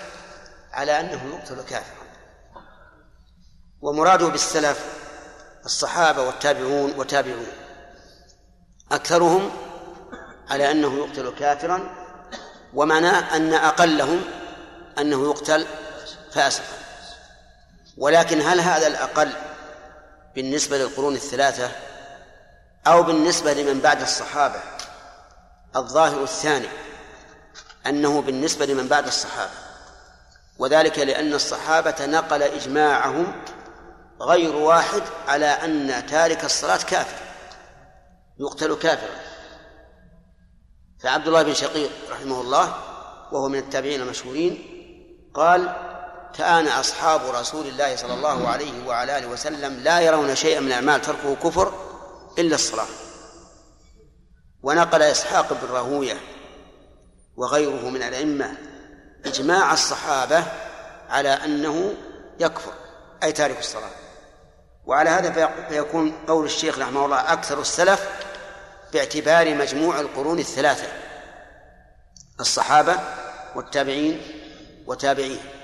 على 0.73 0.99
أنه 0.99 1.21
يقتل 1.35 1.55
كافرا. 1.55 1.99
ومراده 3.81 4.27
بالسلف 4.27 4.85
الصحابة 5.65 6.21
والتابعون 6.21 6.93
وتابعون. 6.97 7.47
أكثرهم 8.91 9.51
على 10.49 10.71
أنه 10.71 10.97
يقتل 10.97 11.33
كافرا 11.39 11.89
ومعناه 12.73 13.35
أن 13.35 13.53
أقلهم 13.53 14.21
أنه 14.99 15.23
يقتل 15.29 15.65
فاسقا. 16.31 16.88
ولكن 17.99 18.41
هل 18.41 18.59
هذا 18.59 18.87
الأقل 18.87 19.29
بالنسبة 20.35 20.77
للقرون 20.77 21.15
الثلاثة 21.15 21.71
أو 22.87 23.03
بالنسبة 23.03 23.53
لمن 23.53 23.79
بعد 23.79 24.01
الصحابة؟ 24.01 24.59
الظاهر 25.75 26.23
الثاني 26.23 26.67
أنه 27.87 28.21
بالنسبة 28.21 28.65
لمن 28.65 28.87
بعد 28.87 29.07
الصحابة 29.07 29.51
وذلك 30.59 30.99
لأن 30.99 31.33
الصحابة 31.33 32.05
نقل 32.05 32.43
إجماعهم 32.43 33.41
غير 34.21 34.55
واحد 34.55 35.03
على 35.27 35.45
أن 35.45 36.05
تارك 36.05 36.45
الصلاة 36.45 36.77
كافر 36.77 37.17
يقتل 38.39 38.75
كافرا. 38.75 39.19
فعبد 40.99 41.27
الله 41.27 41.43
بن 41.43 41.53
شقيق 41.53 41.91
رحمه 42.11 42.41
الله 42.41 42.73
وهو 43.31 43.49
من 43.49 43.59
التابعين 43.59 44.01
المشهورين 44.01 44.65
قال 45.33 45.88
كان 46.37 46.67
أصحاب 46.67 47.21
رسول 47.35 47.67
الله 47.67 47.95
صلى 47.95 48.13
الله 48.13 48.47
عليه 48.47 48.87
وعلى 48.87 49.17
آله 49.17 49.27
وسلم 49.27 49.73
لا 49.73 49.99
يرون 49.99 50.35
شيئا 50.35 50.59
من 50.59 50.67
الأعمال 50.67 51.01
تركه 51.01 51.35
كفر 51.35 51.73
إلا 52.37 52.55
الصلاة. 52.55 52.87
ونقل 54.63 55.01
إسحاق 55.01 55.53
بن 55.53 55.73
راهوية 55.73 56.17
وغيره 57.37 57.89
من 57.89 58.03
الأئمة 58.03 58.57
إجماع 59.25 59.73
الصحابة 59.73 60.43
على 61.09 61.29
أنه 61.29 61.93
يكفر 62.39 62.73
أي 63.23 63.31
تارك 63.31 63.59
الصلاة. 63.59 63.91
وعلى 64.85 65.09
هذا 65.09 65.49
فيكون 65.69 66.11
قول 66.27 66.45
الشيخ 66.45 66.79
رحمه 66.79 67.05
الله 67.05 67.33
أكثر 67.33 67.61
السلف 67.61 68.09
باعتبار 68.93 69.55
مجموع 69.55 69.99
القرون 69.99 70.39
الثلاثة 70.39 70.87
الصحابة 72.39 72.95
والتابعين 73.55 74.21
وتابعيه. 74.87 75.58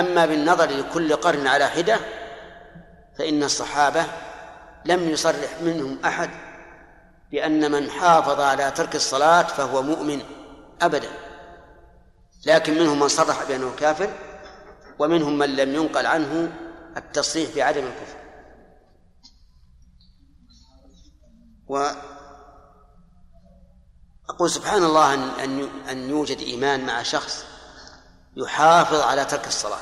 أما 0.00 0.26
بالنظر 0.26 0.70
لكل 0.70 1.16
قرن 1.16 1.46
على 1.46 1.68
حدة 1.68 2.00
فإن 3.18 3.42
الصحابة 3.42 4.06
لم 4.84 5.08
يصرح 5.10 5.62
منهم 5.62 5.98
أحد 6.04 6.30
بأن 7.30 7.72
من 7.72 7.90
حافظ 7.90 8.40
على 8.40 8.70
ترك 8.70 8.96
الصلاة 8.96 9.42
فهو 9.42 9.82
مؤمن 9.82 10.22
أبدا. 10.82 11.08
لكن 12.46 12.74
منهم 12.74 13.00
من 13.00 13.08
صرح 13.08 13.44
بأنه 13.44 13.74
كافر 13.78 14.12
ومنهم 14.98 15.38
من 15.38 15.56
لم 15.56 15.74
ينقل 15.74 16.06
عنه 16.06 16.52
التصريح 16.96 17.56
بعدم 17.56 17.84
الكفر. 17.86 18.16
و 21.68 21.90
أقول 24.28 24.50
سبحان 24.50 24.84
الله 24.84 25.14
أن 25.14 25.68
أن 25.90 26.10
يوجد 26.10 26.38
إيمان 26.38 26.86
مع 26.86 27.02
شخص 27.02 27.45
يحافظ 28.36 29.00
على 29.00 29.24
ترك 29.24 29.46
الصلاة. 29.46 29.80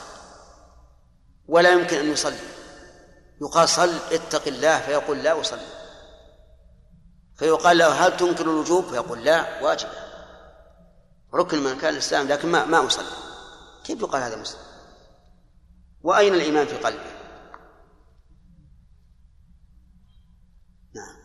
ولا 1.48 1.72
يمكن 1.72 1.96
أن 1.96 2.12
يصلي. 2.12 2.38
يقال 3.42 3.68
صل 3.68 3.94
اتق 4.12 4.46
الله 4.46 4.80
فيقول 4.80 5.22
لا 5.22 5.40
أصلي. 5.40 5.66
فيقال 7.36 7.78
له 7.78 8.06
هل 8.06 8.16
تنكر 8.16 8.42
الوجوب؟ 8.42 8.84
فيقول 8.84 9.24
لا 9.24 9.62
واجب. 9.62 9.88
ركن 11.34 11.58
من 11.58 11.78
كان 11.78 11.92
الإسلام 11.92 12.28
لكن 12.28 12.48
ما 12.48 12.64
ما 12.64 12.86
أصلي. 12.86 13.16
كيف 13.84 14.00
يقال 14.00 14.22
هذا 14.22 14.36
مسلم 14.36 14.60
وأين 16.02 16.34
الإيمان 16.34 16.66
في 16.66 16.76
قلبه؟ 16.76 17.14
نعم. 20.94 21.16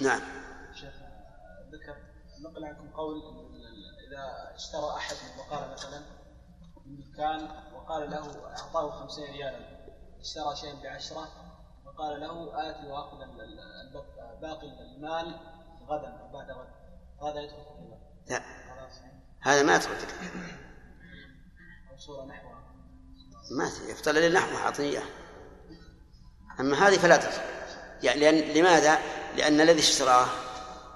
نعم. 0.00 0.20
شيخ 0.74 0.94
ذكر 1.72 1.96
نقل 2.42 2.64
عنكم 2.64 2.90
قول 2.90 3.22
إذا 4.08 4.54
اشترى 4.54 4.90
أحد 4.96 5.16
من 5.16 5.36
بقالة 5.44 5.72
مثلا 5.72 6.00
من 6.86 6.96
دكان 7.12 7.48
وقال 7.74 8.10
له 8.10 8.46
أعطاه 8.46 8.90
خمسين 8.90 9.24
ريالا 9.24 9.58
اشترى 10.20 10.56
شيئا 10.56 10.82
بعشرة 10.82 11.28
وقال 11.86 12.20
له 12.20 12.32
ال- 13.12 13.40
الب- 13.40 14.40
باقي 14.40 14.66
المال 14.66 15.40
غدا 15.88 16.08
أو 16.20 16.28
بعد 16.32 16.50
غد. 16.50 16.68
هذا 17.22 17.40
يدخل 17.40 17.56
في 17.64 17.70
الربا. 17.70 17.98
لا. 18.28 18.42
هذا 19.40 19.62
ما 19.62 19.74
يدخل 19.76 19.96
فيه. 19.96 20.30
أو 21.90 21.98
صورة 21.98 22.24
نحوها. 22.24 22.58
ما 23.50 23.64
يفترض 23.90 24.16
للنحو 24.16 24.56
عطية. 24.56 25.02
أما 26.60 26.76
هذه 26.88 26.98
فلا 26.98 27.16
تدخل. 27.16 27.42
يعني 28.02 28.20
لأن 28.20 28.34
لماذا؟ 28.34 28.98
لأن 29.36 29.60
الذي 29.60 29.78
اشتراه 29.78 30.26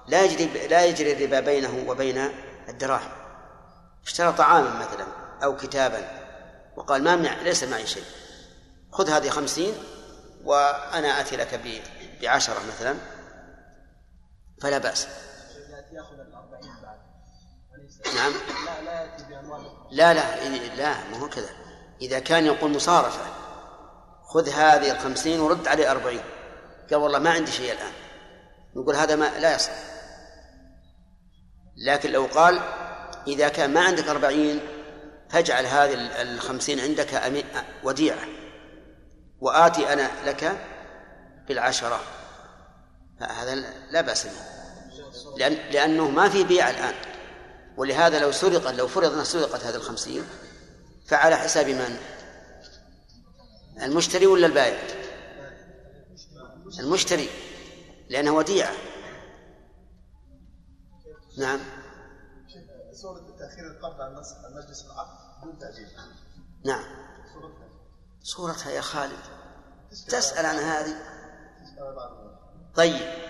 لا 0.07 0.23
يجري 0.23 0.67
لا 0.67 0.85
يجري 0.85 1.13
الربا 1.13 1.39
بينه 1.39 1.85
وبين 1.87 2.29
الدراهم. 2.69 3.11
اشترى 4.05 4.33
طعاما 4.33 4.69
مثلا 4.69 5.05
أو 5.43 5.57
كتابا 5.57 6.23
وقال 6.75 7.03
ما 7.03 7.15
مع 7.15 7.33
ليس 7.41 7.63
معي 7.63 7.87
شيء. 7.87 8.03
خذ 8.91 9.09
هذه 9.09 9.29
خمسين 9.29 9.73
وأنا 10.43 11.19
آتي 11.21 11.37
لك 11.37 11.61
بعشرة 12.21 12.59
مثلا. 12.67 12.95
فلا 14.61 14.77
بأس. 14.77 15.07
نعم. 18.15 18.33
لا 19.91 20.13
لا 20.13 20.47
لا 20.75 20.93
ما 21.11 21.17
هو 21.17 21.29
كذا. 21.29 21.49
إذا 22.01 22.19
كان 22.19 22.45
يقول 22.45 22.71
مصارفة 22.71 23.25
خذ 24.23 24.49
هذه 24.49 24.91
الخمسين 24.91 25.39
ورد 25.39 25.67
عليه 25.67 25.91
أربعين. 25.91 26.23
قال 26.89 26.95
والله 26.95 27.19
ما 27.19 27.29
عندي 27.29 27.51
شيء 27.51 27.71
الآن. 27.71 27.91
نقول 28.75 28.95
هذا 28.95 29.15
ما 29.15 29.39
لا 29.39 29.55
يصح. 29.55 29.92
لكن 31.77 32.11
لو 32.11 32.25
قال 32.25 32.61
إذا 33.27 33.47
كان 33.47 33.73
ما 33.73 33.81
عندك 33.81 34.07
أربعين 34.07 34.59
فاجعل 35.29 35.65
هذه 35.65 35.93
ال- 35.93 36.11
الخمسين 36.11 36.79
عندك 36.79 37.13
وديعة. 37.83 38.27
وآتي 39.41 39.93
أنا 39.93 40.11
لك 40.25 40.57
بالعشرة. 41.47 41.99
هذا 43.21 43.55
لا 43.91 44.01
بأس 44.01 44.25
به. 44.25 44.31
لأن 45.37 45.53
لأنه 45.71 46.09
ما 46.09 46.29
في 46.29 46.43
بيع 46.43 46.69
الآن. 46.69 46.93
ولهذا 47.77 48.19
لو 48.19 48.31
سرقت 48.31 48.73
لو 48.73 48.87
فرض 48.87 49.23
سرقت 49.23 49.63
هذه 49.63 49.75
الخمسين 49.75 50.23
فعلى 51.07 51.35
حساب 51.37 51.67
من؟ 51.69 51.97
المشتري 53.83 54.27
ولا 54.27 54.47
البائع؟ 54.47 54.79
المشتري. 56.79 57.29
لأنها 58.09 58.31
وديعة. 58.31 58.73
نعم. 61.37 61.59
سورة 62.91 63.35
تأخير 63.39 63.67
القبض 63.67 64.01
عن 64.01 64.13
مجلس 64.55 64.85
العقد 64.85 65.41
بدون 65.41 65.59
تأجيل. 65.59 65.87
نعم. 66.65 66.83
صورتها 68.23 68.71
يا 68.71 68.81
خالد. 68.81 69.19
تسأل 70.07 70.45
عن 70.45 70.55
هذه. 70.55 70.95
طيب. 72.75 73.23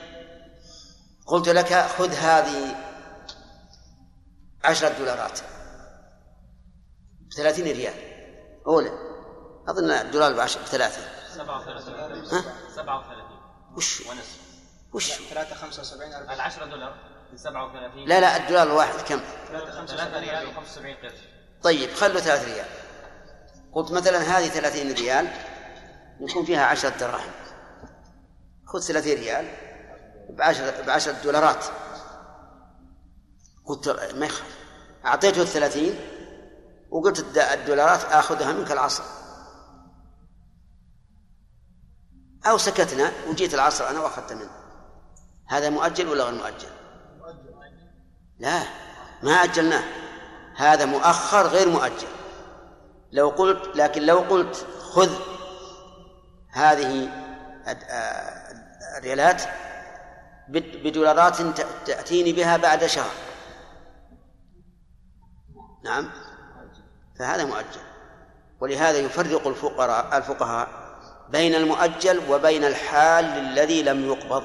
قلت 1.27 1.49
لك 1.49 1.73
خذ 1.73 2.13
هذه 2.13 2.75
عشرة 4.63 4.97
دولارات. 4.97 5.39
بثلاثين 7.29 7.65
ريال. 7.65 7.93
أولى. 8.67 8.91
أظن 9.67 9.91
الدولار 9.91 10.33
بعشر 10.33 10.61
بثلاثة. 10.61 11.01
37 11.35 12.25
ها؟ 12.25 12.43
37 12.75 13.23
وش؟ 13.75 14.01
ونصف. 14.01 14.39
وش؟ 14.93 15.11
3 15.11 15.55
75 15.55 16.13
40 16.13 16.33
ال 16.33 16.41
10 16.41 16.65
دولار. 16.65 17.12
37 17.37 18.05
لا 18.07 18.19
لا 18.19 18.37
الدولار 18.37 18.67
الواحد 18.67 18.93
كم؟ 18.99 19.19
3 19.85 20.19
ريال 20.19 20.47
و75 20.47 21.03
قرش. 21.03 21.13
طيب 21.63 21.93
خلوا 21.93 22.19
ثلاث 22.21 22.45
ريال. 22.45 22.65
قلت 23.73 23.91
مثلا 23.91 24.17
هذه 24.17 24.47
ثلاثين 24.47 24.91
ريال 24.93 25.27
يكون 26.19 26.45
فيها 26.45 26.65
عشرة 26.65 26.97
دراهم. 26.97 27.31
خذ 28.65 28.79
ثلاثين 28.79 29.17
ريال 29.17 29.47
بعشرة, 30.29 30.81
بعشرة 30.81 31.11
دولارات. 31.23 31.65
قلت 33.65 33.89
ما 34.15 34.25
يخالف 34.25 34.57
أعطيته 35.05 35.41
الثلاثين 35.41 35.99
وقلت 36.89 37.19
الد- 37.19 37.37
الدولارات 37.37 38.03
آخذها 38.03 38.53
منك 38.53 38.71
العصر. 38.71 39.03
أو 42.45 42.57
سكتنا 42.57 43.11
وجيت 43.27 43.53
العصر 43.53 43.89
أنا 43.89 43.99
وأخذت 43.99 44.33
منه. 44.33 44.51
هذا 45.47 45.69
مؤجل 45.69 46.07
ولا 46.07 46.23
غير 46.23 46.33
مؤجل؟ 46.33 46.69
لا 48.39 48.63
ما 49.23 49.31
أجلناه. 49.31 49.83
هذا 50.55 50.85
مؤخر 50.85 51.47
غير 51.47 51.69
مؤجل. 51.69 52.07
لو 53.11 53.29
قلت 53.29 53.75
لكن 53.77 54.01
لو 54.01 54.19
قلت 54.19 54.67
خذ 54.79 55.11
هذه 56.51 57.07
آه، 57.67 58.53
الريالات 58.97 59.43
بد- 60.47 60.83
بدولارات 60.83 61.41
تأتيني 61.87 62.33
بها 62.33 62.57
بعد 62.57 62.85
شهر. 62.85 63.11
نعم. 65.83 66.09
فهذا 67.19 67.45
مؤجل. 67.45 67.81
ولهذا 68.59 68.97
يفرق 68.97 69.47
الفقراء 69.47 70.17
الفقهاء 70.17 70.83
بين 71.29 71.55
المؤجل 71.55 72.31
وبين 72.31 72.63
الحال 72.63 73.25
الذي 73.25 73.83
لم 73.83 74.05
يقبض 74.05 74.43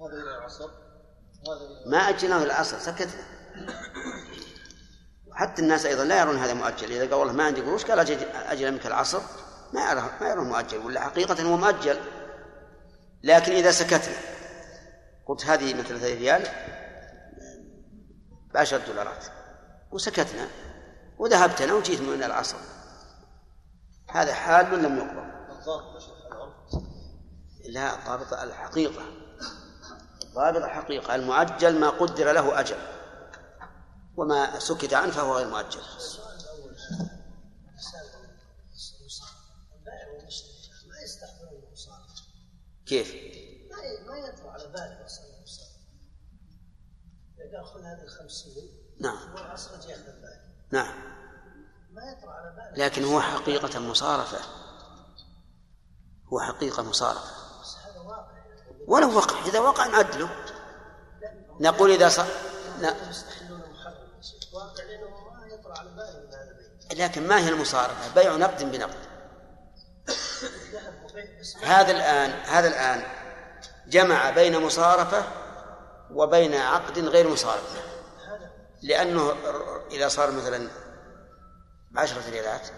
هذا 0.00 0.14
إلى 0.22 0.38
العصر 0.38 0.64
هذا 0.64 1.27
ما 1.86 1.98
أجلناه 1.98 2.42
العصر 2.44 2.78
سكتنا 2.78 3.22
حتى 5.32 5.62
الناس 5.62 5.86
أيضا 5.86 6.04
لا 6.04 6.20
يرون 6.20 6.36
هذا 6.36 6.54
مؤجل. 6.54 6.92
إذا 6.92 7.00
قال 7.00 7.14
والله 7.14 7.32
ما 7.32 7.44
عندي 7.44 7.60
قروش 7.60 7.84
قال 7.84 7.98
أجل, 8.34 8.72
منك 8.72 8.86
العصر 8.86 9.20
ما 9.72 9.90
يرى 9.90 10.10
ما 10.20 10.28
يرون 10.28 10.48
مؤجل 10.48 10.78
ولا 10.78 11.00
حقيقة 11.00 11.42
هو 11.42 11.56
مؤجل. 11.56 12.00
لكن 13.22 13.52
إذا 13.52 13.70
سكتنا 13.70 14.16
قلت 15.26 15.46
هذه 15.46 15.74
مثل 15.74 16.02
ريال 16.02 16.46
بعشرة 18.54 18.86
دولارات. 18.86 19.24
وسكتنا 19.90 20.48
وذهبت 21.18 21.60
أنا 21.60 21.72
وجيت 21.72 22.00
من 22.00 22.22
العصر 22.22 22.56
هذا 24.10 24.34
حال 24.34 24.82
لم 24.82 24.98
يقبل. 24.98 25.28
لا 27.68 27.94
ضابط 28.06 28.32
الحقيقة. 28.32 29.02
ضابط 30.34 30.64
الحقيقة 30.64 31.14
المؤجل 31.14 31.80
ما 31.80 31.90
قدر 31.90 32.32
له 32.32 32.60
أجل 32.60 32.78
وما 34.16 34.58
سكت 34.58 34.94
عنه 34.94 35.10
فهو 35.10 35.36
غير 35.36 35.48
مؤجل. 35.48 35.80
كيف؟ 42.86 43.14
ما 44.06 44.18
يطرأ 44.18 44.50
على 44.50 44.66
باله 44.66 45.00
المصالح 45.00 45.68
إذا 47.38 47.60
أخذ 47.60 47.80
هذه 47.82 48.02
الخمسين 48.02 48.68
نعم. 49.00 49.16
يجي 49.16 49.90
ياخذ 49.90 50.08
الباقي 50.08 50.48
نعم. 50.70 50.94
ما 51.92 52.02
يطرأ 52.02 52.30
على 52.30 52.56
باله 52.56 52.84
لكن 52.84 53.04
هو 53.04 53.20
حقيقة 53.20 53.80
مصارفة. 53.80 54.38
هو 56.26 56.40
حقيقة 56.40 56.82
مصارفة. 56.82 57.57
ولو 58.88 59.16
وقع. 59.16 59.46
إذا 59.46 59.60
وقع 59.60 59.86
نعدله. 59.86 60.28
نقول 61.60 61.90
إذا 61.90 62.08
صار 62.08 62.26
البيع 62.78 62.94
لكن 66.92 67.26
ما 67.26 67.38
هي 67.38 67.48
المصارفة؟ 67.48 68.14
بيع 68.14 68.36
نقد 68.36 68.72
بنقد. 68.72 69.08
هذا 71.62 71.90
الآن 71.90 72.30
هذا 72.30 72.68
الآن 72.68 73.02
جمع 73.86 74.30
بين 74.30 74.58
مصارفة 74.58 75.22
وبين 76.10 76.54
عقد 76.54 76.98
غير 76.98 77.28
مصارفة. 77.28 77.82
لأنه 78.82 79.32
إذا 79.90 80.08
صار 80.08 80.30
مثلا 80.30 80.68
بعشرة 81.90 82.30
ريالات 82.30 82.68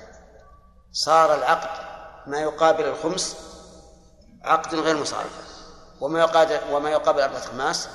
صار 0.92 1.34
العقد 1.34 1.86
ما 2.26 2.40
يقابل 2.40 2.84
الخمس 2.84 3.36
عقد 4.44 4.74
غير 4.74 4.96
مصارفة. 4.96 5.49
وما 6.00 6.20
يقابل 6.20 6.74
وما 6.74 6.90
يقابل 6.90 7.20
أربعة 7.20 7.40
خماس 7.40 7.88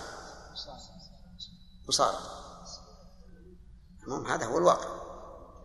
مصارفة 1.88 2.19
تمام 4.06 4.26
هذا 4.26 4.45
هو 4.45 4.57
الواقع. 4.57 4.90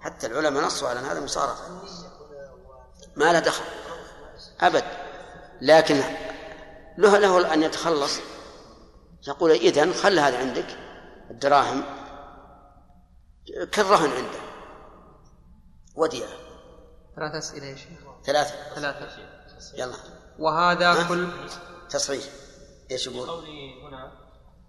حتى 0.01 0.27
العلماء 0.27 0.65
نصوا 0.65 0.89
على 0.89 1.01
أن 1.01 1.05
هذا 1.05 1.21
مصارفة 1.21 1.65
ما 3.17 3.33
له 3.33 3.39
دخل. 3.39 3.65
أبد. 4.61 4.85
لكن 5.61 6.03
له 6.99 7.19
له 7.19 7.55
أن 7.55 7.63
يتخلص. 7.63 8.19
يقول 9.29 9.51
إذن 9.51 9.93
خل 9.93 10.19
هذا 10.19 10.39
عندك 10.39 10.67
الدراهم. 11.31 11.85
كالرهن 13.73 14.11
عنده. 14.11 14.41
وديعة. 15.97 16.31
ثلاث 17.17 17.35
أسئلة 17.35 17.67
يا 17.67 17.77
شيخ. 17.77 17.99
ثلاثة. 18.25 18.75
ثلاثة. 18.75 19.09
يلا. 19.75 19.97
وهذا؟ 20.39 21.09
كل 21.09 21.29
تصحيح. 21.91 22.25
إيش 22.91 23.07
يقول؟ 23.07 23.29
قولي 23.29 23.83
هنا 23.83 24.13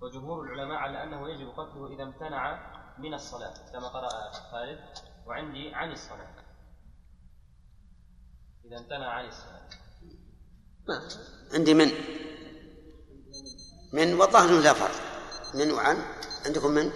وجمهور 0.02 0.43
العلماء 0.43 0.77
على 0.77 1.03
أنه 1.03 1.30
يجب 1.30 1.49
قتله 1.49 1.95
إذا 1.95 2.03
امتنع 2.03 2.72
من 2.99 3.14
الصلاة 3.14 3.53
كما 3.73 3.88
قرأ 3.88 4.10
خالد 4.52 4.80
وعندي 5.27 5.73
عن 5.73 5.91
الصلاة. 5.91 6.35
إذا 8.65 8.77
امتنع 8.77 9.10
عن 9.10 9.27
الصلاة. 9.27 9.69
ما. 10.88 11.02
عندي 11.53 11.73
من؟ 11.73 11.91
من 13.93 14.14
والظاهر 14.14 14.60
لا 14.60 14.73
فرق. 14.73 14.95
من 15.53 15.72
وعن؟ 15.72 15.98
عندكم 16.45 16.72
من؟ 16.72 16.91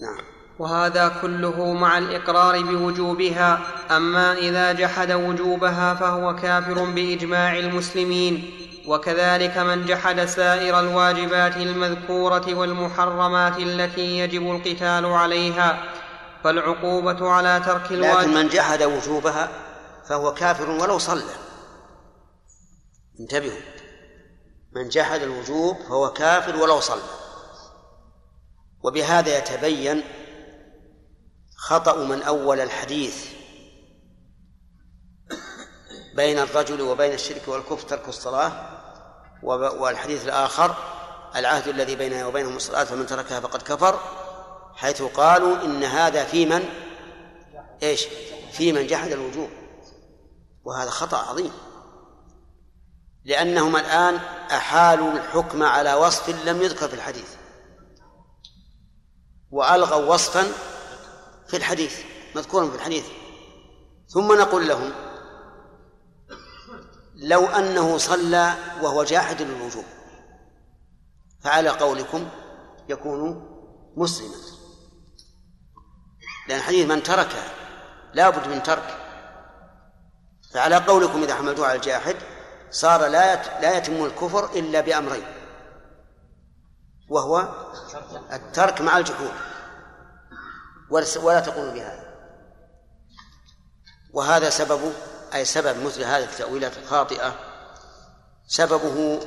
نعم. 0.00 0.24
وهذا 0.58 1.20
كله 1.22 1.72
مع 1.72 1.98
الإقرار 1.98 2.62
بوجوبها 2.62 3.58
أما 3.96 4.32
إذا 4.32 4.72
جحد 4.72 5.12
وجوبها 5.12 5.94
فهو 5.94 6.36
كافر 6.36 6.84
بإجماع 6.84 7.58
المسلمين. 7.58 8.69
وكذلك 8.90 9.58
من 9.58 9.86
جحد 9.86 10.24
سائر 10.24 10.80
الواجبات 10.80 11.56
المذكورة 11.56 12.54
والمحرمات 12.54 13.58
التي 13.58 14.18
يجب 14.18 14.50
القتال 14.50 15.06
عليها 15.06 15.92
فالعقوبة 16.44 17.28
على 17.28 17.62
ترك 17.66 17.84
لكن 17.84 17.94
الواجب 17.94 18.28
من 18.28 18.48
جحد 18.48 18.82
وجوبها 18.82 19.48
فهو 20.08 20.34
كافر 20.34 20.70
ولو 20.70 20.98
صلى. 20.98 21.22
انتبهوا. 23.20 23.60
من 24.72 24.88
جحد 24.88 25.22
الوجوب 25.22 25.76
فهو 25.76 26.12
كافر 26.12 26.56
ولو 26.56 26.80
صلى. 26.80 27.02
وبهذا 28.82 29.38
يتبين 29.38 30.02
خطأ 31.56 32.04
من 32.04 32.22
أول 32.22 32.60
الحديث 32.60 33.26
بين 36.16 36.38
الرجل 36.38 36.80
وبين 36.80 37.12
الشرك 37.12 37.48
والكفر 37.48 37.88
ترك 37.88 38.08
الصلاة 38.08 38.79
والحديث 39.42 40.24
الآخر 40.24 40.74
العهد 41.36 41.68
الذي 41.68 41.96
بيننا 41.96 42.26
وبينهم 42.26 42.56
الصلاة 42.56 42.84
فمن 42.84 43.06
تركها 43.06 43.40
فقد 43.40 43.62
كفر 43.62 44.00
حيث 44.74 45.02
قالوا 45.02 45.64
إن 45.64 45.84
هذا 45.84 46.24
في 46.24 46.46
من؟ 46.46 46.68
إيش؟ 47.82 48.06
في 48.52 48.72
من 48.72 48.86
جحد 48.86 49.12
الوجوب. 49.12 49.48
وهذا 50.64 50.90
خطأ 50.90 51.16
عظيم. 51.16 51.52
لأنهم 53.24 53.76
الآن 53.76 54.14
أحالوا 54.50 55.12
الحكم 55.12 55.62
على 55.62 55.94
وصف 55.94 56.46
لم 56.46 56.62
يذكر 56.62 56.88
في 56.88 56.94
الحديث. 56.94 57.34
وألغوا 59.50 60.14
وصفا 60.14 60.46
في 61.48 61.56
الحديث 61.56 62.00
مذكورا 62.36 62.70
في 62.70 62.76
الحديث. 62.76 63.04
ثم 64.08 64.38
نقول 64.38 64.68
لهم 64.68 65.09
لو 67.20 67.46
أنه 67.46 67.98
صلى 67.98 68.54
وهو 68.82 69.04
جاحد 69.04 69.42
للوجوب. 69.42 69.84
فعلى 71.40 71.68
قولكم 71.68 72.28
يكون 72.88 73.46
مسلما. 73.96 74.34
لأن 76.48 76.58
الحديث 76.58 76.86
من 76.86 77.02
تركها 77.02 77.48
لا 78.14 78.30
بد 78.30 78.48
من 78.48 78.62
ترك. 78.62 78.96
فعلى 80.52 80.76
قولكم 80.76 81.22
إذا 81.22 81.34
حملتوه 81.34 81.66
على 81.66 81.76
الجاحد 81.76 82.16
صار 82.70 83.06
لا 83.06 83.60
لا 83.60 83.76
يتم 83.76 84.04
الكفر 84.04 84.44
إلا 84.44 84.80
بأمرين. 84.80 85.26
وهو 87.08 87.48
الترك 88.32 88.80
مع 88.80 88.98
الجحود. 88.98 89.32
ولا 91.22 91.40
تقولوا 91.40 91.72
بهذا. 91.72 92.10
وهذا 94.12 94.50
سببه 94.50 94.92
أي 95.34 95.44
سبب 95.44 95.84
مثل 95.84 96.02
هذه 96.02 96.24
التأويلات 96.24 96.78
الخاطئة 96.78 97.34
سببه 98.46 99.20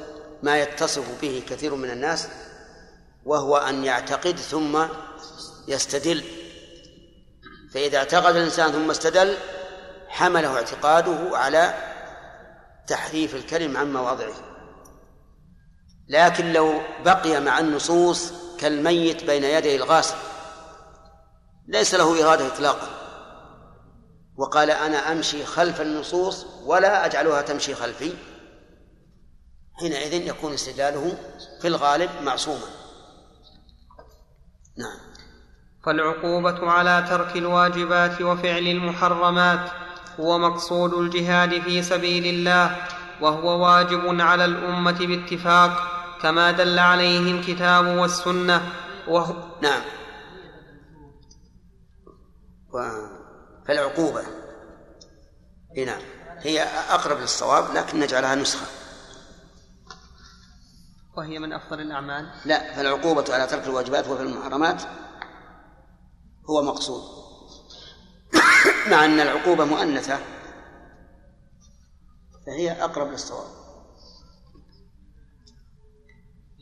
ما 0.43 0.61
يتصف 0.61 1.21
به 1.21 1.43
كثير 1.49 1.75
من 1.75 1.89
الناس 1.89 2.27
وهو 3.25 3.57
أن 3.57 3.85
يعتقد 3.85 4.37
ثم 4.37 4.85
يستدل. 5.67 6.23
فإذا 7.73 7.97
اعتقد 7.97 8.35
الإنسان 8.35 8.71
ثم 8.71 8.89
استدل 8.89 9.37
حمله 10.07 10.55
اعتقاده 10.55 11.37
على 11.37 11.73
تحريف 12.87 13.35
الكلم 13.35 13.77
عن 13.77 13.93
مواضعه. 13.93 14.33
لكن 16.07 16.53
لو 16.53 16.81
بقي 17.05 17.41
مع 17.41 17.59
النصوص 17.59 18.33
كالميت 18.59 19.23
بين 19.23 19.43
يدي 19.43 19.75
الغاسل 19.75 20.15
ليس 21.67 21.95
له 21.95 22.23
إرادة 22.23 22.47
إطلاقا. 22.47 23.02
وقال 24.37 24.71
أنا 24.71 25.11
أمشي 25.11 25.45
خلف 25.45 25.81
النصوص 25.81 26.45
ولا 26.65 27.05
أجعلها 27.05 27.41
تمشي 27.41 27.75
خلفي. 27.75 28.13
حينئذ 29.79 30.13
يكون 30.13 30.53
استدلاله 30.53 31.17
في 31.61 31.67
الغالب 31.67 32.09
معصوما. 32.23 32.67
نعم. 34.77 34.97
فالعقوبة 35.85 36.71
على 36.71 37.05
ترك 37.09 37.37
الواجبات 37.37 38.21
وفعل 38.21 38.67
المحرمات 38.67 39.69
هو 40.19 40.37
مقصود 40.37 40.93
الجهاد 40.93 41.61
في 41.61 41.83
سبيل 41.83 42.25
الله 42.25 42.77
وهو 43.21 43.65
واجب 43.65 44.21
على 44.21 44.45
الأمة 44.45 45.05
باتفاق 45.07 45.93
كما 46.21 46.51
دل 46.51 46.79
عليه 46.79 47.31
الكتاب 47.31 47.85
والسنة 47.85 48.61
وهو 49.07 49.33
نعم. 49.61 49.81
و... 52.73 52.79
فالعقوبة. 53.67 54.23
إيه 55.77 55.85
نعم. 55.85 56.01
هي 56.39 56.63
أقرب 56.63 57.19
للصواب 57.19 57.75
لكن 57.75 57.99
نجعلها 57.99 58.35
نسخة. 58.35 58.65
وهي 61.17 61.39
من 61.39 61.53
أفضل 61.53 61.81
الأعمال؟ 61.81 62.31
لا 62.45 62.75
فالعقوبة 62.75 63.33
على 63.33 63.47
ترك 63.47 63.63
الواجبات 63.63 64.07
وفي 64.07 64.21
المحرمات 64.23 64.83
هو 66.49 66.61
مقصود. 66.61 67.03
مع 68.91 69.05
أن 69.05 69.19
العقوبة 69.19 69.65
مؤنثة 69.65 70.19
فهي 72.45 72.71
أقرب 72.71 73.11
للصواب. 73.11 73.63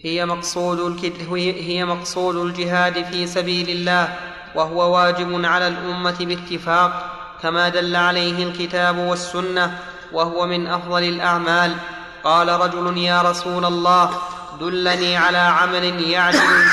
هي 0.04 0.26
مقصود 0.26 0.80
الكد 0.80 1.34
هي 1.34 1.86
مقصود 1.86 2.36
الجهاد 2.36 3.06
في 3.06 3.28
سبيل 3.28 3.70
الله. 3.70 4.31
وهو 4.56 4.96
واجب 4.96 5.46
على 5.46 5.68
الأمة 5.68 6.16
باتفاق 6.20 7.18
كما 7.42 7.70
دل 7.70 7.96
عليه 7.96 8.44
الكتاب 8.44 8.98
والسنة 8.98 9.78
وهو 10.12 10.46
من 10.46 10.68
أفضل 10.68 11.04
الأعمال. 11.04 11.76
قال 12.24 12.50
رجل 12.50 12.98
يا 12.98 13.22
رسول 13.22 13.66
الله 13.66 14.12
دلني 14.60 15.18
على 15.18 15.38
عمل 15.38 16.02
يعدل 16.02 16.66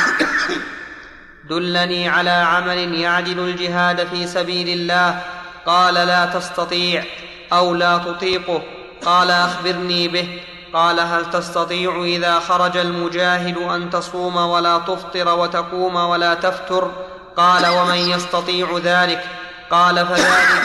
دلني 1.51 2.09
على 2.09 2.31
عمل 2.31 2.95
يعدل 2.95 3.39
الجهاد 3.39 4.07
في 4.07 4.27
سبيل 4.27 4.69
الله. 4.69 5.23
قال 5.67 5.95
لا 5.95 6.27
تستطيع 6.27 7.05
أو 7.53 7.75
لا 7.75 7.99
تطيقه. 7.99 8.63
قال 9.05 9.31
أخبرني 9.31 10.09
به. 10.09 10.41
قال 10.73 11.01
هل 11.01 11.31
تستطيع 11.31 12.03
إذا 12.05 12.39
خرج 12.39 12.77
المجاهد 12.77 13.57
أن 13.57 13.91
تصوم 13.91 14.37
ولا 14.37 14.79
تفطر 14.79 15.39
وتقوم 15.39 15.97
ولا 15.97 16.35
تفتر؟ 16.35 16.91
قال 17.39 17.67
ومن 17.67 17.97
يستطيع 17.97 18.81
ذلك؟ 18.85 19.25
قال 19.71 20.07
فذلك 20.07 20.63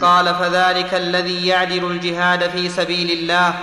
قال 0.00 0.34
فذلك 0.34 0.94
الذي 0.94 1.46
يعدل 1.46 1.84
الجهاد 1.84 2.50
في 2.50 2.68
سبيل 2.68 3.10
الله. 3.10 3.54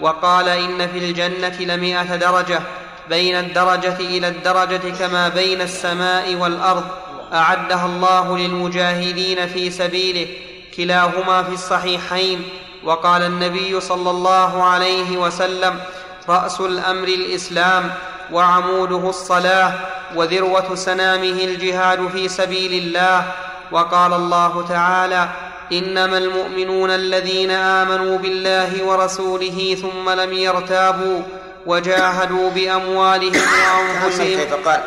وقال 0.00 0.48
إن 0.48 0.88
في 0.88 0.98
الجنة 0.98 1.56
لمائه 1.60 2.16
درجة 2.16 2.60
بين 3.08 3.36
الدرجة 3.36 3.96
إلى 3.96 4.28
الدرجة 4.28 4.90
كما 4.98 5.28
بين 5.28 5.60
السماء 5.60 6.34
والأرض. 6.34 6.84
أعدها 7.32 7.86
الله 7.86 8.38
للمجاهدين 8.38 9.46
في 9.48 9.70
سبيله 9.70 10.28
كلاهما 10.76 11.42
في 11.42 11.54
الصحيحين. 11.54 12.48
وقال 12.84 13.22
النبي 13.22 13.80
صلى 13.80 14.10
الله 14.10 14.64
عليه 14.64 15.16
وسلم 15.16 15.80
رأس 16.28 16.60
الأمر 16.60 17.08
الإسلام. 17.08 17.94
وعموده 18.32 19.10
الصلاة 19.10 19.74
وذروة 20.16 20.74
سنامه 20.74 21.44
الجهاد 21.44 22.08
في 22.08 22.28
سبيل 22.28 22.72
الله 22.86 23.32
وقال 23.72 24.12
الله 24.12 24.68
تعالى 24.68 25.28
إنما 25.72 26.18
المؤمنون 26.18 26.90
الذين 26.90 27.50
آمنوا 27.50 28.18
بالله 28.18 28.84
ورسوله 28.84 29.76
ثم 29.82 30.10
لم 30.10 30.32
يرتابوا 30.32 31.22
وجاهدوا 31.66 32.50
بأموالهم 32.50 33.42
وأنفسهم. 33.42 34.26
كيف 34.26 34.68
قال 34.68 34.82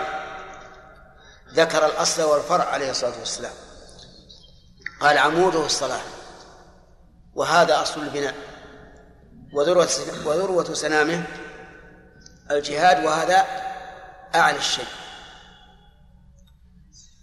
ذكر 1.54 1.86
الأصل 1.86 2.24
والفرع 2.24 2.66
عليه 2.66 2.90
الصلاة 2.90 3.20
والسلام. 3.20 3.54
قال 5.02 5.18
عموده 5.18 5.66
الصلاة. 5.66 6.02
وهذا 7.36 7.82
أصل 7.82 8.02
البناء. 8.02 8.36
وذروة 9.54 9.88
وذروة 10.26 10.74
سنامه 10.74 11.24
الجهاد 12.52 13.06
وهذا 13.06 13.46
أعلى 14.36 14.58
الشيء. 14.58 14.86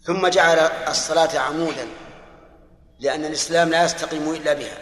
ثم 0.06 0.26
جعل 0.26 0.58
الصلاة 0.88 1.38
عمودا 1.38 1.88
لأن 3.00 3.24
الإسلام 3.24 3.68
لا 3.68 3.84
يستقيم 3.84 4.30
إلا 4.30 4.52
بها. 4.52 4.78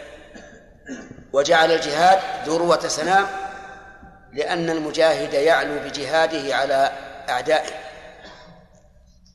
وجعل 1.33 1.71
الجهاد 1.71 2.19
ذروة 2.49 2.87
سنام 2.87 3.27
لأن 4.33 4.69
المجاهد 4.69 5.33
يعلو 5.33 5.79
بجهاده 5.79 6.55
على 6.55 6.91
أعدائه. 7.29 7.73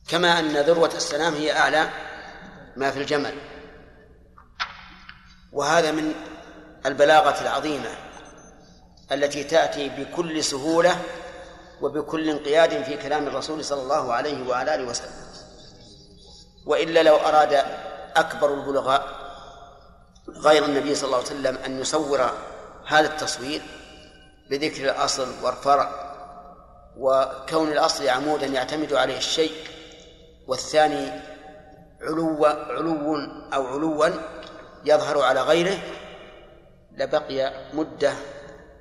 كما 0.09 0.39
أن 0.39 0.57
ذروة 0.57 0.91
السنام 0.95 1.33
هي 1.33 1.57
أعلى 1.57 1.89
ما 2.75 2.91
في 2.91 2.99
الجمل. 2.99 3.33
وهذا 5.51 5.91
من 5.91 6.13
البلاغة 6.85 7.41
العظيمة. 7.41 8.08
التي 9.11 9.43
تأتي 9.43 9.89
بكل 9.89 10.43
سهولة 10.43 11.01
وبكل 11.81 12.29
انقياد 12.29 12.83
في 12.83 12.97
كلام 12.97 13.27
الرسول 13.27 13.65
صلى 13.65 13.81
الله 13.81 14.13
عليه 14.13 14.47
وعلى 14.47 14.75
آله 14.75 14.89
وسلم. 14.89 15.11
وإلا 16.65 17.03
لو 17.03 17.15
أراد 17.15 17.65
أكبر 18.15 18.53
البلغاء 18.53 19.07
غير 20.29 20.65
النبي 20.65 20.95
صلى 20.95 21.05
الله 21.05 21.17
عليه 21.17 21.27
وسلم 21.27 21.57
أن 21.65 21.81
يصور 21.81 22.31
هذا 22.87 23.07
التصوير 23.07 23.61
بذكر 24.49 24.83
الأصل 24.83 25.27
والفرع 25.43 26.09
وكون 26.97 27.71
الأصل 27.71 28.09
عمودا 28.09 28.45
يعتمد 28.45 28.93
عليه 28.93 29.17
الشيء 29.17 29.51
والثاني 30.47 31.11
علو 32.01 32.45
علو 32.45 33.15
أو 33.53 33.67
علوا 33.67 34.07
يظهر 34.85 35.21
على 35.21 35.41
غيره 35.41 35.77
لبقي 36.97 37.53
مدة 37.73 38.13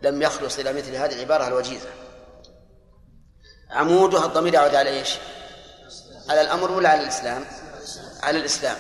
لم 0.03 0.23
يخلص 0.23 0.59
إلى 0.59 0.73
مثل 0.73 0.95
هذه 0.95 1.15
العبارة 1.15 1.49
الوجيزة. 1.49 1.89
عمودها 3.71 4.27
الضمير 4.27 4.55
يعود 4.55 4.75
على 4.75 4.91
إيش؟ 4.91 5.17
على 6.29 6.41
الأمر 6.41 6.71
ولا 6.71 6.89
على 6.89 7.03
الإسلام؟ 7.03 7.45
على 8.23 8.39
الإسلام. 8.39 8.77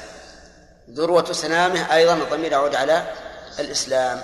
ذروة 0.90 1.32
سنامه 1.32 1.94
أيضا 1.94 2.14
الضمير 2.14 2.52
يعود 2.52 2.74
على 2.74 3.14
الإسلام. 3.58 4.22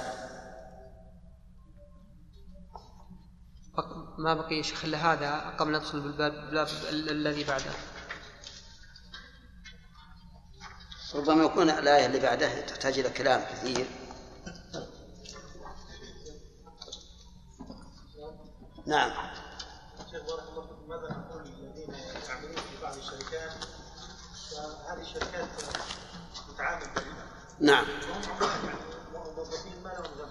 ما 4.19 4.35
بقي 4.35 4.62
شيخ 4.62 4.85
إلا 4.85 5.12
هذا 5.12 5.55
قبل 5.59 5.73
ندخل 5.73 6.01
بالباب 6.01 6.69
الذي 6.91 7.45
بعده. 7.45 7.71
ربما 11.15 11.45
يكون 11.45 11.71
الآية 11.71 12.07
اللي 12.07 12.21
بعدها 12.21 12.61
تحتاج 12.61 12.99
إلى 12.99 13.11
كلام 13.11 13.45
كثير. 13.53 13.87
نعم. 18.86 19.11
ماذا 20.89 21.02
نقول 21.02 21.43
للذين 21.44 21.94
يعملون 22.28 22.56
في 22.56 22.82
بعض 22.82 22.97
الشركات؟ 22.97 23.52
فهذه 24.51 25.01
الشركات 25.01 25.48
تتعامل 26.55 26.86
بالربا 26.94 27.24
نعم. 27.61 27.85
موظفين 29.12 29.82
ما 29.85 29.89
لهم 29.89 30.05
ذنب. 30.19 30.28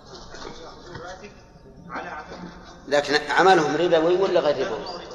يأخذون 0.64 1.02
راتب 1.02 1.32
على 1.90 2.10
عملهم 2.10 2.50
لكن 2.88 3.32
عملهم 3.32 3.76
ربوي 3.76 4.16
ولا 4.18 4.40
غير 4.40 4.72
ربوي؟ 4.72 5.08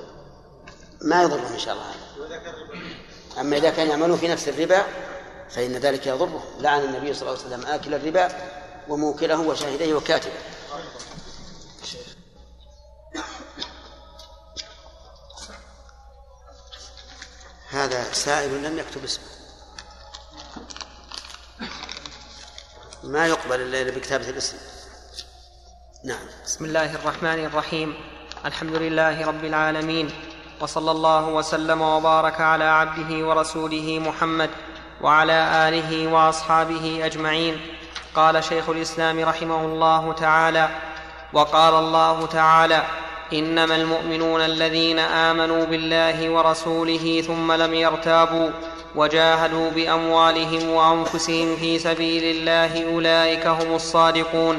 ما 1.02 1.22
يضرهم 1.22 1.52
إن 1.52 1.58
شاء 1.58 1.74
الله 1.74 1.92
كان 2.38 2.54
ربا. 2.54 2.94
أما 3.40 3.56
إذا 3.56 3.70
كانوا 3.70 3.90
يعملون 3.92 4.18
في 4.18 4.28
نفس 4.28 4.48
الربا 4.48 4.82
فإن 5.50 5.72
ذلك 5.72 6.06
يضره. 6.06 6.44
لعن 6.58 6.80
النبي 6.80 7.14
صلى 7.14 7.28
الله 7.28 7.44
عليه 7.44 7.54
وسلم 7.56 7.66
آكل 7.66 7.94
الربا 7.94 8.28
وموكله 8.88 9.40
وشاهديه 9.40 9.94
وكاتبه. 9.94 10.38
هذا 17.78 18.12
سائل 18.12 18.62
لم 18.62 18.78
يكتب 18.78 19.04
اسمه. 19.04 19.24
ما 23.04 23.26
يقبل 23.26 23.60
الا 23.60 23.90
بكتابة 23.90 24.28
الاسم؟ 24.28 24.56
نعم. 26.04 26.26
بسم 26.44 26.64
الله 26.64 26.94
الرحمن 26.94 27.44
الرحيم. 27.44 27.94
الحمد 28.44 28.74
لله 28.74 29.26
رب 29.26 29.44
العالمين. 29.44 30.10
وصلى 30.60 30.90
الله 30.90 31.24
وسلم 31.28 31.82
وبارك 31.82 32.40
على 32.40 32.64
عبده 32.64 33.26
ورسوله 33.26 33.98
محمد 33.98 34.50
وعلى 35.00 35.68
آله 35.68 36.06
وأصحابه 36.06 37.06
أجمعين. 37.06 37.78
قال 38.14 38.44
شيخ 38.44 38.68
الإسلام 38.68 39.20
رحمه 39.20 39.64
الله 39.64 40.12
تعالى 40.12 40.68
وقال 41.32 41.74
الله 41.74 42.26
تعالى 42.26 42.86
إنما 43.32 43.76
المؤمنون 43.76 44.40
الذين 44.40 44.98
آمنوا 44.98 45.64
بالله 45.64 46.30
ورسوله 46.30 47.24
ثم 47.26 47.52
لم 47.52 47.74
يرتابوا 47.74 48.50
وجاهدوا 48.94 49.70
بأموالهم 49.70 50.70
وأنفسهم 50.70 51.56
في 51.56 51.78
سبيل 51.78 52.24
الله 52.24 52.94
أولئك 52.94 53.46
هم 53.46 53.74
الصادقون. 53.74 54.58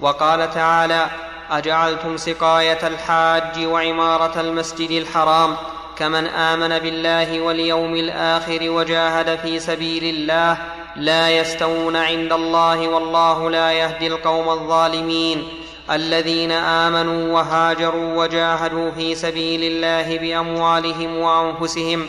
وقال 0.00 0.50
تعالى 0.50 1.06
أجعلتم 1.50 2.16
سقاية 2.16 2.86
الحاج 2.86 3.66
وعمارة 3.66 4.40
المسجد 4.40 4.90
الحرام 4.90 5.56
كمن 5.96 6.26
آمن 6.26 6.78
بالله 6.78 7.40
واليوم 7.40 7.94
الآخر 7.94 8.70
وجاهد 8.70 9.38
في 9.38 9.60
سبيل 9.60 10.04
الله 10.04 10.58
لا 10.96 11.30
يستوون 11.30 11.96
عند 11.96 12.32
الله 12.32 12.88
والله 12.88 13.50
لا 13.50 13.72
يهدي 13.72 14.06
القوم 14.06 14.48
الظالمين. 14.48 15.48
الذين 15.90 16.52
آمنوا 16.52 17.34
وهاجروا 17.34 18.24
وجاهدوا 18.24 18.90
في 18.90 19.14
سبيل 19.14 19.60
الله 19.62 20.18
بأموالهم 20.18 21.16
وأنفسهم 21.18 22.06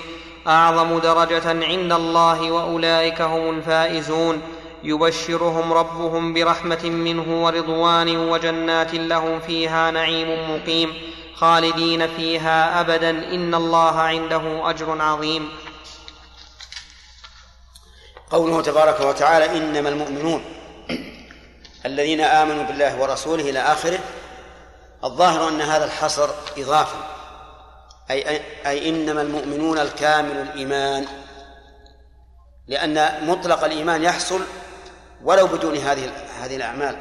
أعظم 0.47 0.99
درجة 0.99 1.65
عند 1.65 1.91
الله 1.91 2.51
وأولئك 2.51 3.21
هم 3.21 3.49
الفائزون. 3.49 4.41
يبشرهم 4.83 5.73
ربهم 5.73 6.33
برحمة 6.33 6.83
منه 6.83 7.45
ورضوان 7.45 8.17
وجنات 8.17 8.93
لهم 8.93 9.39
فيها 9.39 9.91
نعيم 9.91 10.55
مقيم. 10.55 10.93
خالدين 11.35 12.07
فيها 12.07 12.81
أبدا. 12.81 13.09
إن 13.09 13.55
الله 13.55 13.99
عنده 13.99 14.69
أجر 14.69 15.01
عظيم. 15.01 15.49
قوله 18.31 18.61
تبارك 18.61 19.01
وتعالى 19.01 19.57
إنما 19.57 19.89
المؤمنون 19.89 20.58
الذين 21.85 22.21
آمنوا 22.21 22.63
بالله 22.63 23.01
ورسوله 23.01 23.49
إلى 23.49 23.59
آخره 23.59 23.99
الظاهر 25.03 25.49
أن 25.49 25.61
هذا 25.61 25.85
الحصر 25.85 26.29
اضافي 26.57 26.97
اي 28.11 28.29
اي, 28.29 28.41
أي 28.65 28.89
إنما 28.89 29.21
المؤمنون 29.21 29.79
الكامل 29.79 30.31
الإيمان 30.31 31.05
لأن 32.67 33.25
مطلق 33.27 33.63
الإيمان 33.63 34.03
يحصل 34.03 34.41
ولو 35.23 35.47
بدون 35.47 35.77
هذه 35.77 36.11
هذه 36.39 36.55
الأعمال. 36.55 36.95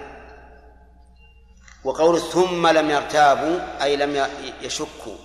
وقول 1.84 2.20
ثم 2.20 2.66
لم 2.66 2.90
يرتابوا 2.90 3.82
أي 3.82 3.96
لم 3.96 4.26
يشكوا. 4.62 5.16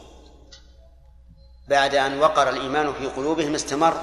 بعد 1.68 1.96
أن 1.96 2.20
وقر 2.20 2.50
الإيمان 2.50 2.94
في 2.94 3.08
قلوبهم 3.08 3.56
استمر 3.56 4.02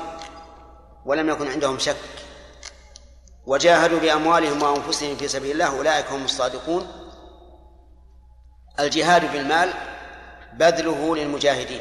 ولم 1.07 1.29
يكن 1.29 1.51
عندهم 1.51 1.79
شك. 1.79 1.97
وجاهدوا 3.47 4.01
بأموالهم 4.01 4.63
وأنفسهم 4.63 5.17
في 5.17 5.29
سبيل 5.29 5.51
الله 5.51 5.79
أولئك 5.79 6.07
هم 6.07 6.25
الصادقون. 6.25 6.87
الجهاد 8.81 9.33
بالمال 9.33 9.73
بذله 10.53 11.17
للمجاهدين 11.17 11.81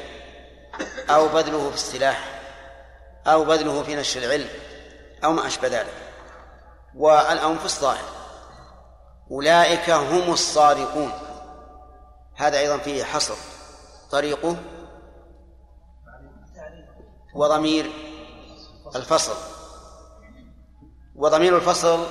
أو 1.09 1.27
بذله 1.27 1.69
في 1.69 1.75
السلاح 1.75 2.41
أو 3.27 3.45
بذله 3.45 3.83
في 3.83 3.95
نشر 3.95 4.23
العلم 4.23 4.49
أو 5.23 5.33
ما 5.33 5.47
أشبه 5.47 5.67
ذلك. 5.67 5.93
والأنفس 6.95 7.81
ظاهر. 7.81 8.05
أولئك 9.31 9.89
هم 9.89 10.33
الصادقون. 10.33 11.11
هذا 12.35 12.59
أيضا 12.59 12.77
فيه 12.77 13.03
حصر. 13.03 13.35
طريقه 14.11 14.55
وضمير 17.35 17.91
الفصل. 18.95 19.48
وضمير 21.19 21.55
الفصل 21.55 22.07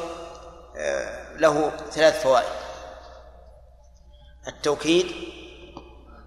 آه، 0.76 1.36
له 1.36 1.72
ثلاث 1.90 2.22
فوائد. 2.22 2.48
التوكيد 4.48 5.12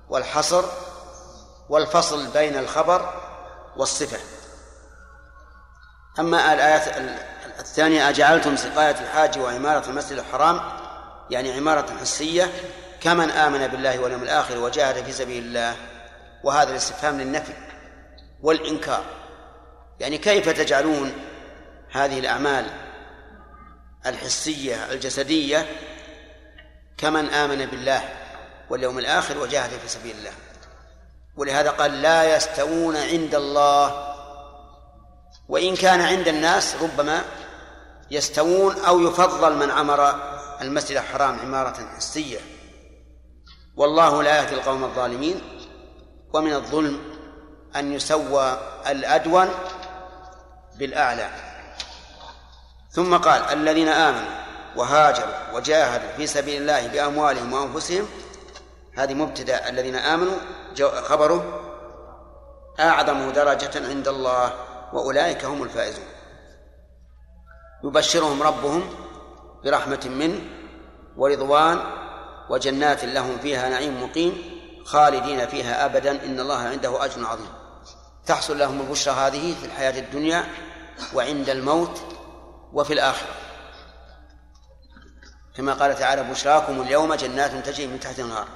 والحصر 0.09 0.65
والفصل 1.69 2.27
بين 2.27 2.57
الخبر 2.57 3.13
والصفة. 3.77 4.17
أما 6.19 6.53
الآيات 6.53 6.87
الثانية 7.59 8.09
أجعلتم 8.09 8.55
سقاية 8.55 8.95
الحاج 8.99 9.39
وعمارة 9.39 9.89
المسجد 9.89 10.17
الحرام 10.17 10.61
يعني 11.29 11.53
عمارة 11.53 11.97
حسية 12.01 12.51
كمن 13.01 13.29
آمن 13.29 13.67
بالله 13.67 13.99
واليوم 13.99 14.23
الآخر 14.23 14.57
وجاهد 14.57 15.05
في 15.05 15.11
سبيل 15.11 15.43
الله 15.43 15.75
وهذا 16.43 16.69
الاستفهام 16.69 17.21
للنفي 17.21 17.53
والإنكار. 18.41 19.03
يعني 19.99 20.17
كيف 20.17 20.49
تجعلون 20.49 21.30
هذه 21.91 22.19
الأعمال 22.19 22.65
الحسية 24.05 24.91
الجسدية 24.91 25.65
كمن 26.97 27.29
آمن 27.29 27.65
بالله 27.65 28.09
واليوم 28.69 28.99
الآخر 28.99 29.37
وجاهد 29.37 29.69
في 29.69 29.87
سبيل 29.87 30.15
الله. 30.17 30.31
ولهذا 31.35 31.69
قال 31.69 32.01
لا 32.01 32.35
يستوون 32.35 32.97
عند 32.97 33.35
الله 33.35 34.13
وإن 35.47 35.75
كان 35.75 36.01
عند 36.01 36.27
الناس 36.27 36.75
ربما 36.81 37.23
يستوون 38.11 38.75
أو 38.79 38.99
يفضل 38.99 39.55
من 39.55 39.71
عمر 39.71 40.15
المسجد 40.61 40.97
الحرام 40.97 41.39
عمارة 41.39 41.95
حسية. 41.97 42.39
والله 43.75 44.23
لا 44.23 44.37
يهدي 44.37 44.55
القوم 44.55 44.83
الظالمين 44.83 45.41
ومن 46.33 46.53
الظلم 46.53 46.99
أن 47.75 47.93
يسوى 47.93 48.57
الأدون 48.87 49.49
بالأعلى. 50.75 51.50
ثم 52.91 53.17
قال 53.17 53.41
الذين 53.41 53.87
آمنوا 53.87 54.41
وهاجروا 54.75 55.33
وجاهدوا 55.53 56.09
في 56.17 56.27
سبيل 56.27 56.61
الله 56.61 56.87
بأموالهم 56.87 57.53
وأنفسهم 57.53 58.07
هذه 58.97 59.13
مبتدأ 59.13 59.69
الذين 59.69 59.95
آمنوا 59.95 60.35
خبره 61.03 61.59
أعظم 62.79 63.31
درجة 63.31 63.89
عند 63.89 64.07
الله 64.07 64.53
وأولئك 64.93 65.45
هم 65.45 65.63
الفائزون. 65.63 66.05
يبشرهم 67.83 68.43
ربهم 68.43 68.89
برحمة 69.63 70.09
منه 70.09 70.39
ورضوان 71.17 71.79
وجنات 72.49 73.05
لهم 73.05 73.37
فيها 73.37 73.69
نعيم 73.69 74.03
مقيم 74.03 74.61
خالدين 74.85 75.47
فيها 75.47 75.85
أبدا 75.85 76.25
إن 76.25 76.39
الله 76.39 76.57
عنده 76.57 77.05
أجر 77.05 77.25
عظيم. 77.25 77.49
تحصل 78.25 78.59
لهم 78.59 78.81
البشرى 78.81 79.13
هذه 79.13 79.55
في 79.59 79.65
الحياة 79.65 79.99
الدنيا 79.99 80.45
وعند 81.13 81.49
الموت 81.49 82.01
وفي 82.73 82.93
الآخرة. 82.93 83.35
كما 85.55 85.73
قال 85.73 85.95
تعالى 85.95 86.23
بشراكم 86.23 86.81
اليوم 86.81 87.13
جنات 87.13 87.65
تجري 87.65 87.87
من 87.87 87.99
تحت 87.99 88.19
النهار 88.19 88.47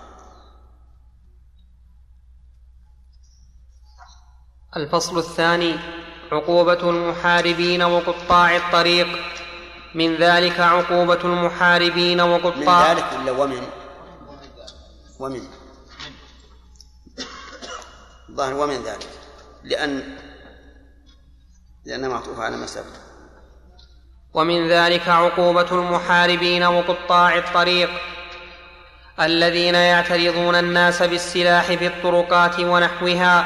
الفصل 4.76 5.18
الثاني 5.18 5.76
عقوبة 6.32 6.90
المحاربين 6.90 7.84
وقطاع 7.84 8.56
الطريق. 8.56 9.08
من 9.96 10.16
ذلك 10.16 10.60
عقوبة 10.60 11.22
المحاربين 11.26 12.22
وقطاع 12.22 12.94
من 12.94 12.98
ذلك 12.98 13.14
ولا 13.14 13.32
ومن؟ 13.32 13.68
ومن. 15.20 15.48
الظاهر 18.30 18.54
ومن 18.54 18.84
ذلك 18.84 19.10
لأن 19.64 20.18
لأن 21.86 22.10
معطوف 22.10 22.40
على 22.40 22.58
ما 22.58 22.68
سبق. 22.68 23.05
ومن 24.36 24.70
ذلك 24.70 25.10
عقوبة 25.10 25.68
المحاربين 25.72 26.64
وقطاع 26.64 27.38
الطريق 27.38 27.90
الذين 29.20 29.76
يعترضون 29.76 30.56
الناس 30.56 31.04
بالسلاح 31.04 31.66
في 31.66 31.88
الطرقات 31.88 32.60
ونحوها 32.60 33.46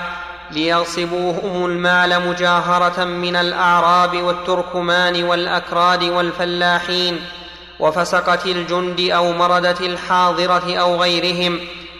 ليغصبوهم 0.51 1.65
المال 1.65 2.27
مجاهرة 2.27 3.03
من 3.03 3.35
الأعراب 3.35 4.21
والتركمان 4.21 5.23
والأكراد 5.23 6.03
والفلاحين 6.03 7.25
وفسقة 7.79 8.51
الجند 8.51 8.99
أو 8.99 9.31
مردة 9.31 9.79
الحاضرة 9.79 10.75
أو 10.75 11.01
غيرهم 11.01 11.59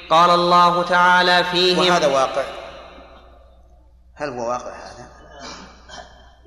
قال 0.10 0.30
الله 0.30 0.84
تعالى 0.84 1.44
فيهم 1.44 1.88
وهذا 1.88 2.08
واقع 2.08 2.44
هل 4.16 4.30
هو 4.30 4.50
واقع 4.50 4.72
هذا؟ 4.72 5.08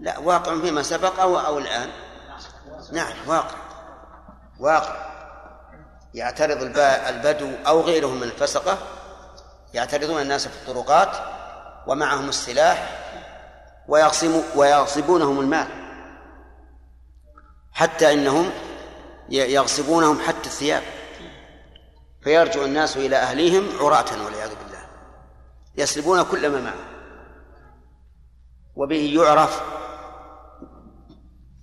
لا 0.00 0.18
واقع 0.18 0.60
فيما 0.60 0.82
سبق 0.82 1.20
أو 1.20 1.38
أو 1.38 1.58
الآن 1.58 1.88
نعم 2.92 3.12
واقع. 3.26 3.56
واقع. 4.60 5.12
يعترض 6.14 6.62
البدو 7.08 7.50
أو 7.66 7.80
غيرهم 7.80 8.16
من 8.16 8.22
الفسقة 8.22 8.78
يعترضون 9.74 10.22
الناس 10.22 10.48
في 10.48 10.54
الطرقات 10.56 11.16
ومعهم 11.86 12.28
السلاح 12.28 12.98
ويغصب 13.88 14.42
ويغصبونهم 14.56 15.40
المال. 15.40 15.66
حتى 17.72 18.12
إنهم 18.12 18.50
يغصبونهم 19.28 20.20
حتى 20.20 20.46
الثياب. 20.46 20.82
فيرجع 22.24 22.64
الناس 22.64 22.96
إلى 22.96 23.16
أهليهم 23.16 23.68
عراة 23.80 24.24
والعياذ 24.24 24.50
بالله. 24.54 24.86
يسلبون 25.76 26.22
كل 26.22 26.48
ما 26.48 26.60
معهم. 26.60 26.92
وبه 28.76 29.12
يعرف 29.14 29.62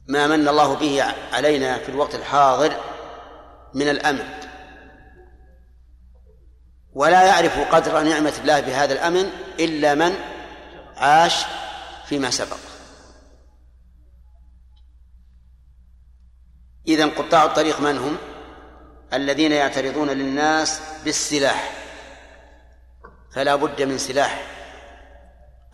ما 0.09 0.27
من 0.27 0.47
الله 0.47 0.75
به 0.75 1.03
علينا 1.33 1.77
في 1.77 1.89
الوقت 1.89 2.15
الحاضر 2.15 2.75
من 3.73 3.89
الامن 3.89 4.29
ولا 6.93 7.23
يعرف 7.23 7.75
قدر 7.75 8.01
نعمة 8.01 8.33
الله 8.41 8.59
بهذا 8.59 8.93
الأمن 8.93 9.31
إلا 9.59 9.95
من 9.95 10.15
عاش 10.97 11.45
فيما 12.05 12.29
سبق. 12.29 12.57
إذا 16.87 17.05
قطاع 17.05 17.45
الطريق 17.45 17.81
من 17.81 17.97
هم؟ 17.97 18.17
الذين 19.13 19.51
يعترضون 19.51 20.09
للناس 20.09 20.81
بالسلاح. 21.05 21.71
فلا 23.35 23.55
بد 23.55 23.81
من 23.81 23.97
سلاح. 23.97 24.41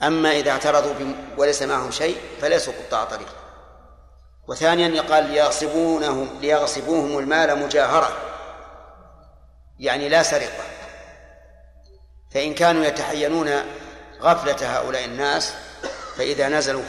أما 0.03 0.31
إذا 0.31 0.51
اعترضوا 0.51 1.13
وليس 1.37 1.61
معهم 1.61 1.91
شيء 1.91 2.17
فليسوا 2.41 2.73
قطاع 2.73 3.03
طريق. 3.03 3.44
وثانيا 4.47 4.87
يقال 4.87 5.23
ليغصبونهم 5.23 6.39
ليغصبوهم 6.41 7.19
المال 7.19 7.59
مجاهرة. 7.59 8.09
يعني 9.79 10.09
لا 10.09 10.23
سرقة. 10.23 10.63
فإن 12.31 12.53
كانوا 12.53 12.85
يتحينون 12.85 13.49
غفلة 14.21 14.77
هؤلاء 14.77 15.05
الناس 15.05 15.53
فإذا 16.17 16.49
نزلوا 16.49 16.83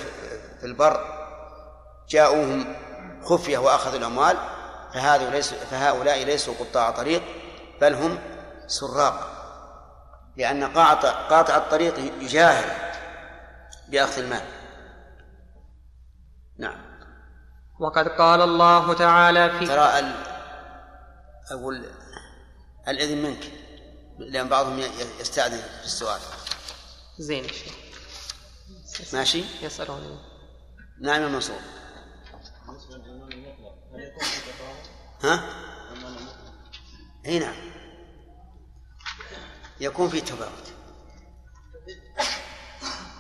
في 0.61 0.67
البر 0.67 1.17
جاءوهم 2.09 2.77
خفية 3.25 3.59
وأخذوا 3.59 3.99
الأموال 3.99 4.37
فهذا 4.95 5.31
ليس 5.31 5.55
فهؤلاء 5.55 6.25
ليسوا 6.25 6.55
قطاع 6.61 6.91
طريق 6.91 7.23
بل 7.81 7.95
هم 7.95 8.19
سراق. 8.67 9.33
لأن 10.37 10.65
قاطع 10.65 11.11
قاطع 11.11 11.57
الطريق 11.57 11.99
يجاهر 12.21 12.65
بأخذ 13.89 14.19
المال. 14.19 14.45
نعم. 16.59 16.86
وقد 17.81 18.09
قال 18.09 18.41
الله 18.43 18.95
تعالى 18.95 19.59
في 19.59 19.67
ترى 19.67 19.99
ال... 19.99 20.15
أقول 21.51 21.85
الإذن 22.89 23.23
منك 23.23 23.53
لأن 24.19 24.49
بعضهم 24.49 24.79
يستأذن 25.21 25.61
في 25.81 25.85
السؤال. 25.85 26.21
زين 27.19 27.45
الشيخ 27.45 27.75
ماشي؟ 29.15 29.45
يسألوني. 29.63 30.19
نعم 31.01 31.23
يا 31.23 31.29
منصور. 31.29 31.61
ها؟ 35.23 35.45
إي 37.27 37.39
نعم. 37.39 37.55
يكون 39.81 40.09
في 40.09 40.21
تفاوت. 40.21 40.73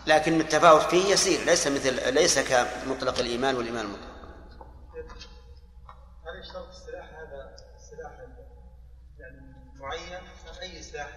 لكن 0.07 0.41
التفاوت 0.41 0.83
فيه 0.83 1.12
يسير 1.12 1.45
ليس 1.45 1.66
مثل 1.66 2.15
ليس 2.15 2.39
كمطلق 2.39 3.19
الإيمان 3.19 3.57
والإيمان 3.57 3.85
المطلق 3.85 4.16
هل 6.27 6.41
يشترط 6.41 6.69
السلاح 6.69 7.05
هذا 7.05 7.57
سلاح 7.91 8.12
يعني 9.19 9.41
معين 9.74 10.28
اي 10.62 10.83
سلاح 10.83 11.09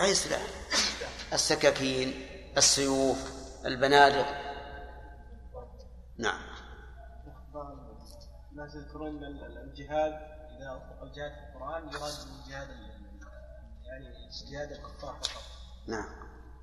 اي 0.00 0.14
سلاح 0.14 0.46
السكاكين 1.32 2.26
السيوف 2.56 3.32
البنادق. 3.66 4.26
نعم. 6.18 6.40
الناس 8.52 8.74
يذكرون 8.74 9.24
الجهاد 9.24 10.12
إذا 10.58 10.70
أطلق 10.70 11.02
الجهاد 11.02 11.32
في 11.32 11.56
القرآن 11.56 11.88
يراد 11.88 12.12
الجهاد 12.44 12.68
يعني 13.84 14.08
جهاد 14.50 14.72
الكفار 14.72 15.18
فقط. 15.22 15.42
نعم. 15.86 16.08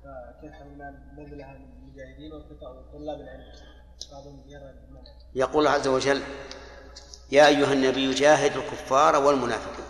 فكيف 0.04 0.52
حملنا 0.52 1.14
بذلها 1.16 1.54
للمجاهدين 1.54 2.32
وطلاب 2.32 3.20
العلم؟ 3.20 3.52
بعضهم 4.12 4.44
يرى 4.46 4.74
يقول 5.34 5.58
الله 5.58 5.70
عز 5.70 5.88
وجل 5.88 6.22
يا 7.32 7.46
أيها 7.46 7.72
النبي 7.72 8.14
جاهد 8.14 8.56
الكفار 8.56 9.16
والمنافقين. 9.16 9.86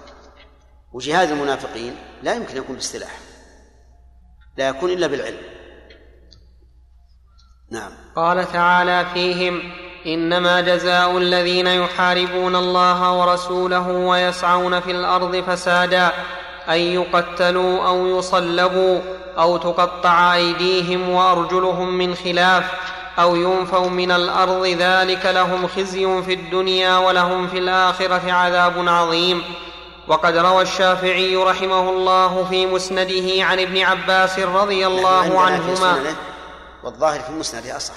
وجهاد 0.92 1.30
المنافقين 1.30 1.96
لا 2.22 2.34
يمكن 2.34 2.56
يكون 2.56 2.76
بالسلاح 2.76 3.20
لا 4.56 4.68
يكون 4.68 4.90
إلا 4.90 5.06
بالعلم. 5.06 5.56
نعم. 7.70 7.90
قال 8.16 8.52
تعالى 8.52 9.06
فيهم 9.14 9.72
إنما 10.06 10.60
جزاء 10.60 11.18
الذين 11.18 11.66
يحاربون 11.66 12.56
الله 12.56 13.12
ورسوله 13.12 13.88
ويسعون 13.88 14.80
في 14.80 14.90
الأرض 14.90 15.36
فسادا 15.36 16.12
أن 16.68 16.78
يقتلوا 16.78 17.88
أو 17.88 18.18
يصلبوا 18.18 19.00
أو 19.38 19.56
تقطع 19.56 20.34
أيديهم 20.34 21.08
وأرجلهم 21.08 21.98
من 21.98 22.14
خلاف 22.14 22.64
أو 23.18 23.36
ينفوا 23.36 23.88
من 23.88 24.10
الأرض 24.10 24.66
ذلك 24.66 25.26
لهم 25.26 25.66
خزي 25.66 26.22
في 26.22 26.34
الدنيا 26.34 26.98
ولهم 26.98 27.48
في 27.48 27.58
الآخرة 27.58 28.32
عذاب 28.32 28.88
عظيم. 28.88 29.42
وقد 30.08 30.36
روى 30.36 30.62
الشافعي 30.62 31.36
رحمه 31.36 31.90
الله 31.90 32.44
في 32.44 32.66
مسنده 32.66 33.44
عن 33.44 33.60
ابن 33.60 33.78
عباس 33.78 34.38
رضي 34.38 34.86
الله 34.86 35.40
عنهما. 35.40 36.16
والظاهر 36.84 37.20
في 37.20 37.32
مسنده 37.32 37.76
أصح. 37.76 37.94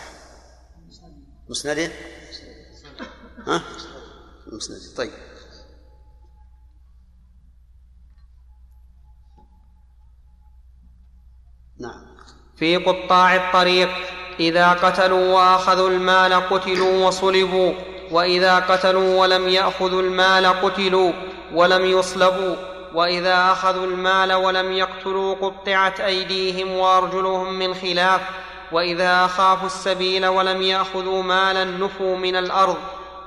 مسنده؟ 1.49 1.91
ها؟ 3.47 3.61
مسنده 4.47 4.95
طيب. 4.97 5.11
نعم. 11.79 12.05
في 12.57 12.77
قطاع 12.77 13.35
الطريق 13.35 13.89
إذا 14.39 14.73
قتلوا 14.73 15.33
وأخذوا 15.35 15.89
المال 15.89 16.33
قتلوا 16.33 17.07
وصلبوا 17.07 17.73
وإذا 18.11 18.59
قتلوا 18.59 19.21
ولم 19.21 19.47
يأخذوا 19.47 20.01
المال 20.01 20.45
قتلوا. 20.45 21.13
ولم 21.53 21.85
يصلبوا 21.85 22.55
وإذا 22.93 23.51
أخذوا 23.51 23.85
المال 23.85 24.33
ولم 24.33 24.71
يقتلوا 24.71 25.35
قطعت 25.35 25.99
أيديهم 25.99 26.71
وأرجلهم 26.71 27.53
من 27.53 27.73
خلاف 27.73 28.21
وإذا 28.71 29.27
خافوا 29.27 29.67
السبيل 29.67 30.27
ولم 30.27 30.61
يأخذوا 30.61 31.23
مالا 31.23 31.63
نفوا 31.63 32.17
من 32.17 32.35
الأرض. 32.35 32.77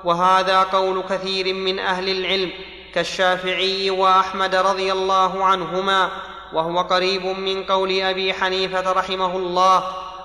وهذا 0.03 0.63
قول 0.63 1.03
كثير 1.09 1.53
من 1.53 1.79
أهل 1.79 2.09
العلم 2.09 2.51
كالشافعي 2.93 3.89
وأحمد 3.89 4.55
رضي 4.55 4.91
الله 4.91 5.43
عنهما 5.45 6.09
وهو 6.53 6.81
قريب 6.81 7.25
من 7.25 7.63
قول 7.63 8.01
أبي 8.01 8.33
حنيفة 8.33 8.91
رحمه 8.91 9.37
الله 9.37 9.83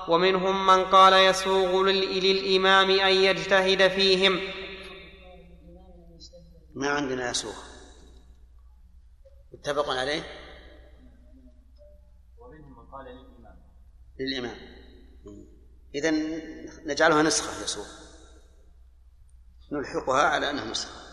ومنهم 0.09 0.67
من 0.67 0.85
قال 0.85 1.13
يسوغ 1.13 1.83
للإمام 1.83 2.91
أن 2.91 3.13
يجتهد 3.13 3.89
فيهم. 3.89 4.41
ما 6.75 6.89
عندنا 6.89 7.31
يسوغ. 7.31 7.68
متفق 9.59 9.91
عليه؟ 9.91 10.23
ومنهم 12.39 12.79
من 12.79 12.87
قال 12.91 13.07
للإمام. 13.07 13.59
للإمام. 14.21 14.57
إذا 15.95 16.11
نجعلها 16.85 17.23
نسخة 17.23 17.65
يسوع 17.65 17.87
نلحقها 19.73 20.23
على 20.23 20.51
أنها 20.51 20.65
نسخة. 20.65 21.08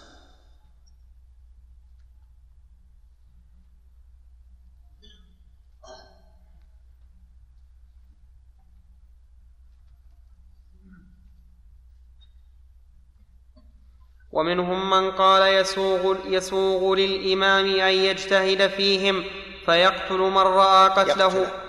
ومنهم 14.36 14.90
من 14.90 15.12
قال 15.12 15.54
يسوغ, 15.54 16.16
يسوغ 16.26 16.96
للإمام 16.96 17.66
أن 17.66 17.94
يجتهد 17.94 18.68
فيهم 18.68 19.24
فيقتل 19.66 20.18
من 20.18 20.38
رأى 20.38 20.90
قتله 20.90 21.38
يقتل. 21.38 21.66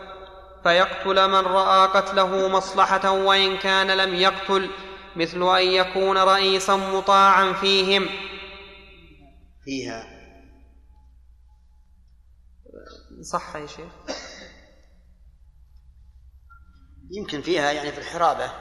فيقتل 0.63 1.29
من 1.29 1.47
رأى 1.47 1.89
قتله 1.89 2.49
مصلحة 2.49 3.11
وإن 3.11 3.57
كان 3.57 3.87
لم 3.91 4.15
يقتل 4.15 4.71
مثل 5.17 5.57
أن 5.57 5.67
يكون 5.67 6.19
رئيسا 6.19 6.77
مطاعا 6.77 7.53
فيهم. 7.53 8.09
فيها. 9.65 10.07
صح 13.23 13.57
يا 13.57 13.67
شيخ. 13.67 13.93
يمكن 17.11 17.43
فيها 17.43 17.73
يعني 17.73 17.93
في 17.93 17.99
الحرابة. 17.99 18.53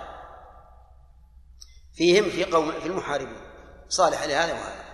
فيهم 1.94 2.30
في 2.30 2.44
قوم 2.44 2.72
في 2.72 2.86
المحاربين. 2.86 3.45
صالح 3.90 4.24
لهذا 4.24 4.54
وهذا. 4.54 4.86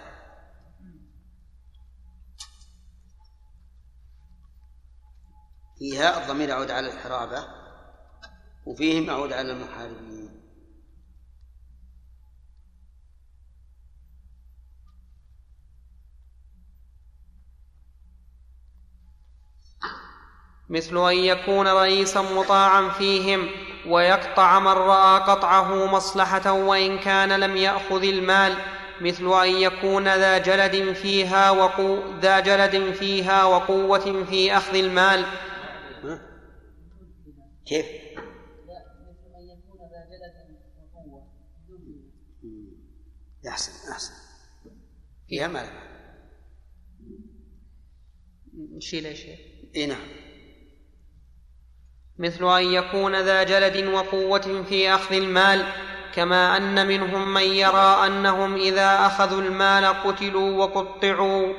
فيها 5.80 6.24
الضمير 6.24 6.50
يعود 6.50 6.72
على 6.72 6.94
الحرابة 6.94 7.48
وفيهم 8.66 9.04
يعود 9.04 9.34
على 9.34 9.52
المحاربين. 9.52 10.42
مثل 20.70 20.98
أن 21.10 21.18
يكون 21.18 21.68
رئيسا 21.68 22.22
مطاعا 22.22 22.90
فيهم 22.90 23.50
ويقطع 23.88 24.60
من 24.60 24.68
رأى 24.68 25.20
قطعه 25.20 25.86
مصلحة 25.86 26.52
وإن 26.52 27.00
كان 27.00 27.40
لم 27.40 27.58
يأخذ 27.58 28.04
المال. 28.04 28.81
مثل 29.02 29.42
أن 29.44 29.50
يكون 29.50 30.04
ذا 30.04 30.38
جلد 30.38 30.94
فيها 30.94 31.52
وقو 31.52 32.20
ذا 32.20 32.40
جلد 32.40 32.94
فيها 32.94 33.46
وقوة 33.46 34.24
في 34.24 34.58
أخذ 34.58 34.76
المال. 34.76 35.26
كيف؟ 37.66 37.86
أحسن 43.48 43.92
أحسن. 43.92 44.14
فيها 45.30 45.48
ما 45.48 45.70
نشيل 48.54 49.06
يا 49.06 49.14
شيخ 49.14 49.40
إي 49.76 49.86
نعم. 49.86 50.08
مثل 52.18 52.58
أن 52.58 52.64
يكون 52.64 53.22
ذا 53.22 53.44
جلد 53.44 53.86
وقوة 53.86 54.64
في 54.64 54.90
أخذ 54.90 55.16
المال. 55.16 55.91
كما 56.16 56.58
أن 56.58 56.88
منهم 56.88 57.34
من 57.34 57.42
يرى 57.42 57.98
أنهم 58.08 58.56
إذا 58.56 59.06
أخذوا 59.06 59.42
المال 59.42 59.86
قتلوا 59.86 60.64
وقطعوا 60.66 61.54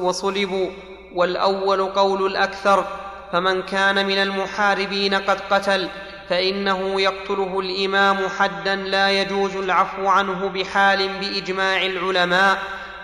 وصلبوا 0.00 0.70
والأول 1.14 1.82
قول 1.84 2.26
الأكثر 2.26 2.84
فمن 3.32 3.62
كان 3.62 4.06
من 4.06 4.18
المحاربين 4.18 5.14
قد 5.14 5.40
قتل 5.50 5.88
فإنه 6.28 7.00
يقتله 7.00 7.60
الإمام 7.60 8.28
حدا 8.38 8.76
لا 8.76 9.10
يجوز 9.10 9.56
العفو 9.56 10.08
عنه 10.08 10.48
بحال 10.48 11.08
بإجماع 11.08 11.82
العلماء 11.86 12.58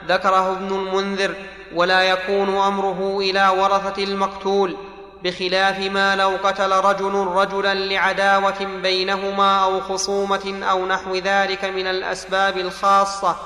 ذكره 0.08 0.52
ابن 0.52 0.74
المنذر 0.74 1.34
ولا 1.74 2.02
يكون 2.02 2.56
أمره 2.56 3.18
إلى 3.20 3.48
ورثة 3.48 4.04
المقتول. 4.04 4.76
بخلاف 5.24 5.78
ما 5.78 6.16
لو 6.16 6.38
قتل 6.44 6.72
رجل 6.72 7.14
رجلا 7.14 7.74
لعداوة 7.74 8.64
بينهما 8.82 9.64
أو 9.64 9.80
خصومة 9.80 10.60
أو 10.70 10.86
نحو 10.86 11.14
ذلك 11.14 11.64
من 11.64 11.86
الأسباب 11.86 12.58
الخاصة 12.58 13.36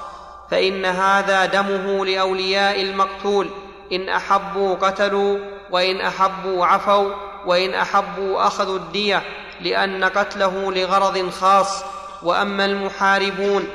فإن 0.51 0.85
هذا 0.85 1.47
دمه 1.47 2.07
لأولياء 2.07 2.83
المقتول. 2.83 3.51
إن 3.93 4.09
أحبوا 4.09 4.75
قتلوا 4.75 5.39
وإن 5.71 6.01
أحبوا 6.01 6.67
عفوا 6.67 7.13
وإن 7.47 7.75
أحبوا 7.75 8.47
أخذوا 8.47 8.77
الدية 8.77 9.23
لأن 9.61 10.05
قتله 10.05 10.73
لغرض 10.73 11.31
خاص. 11.31 11.85
وأما 12.23 12.65
المحاربون 12.65 13.69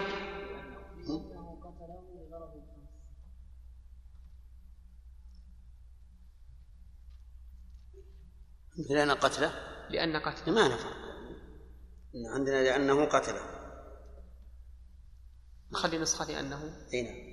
لأن 8.90 9.12
قتله؟ 9.12 9.52
لأن 9.90 10.18
قتله. 10.18 10.54
ما 10.54 10.68
نفع 10.68 10.90
عندنا 12.36 12.64
لأنه 12.64 13.06
قتله. 13.06 13.42
خلي 15.74 15.98
نسخة 15.98 16.26
لأنه. 16.26 16.64
أي 16.94 17.02
نعم. 17.02 17.32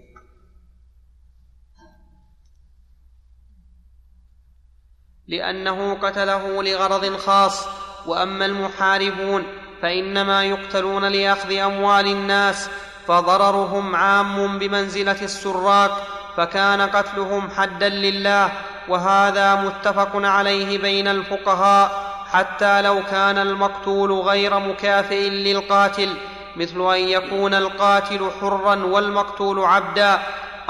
لأنه 5.26 5.94
قتله 5.94 6.62
لغرض 6.62 7.16
خاص. 7.16 7.66
وأما 8.06 8.46
المحاربون 8.46 9.46
فإنما 9.82 10.44
يقتلون 10.44 11.04
لأخذ 11.12 11.52
أموال 11.52 12.06
الناس. 12.06 12.68
فضررهم 13.06 13.96
عام 13.96 14.58
بمنزلة 14.58 15.22
السراق 15.24 16.08
فكان 16.36 16.80
قتلهم 16.80 17.50
حدا 17.50 17.88
لله. 17.88 18.77
وهذا 18.88 19.54
متفق 19.54 20.10
عليه 20.14 20.78
بين 20.78 21.08
الفقهاء 21.08 22.08
حتى 22.32 22.82
لو 22.82 23.02
كان 23.10 23.38
المقتول 23.38 24.12
غير 24.12 24.58
مكافئ 24.58 25.28
للقاتل 25.28 26.14
مثل 26.56 26.94
أن 26.94 27.00
يكون 27.00 27.54
القاتل 27.54 28.30
حرا 28.40 28.74
والمقتول 28.84 29.64
عبدا 29.64 30.18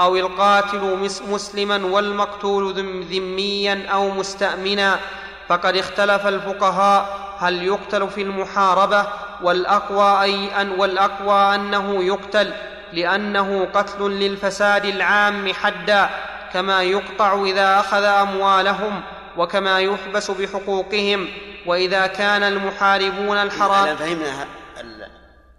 أو 0.01 0.15
القاتل 0.15 1.11
مسلما 1.29 1.85
والمقتول 1.85 2.73
ذميا 3.11 3.87
أو 3.91 4.09
مستامنا. 4.09 4.99
فقد 5.47 5.75
اختلف 5.77 6.27
الفقهاء 6.27 7.29
هل 7.39 7.63
يقتل 7.63 8.09
في 8.09 8.21
المحاربة 8.21 9.07
والأقوى 9.41 10.21
أي 10.21 10.61
أن 10.61 10.71
والأقوى 10.71 11.55
أنه 11.55 12.03
يقتل 12.03 12.53
لأنه 12.93 13.67
قتل 13.73 14.01
للفساد 14.11 14.85
العام 14.85 15.53
حدا. 15.53 16.09
كما 16.53 16.83
يقطع 16.83 17.43
إذا 17.43 17.79
أخذ 17.79 18.03
أموالهم 18.03 19.03
وكما 19.37 19.79
يحبس 19.79 20.31
بحقوقهم 20.31 21.27
وإذا 21.67 22.07
كان 22.07 22.43
المحاربون 22.43 23.37
الحرام 23.37 23.95
فهمنا 23.95 24.45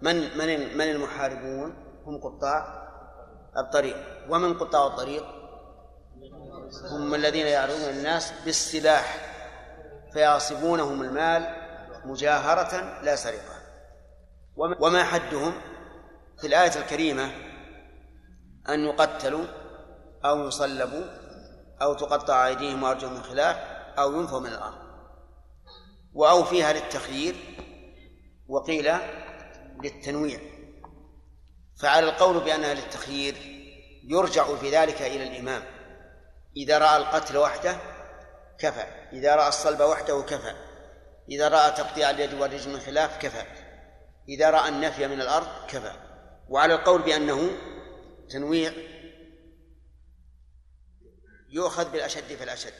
من 0.01 0.37
من 0.37 0.77
من 0.77 0.89
المحاربون؟ 0.89 1.73
هم 2.05 2.17
قطاع 2.17 2.87
الطريق. 3.57 3.95
ومن 4.29 4.57
قطاع 4.57 4.87
الطريق؟ 4.87 5.23
هم 6.91 7.15
الذين 7.15 7.47
يعرضون 7.47 7.89
الناس 7.89 8.33
بالسلاح 8.45 9.17
فيعصبونهم 10.13 11.01
المال 11.01 11.55
مجاهرة 12.05 13.01
لا 13.03 13.15
سرقة. 13.15 13.61
وما 14.57 15.03
حدهم؟ 15.03 15.53
في 16.41 16.47
الآية 16.47 16.75
الكريمة 16.81 17.31
أن 18.69 18.79
يقتلوا 18.85 19.45
أو 20.25 20.47
يصلبوا 20.47 21.03
أو 21.81 21.93
تقطع 21.93 22.47
أيديهم 22.47 22.83
وأرجلهم 22.83 23.13
من 23.13 23.23
خلاف 23.23 23.57
أو 23.99 24.19
ينفوا 24.19 24.39
من 24.39 24.47
الأرض. 24.47 24.81
وأو 26.13 26.43
فيها 26.43 26.73
للتخيير 26.73 27.35
وقيل 28.47 28.93
للتنويع. 29.83 30.39
فعلى 31.81 32.09
القول 32.09 32.39
بأنها 32.39 32.73
للتخيير 32.73 33.35
يرجع 34.03 34.55
في 34.55 34.69
ذلك 34.69 35.01
إلى 35.01 35.23
الإمام. 35.23 35.63
إذا 36.57 36.77
رأى 36.77 36.97
القتل 36.97 37.37
وحده 37.37 37.77
كفى. 38.59 38.85
إذا 39.13 39.35
رأى 39.35 39.47
الصلب 39.47 39.81
وحده 39.81 40.21
كفى. 40.21 40.53
إذا 41.29 41.47
رأى 41.47 41.71
تقطيع 41.71 42.09
اليد 42.09 42.33
والرجل 42.33 42.73
من 42.73 42.79
خلاف 42.79 43.17
كفى. 43.17 43.43
إذا 44.29 44.49
رأى 44.49 44.69
النفي 44.69 45.07
من 45.07 45.21
الأرض 45.21 45.47
كفى. 45.67 45.91
وعلى 46.49 46.73
القول 46.73 47.01
بأنه 47.01 47.49
تنويع 48.29 48.73
يؤخذ 51.51 51.91
بالأشد 51.91 52.35
فالأشد. 52.39 52.73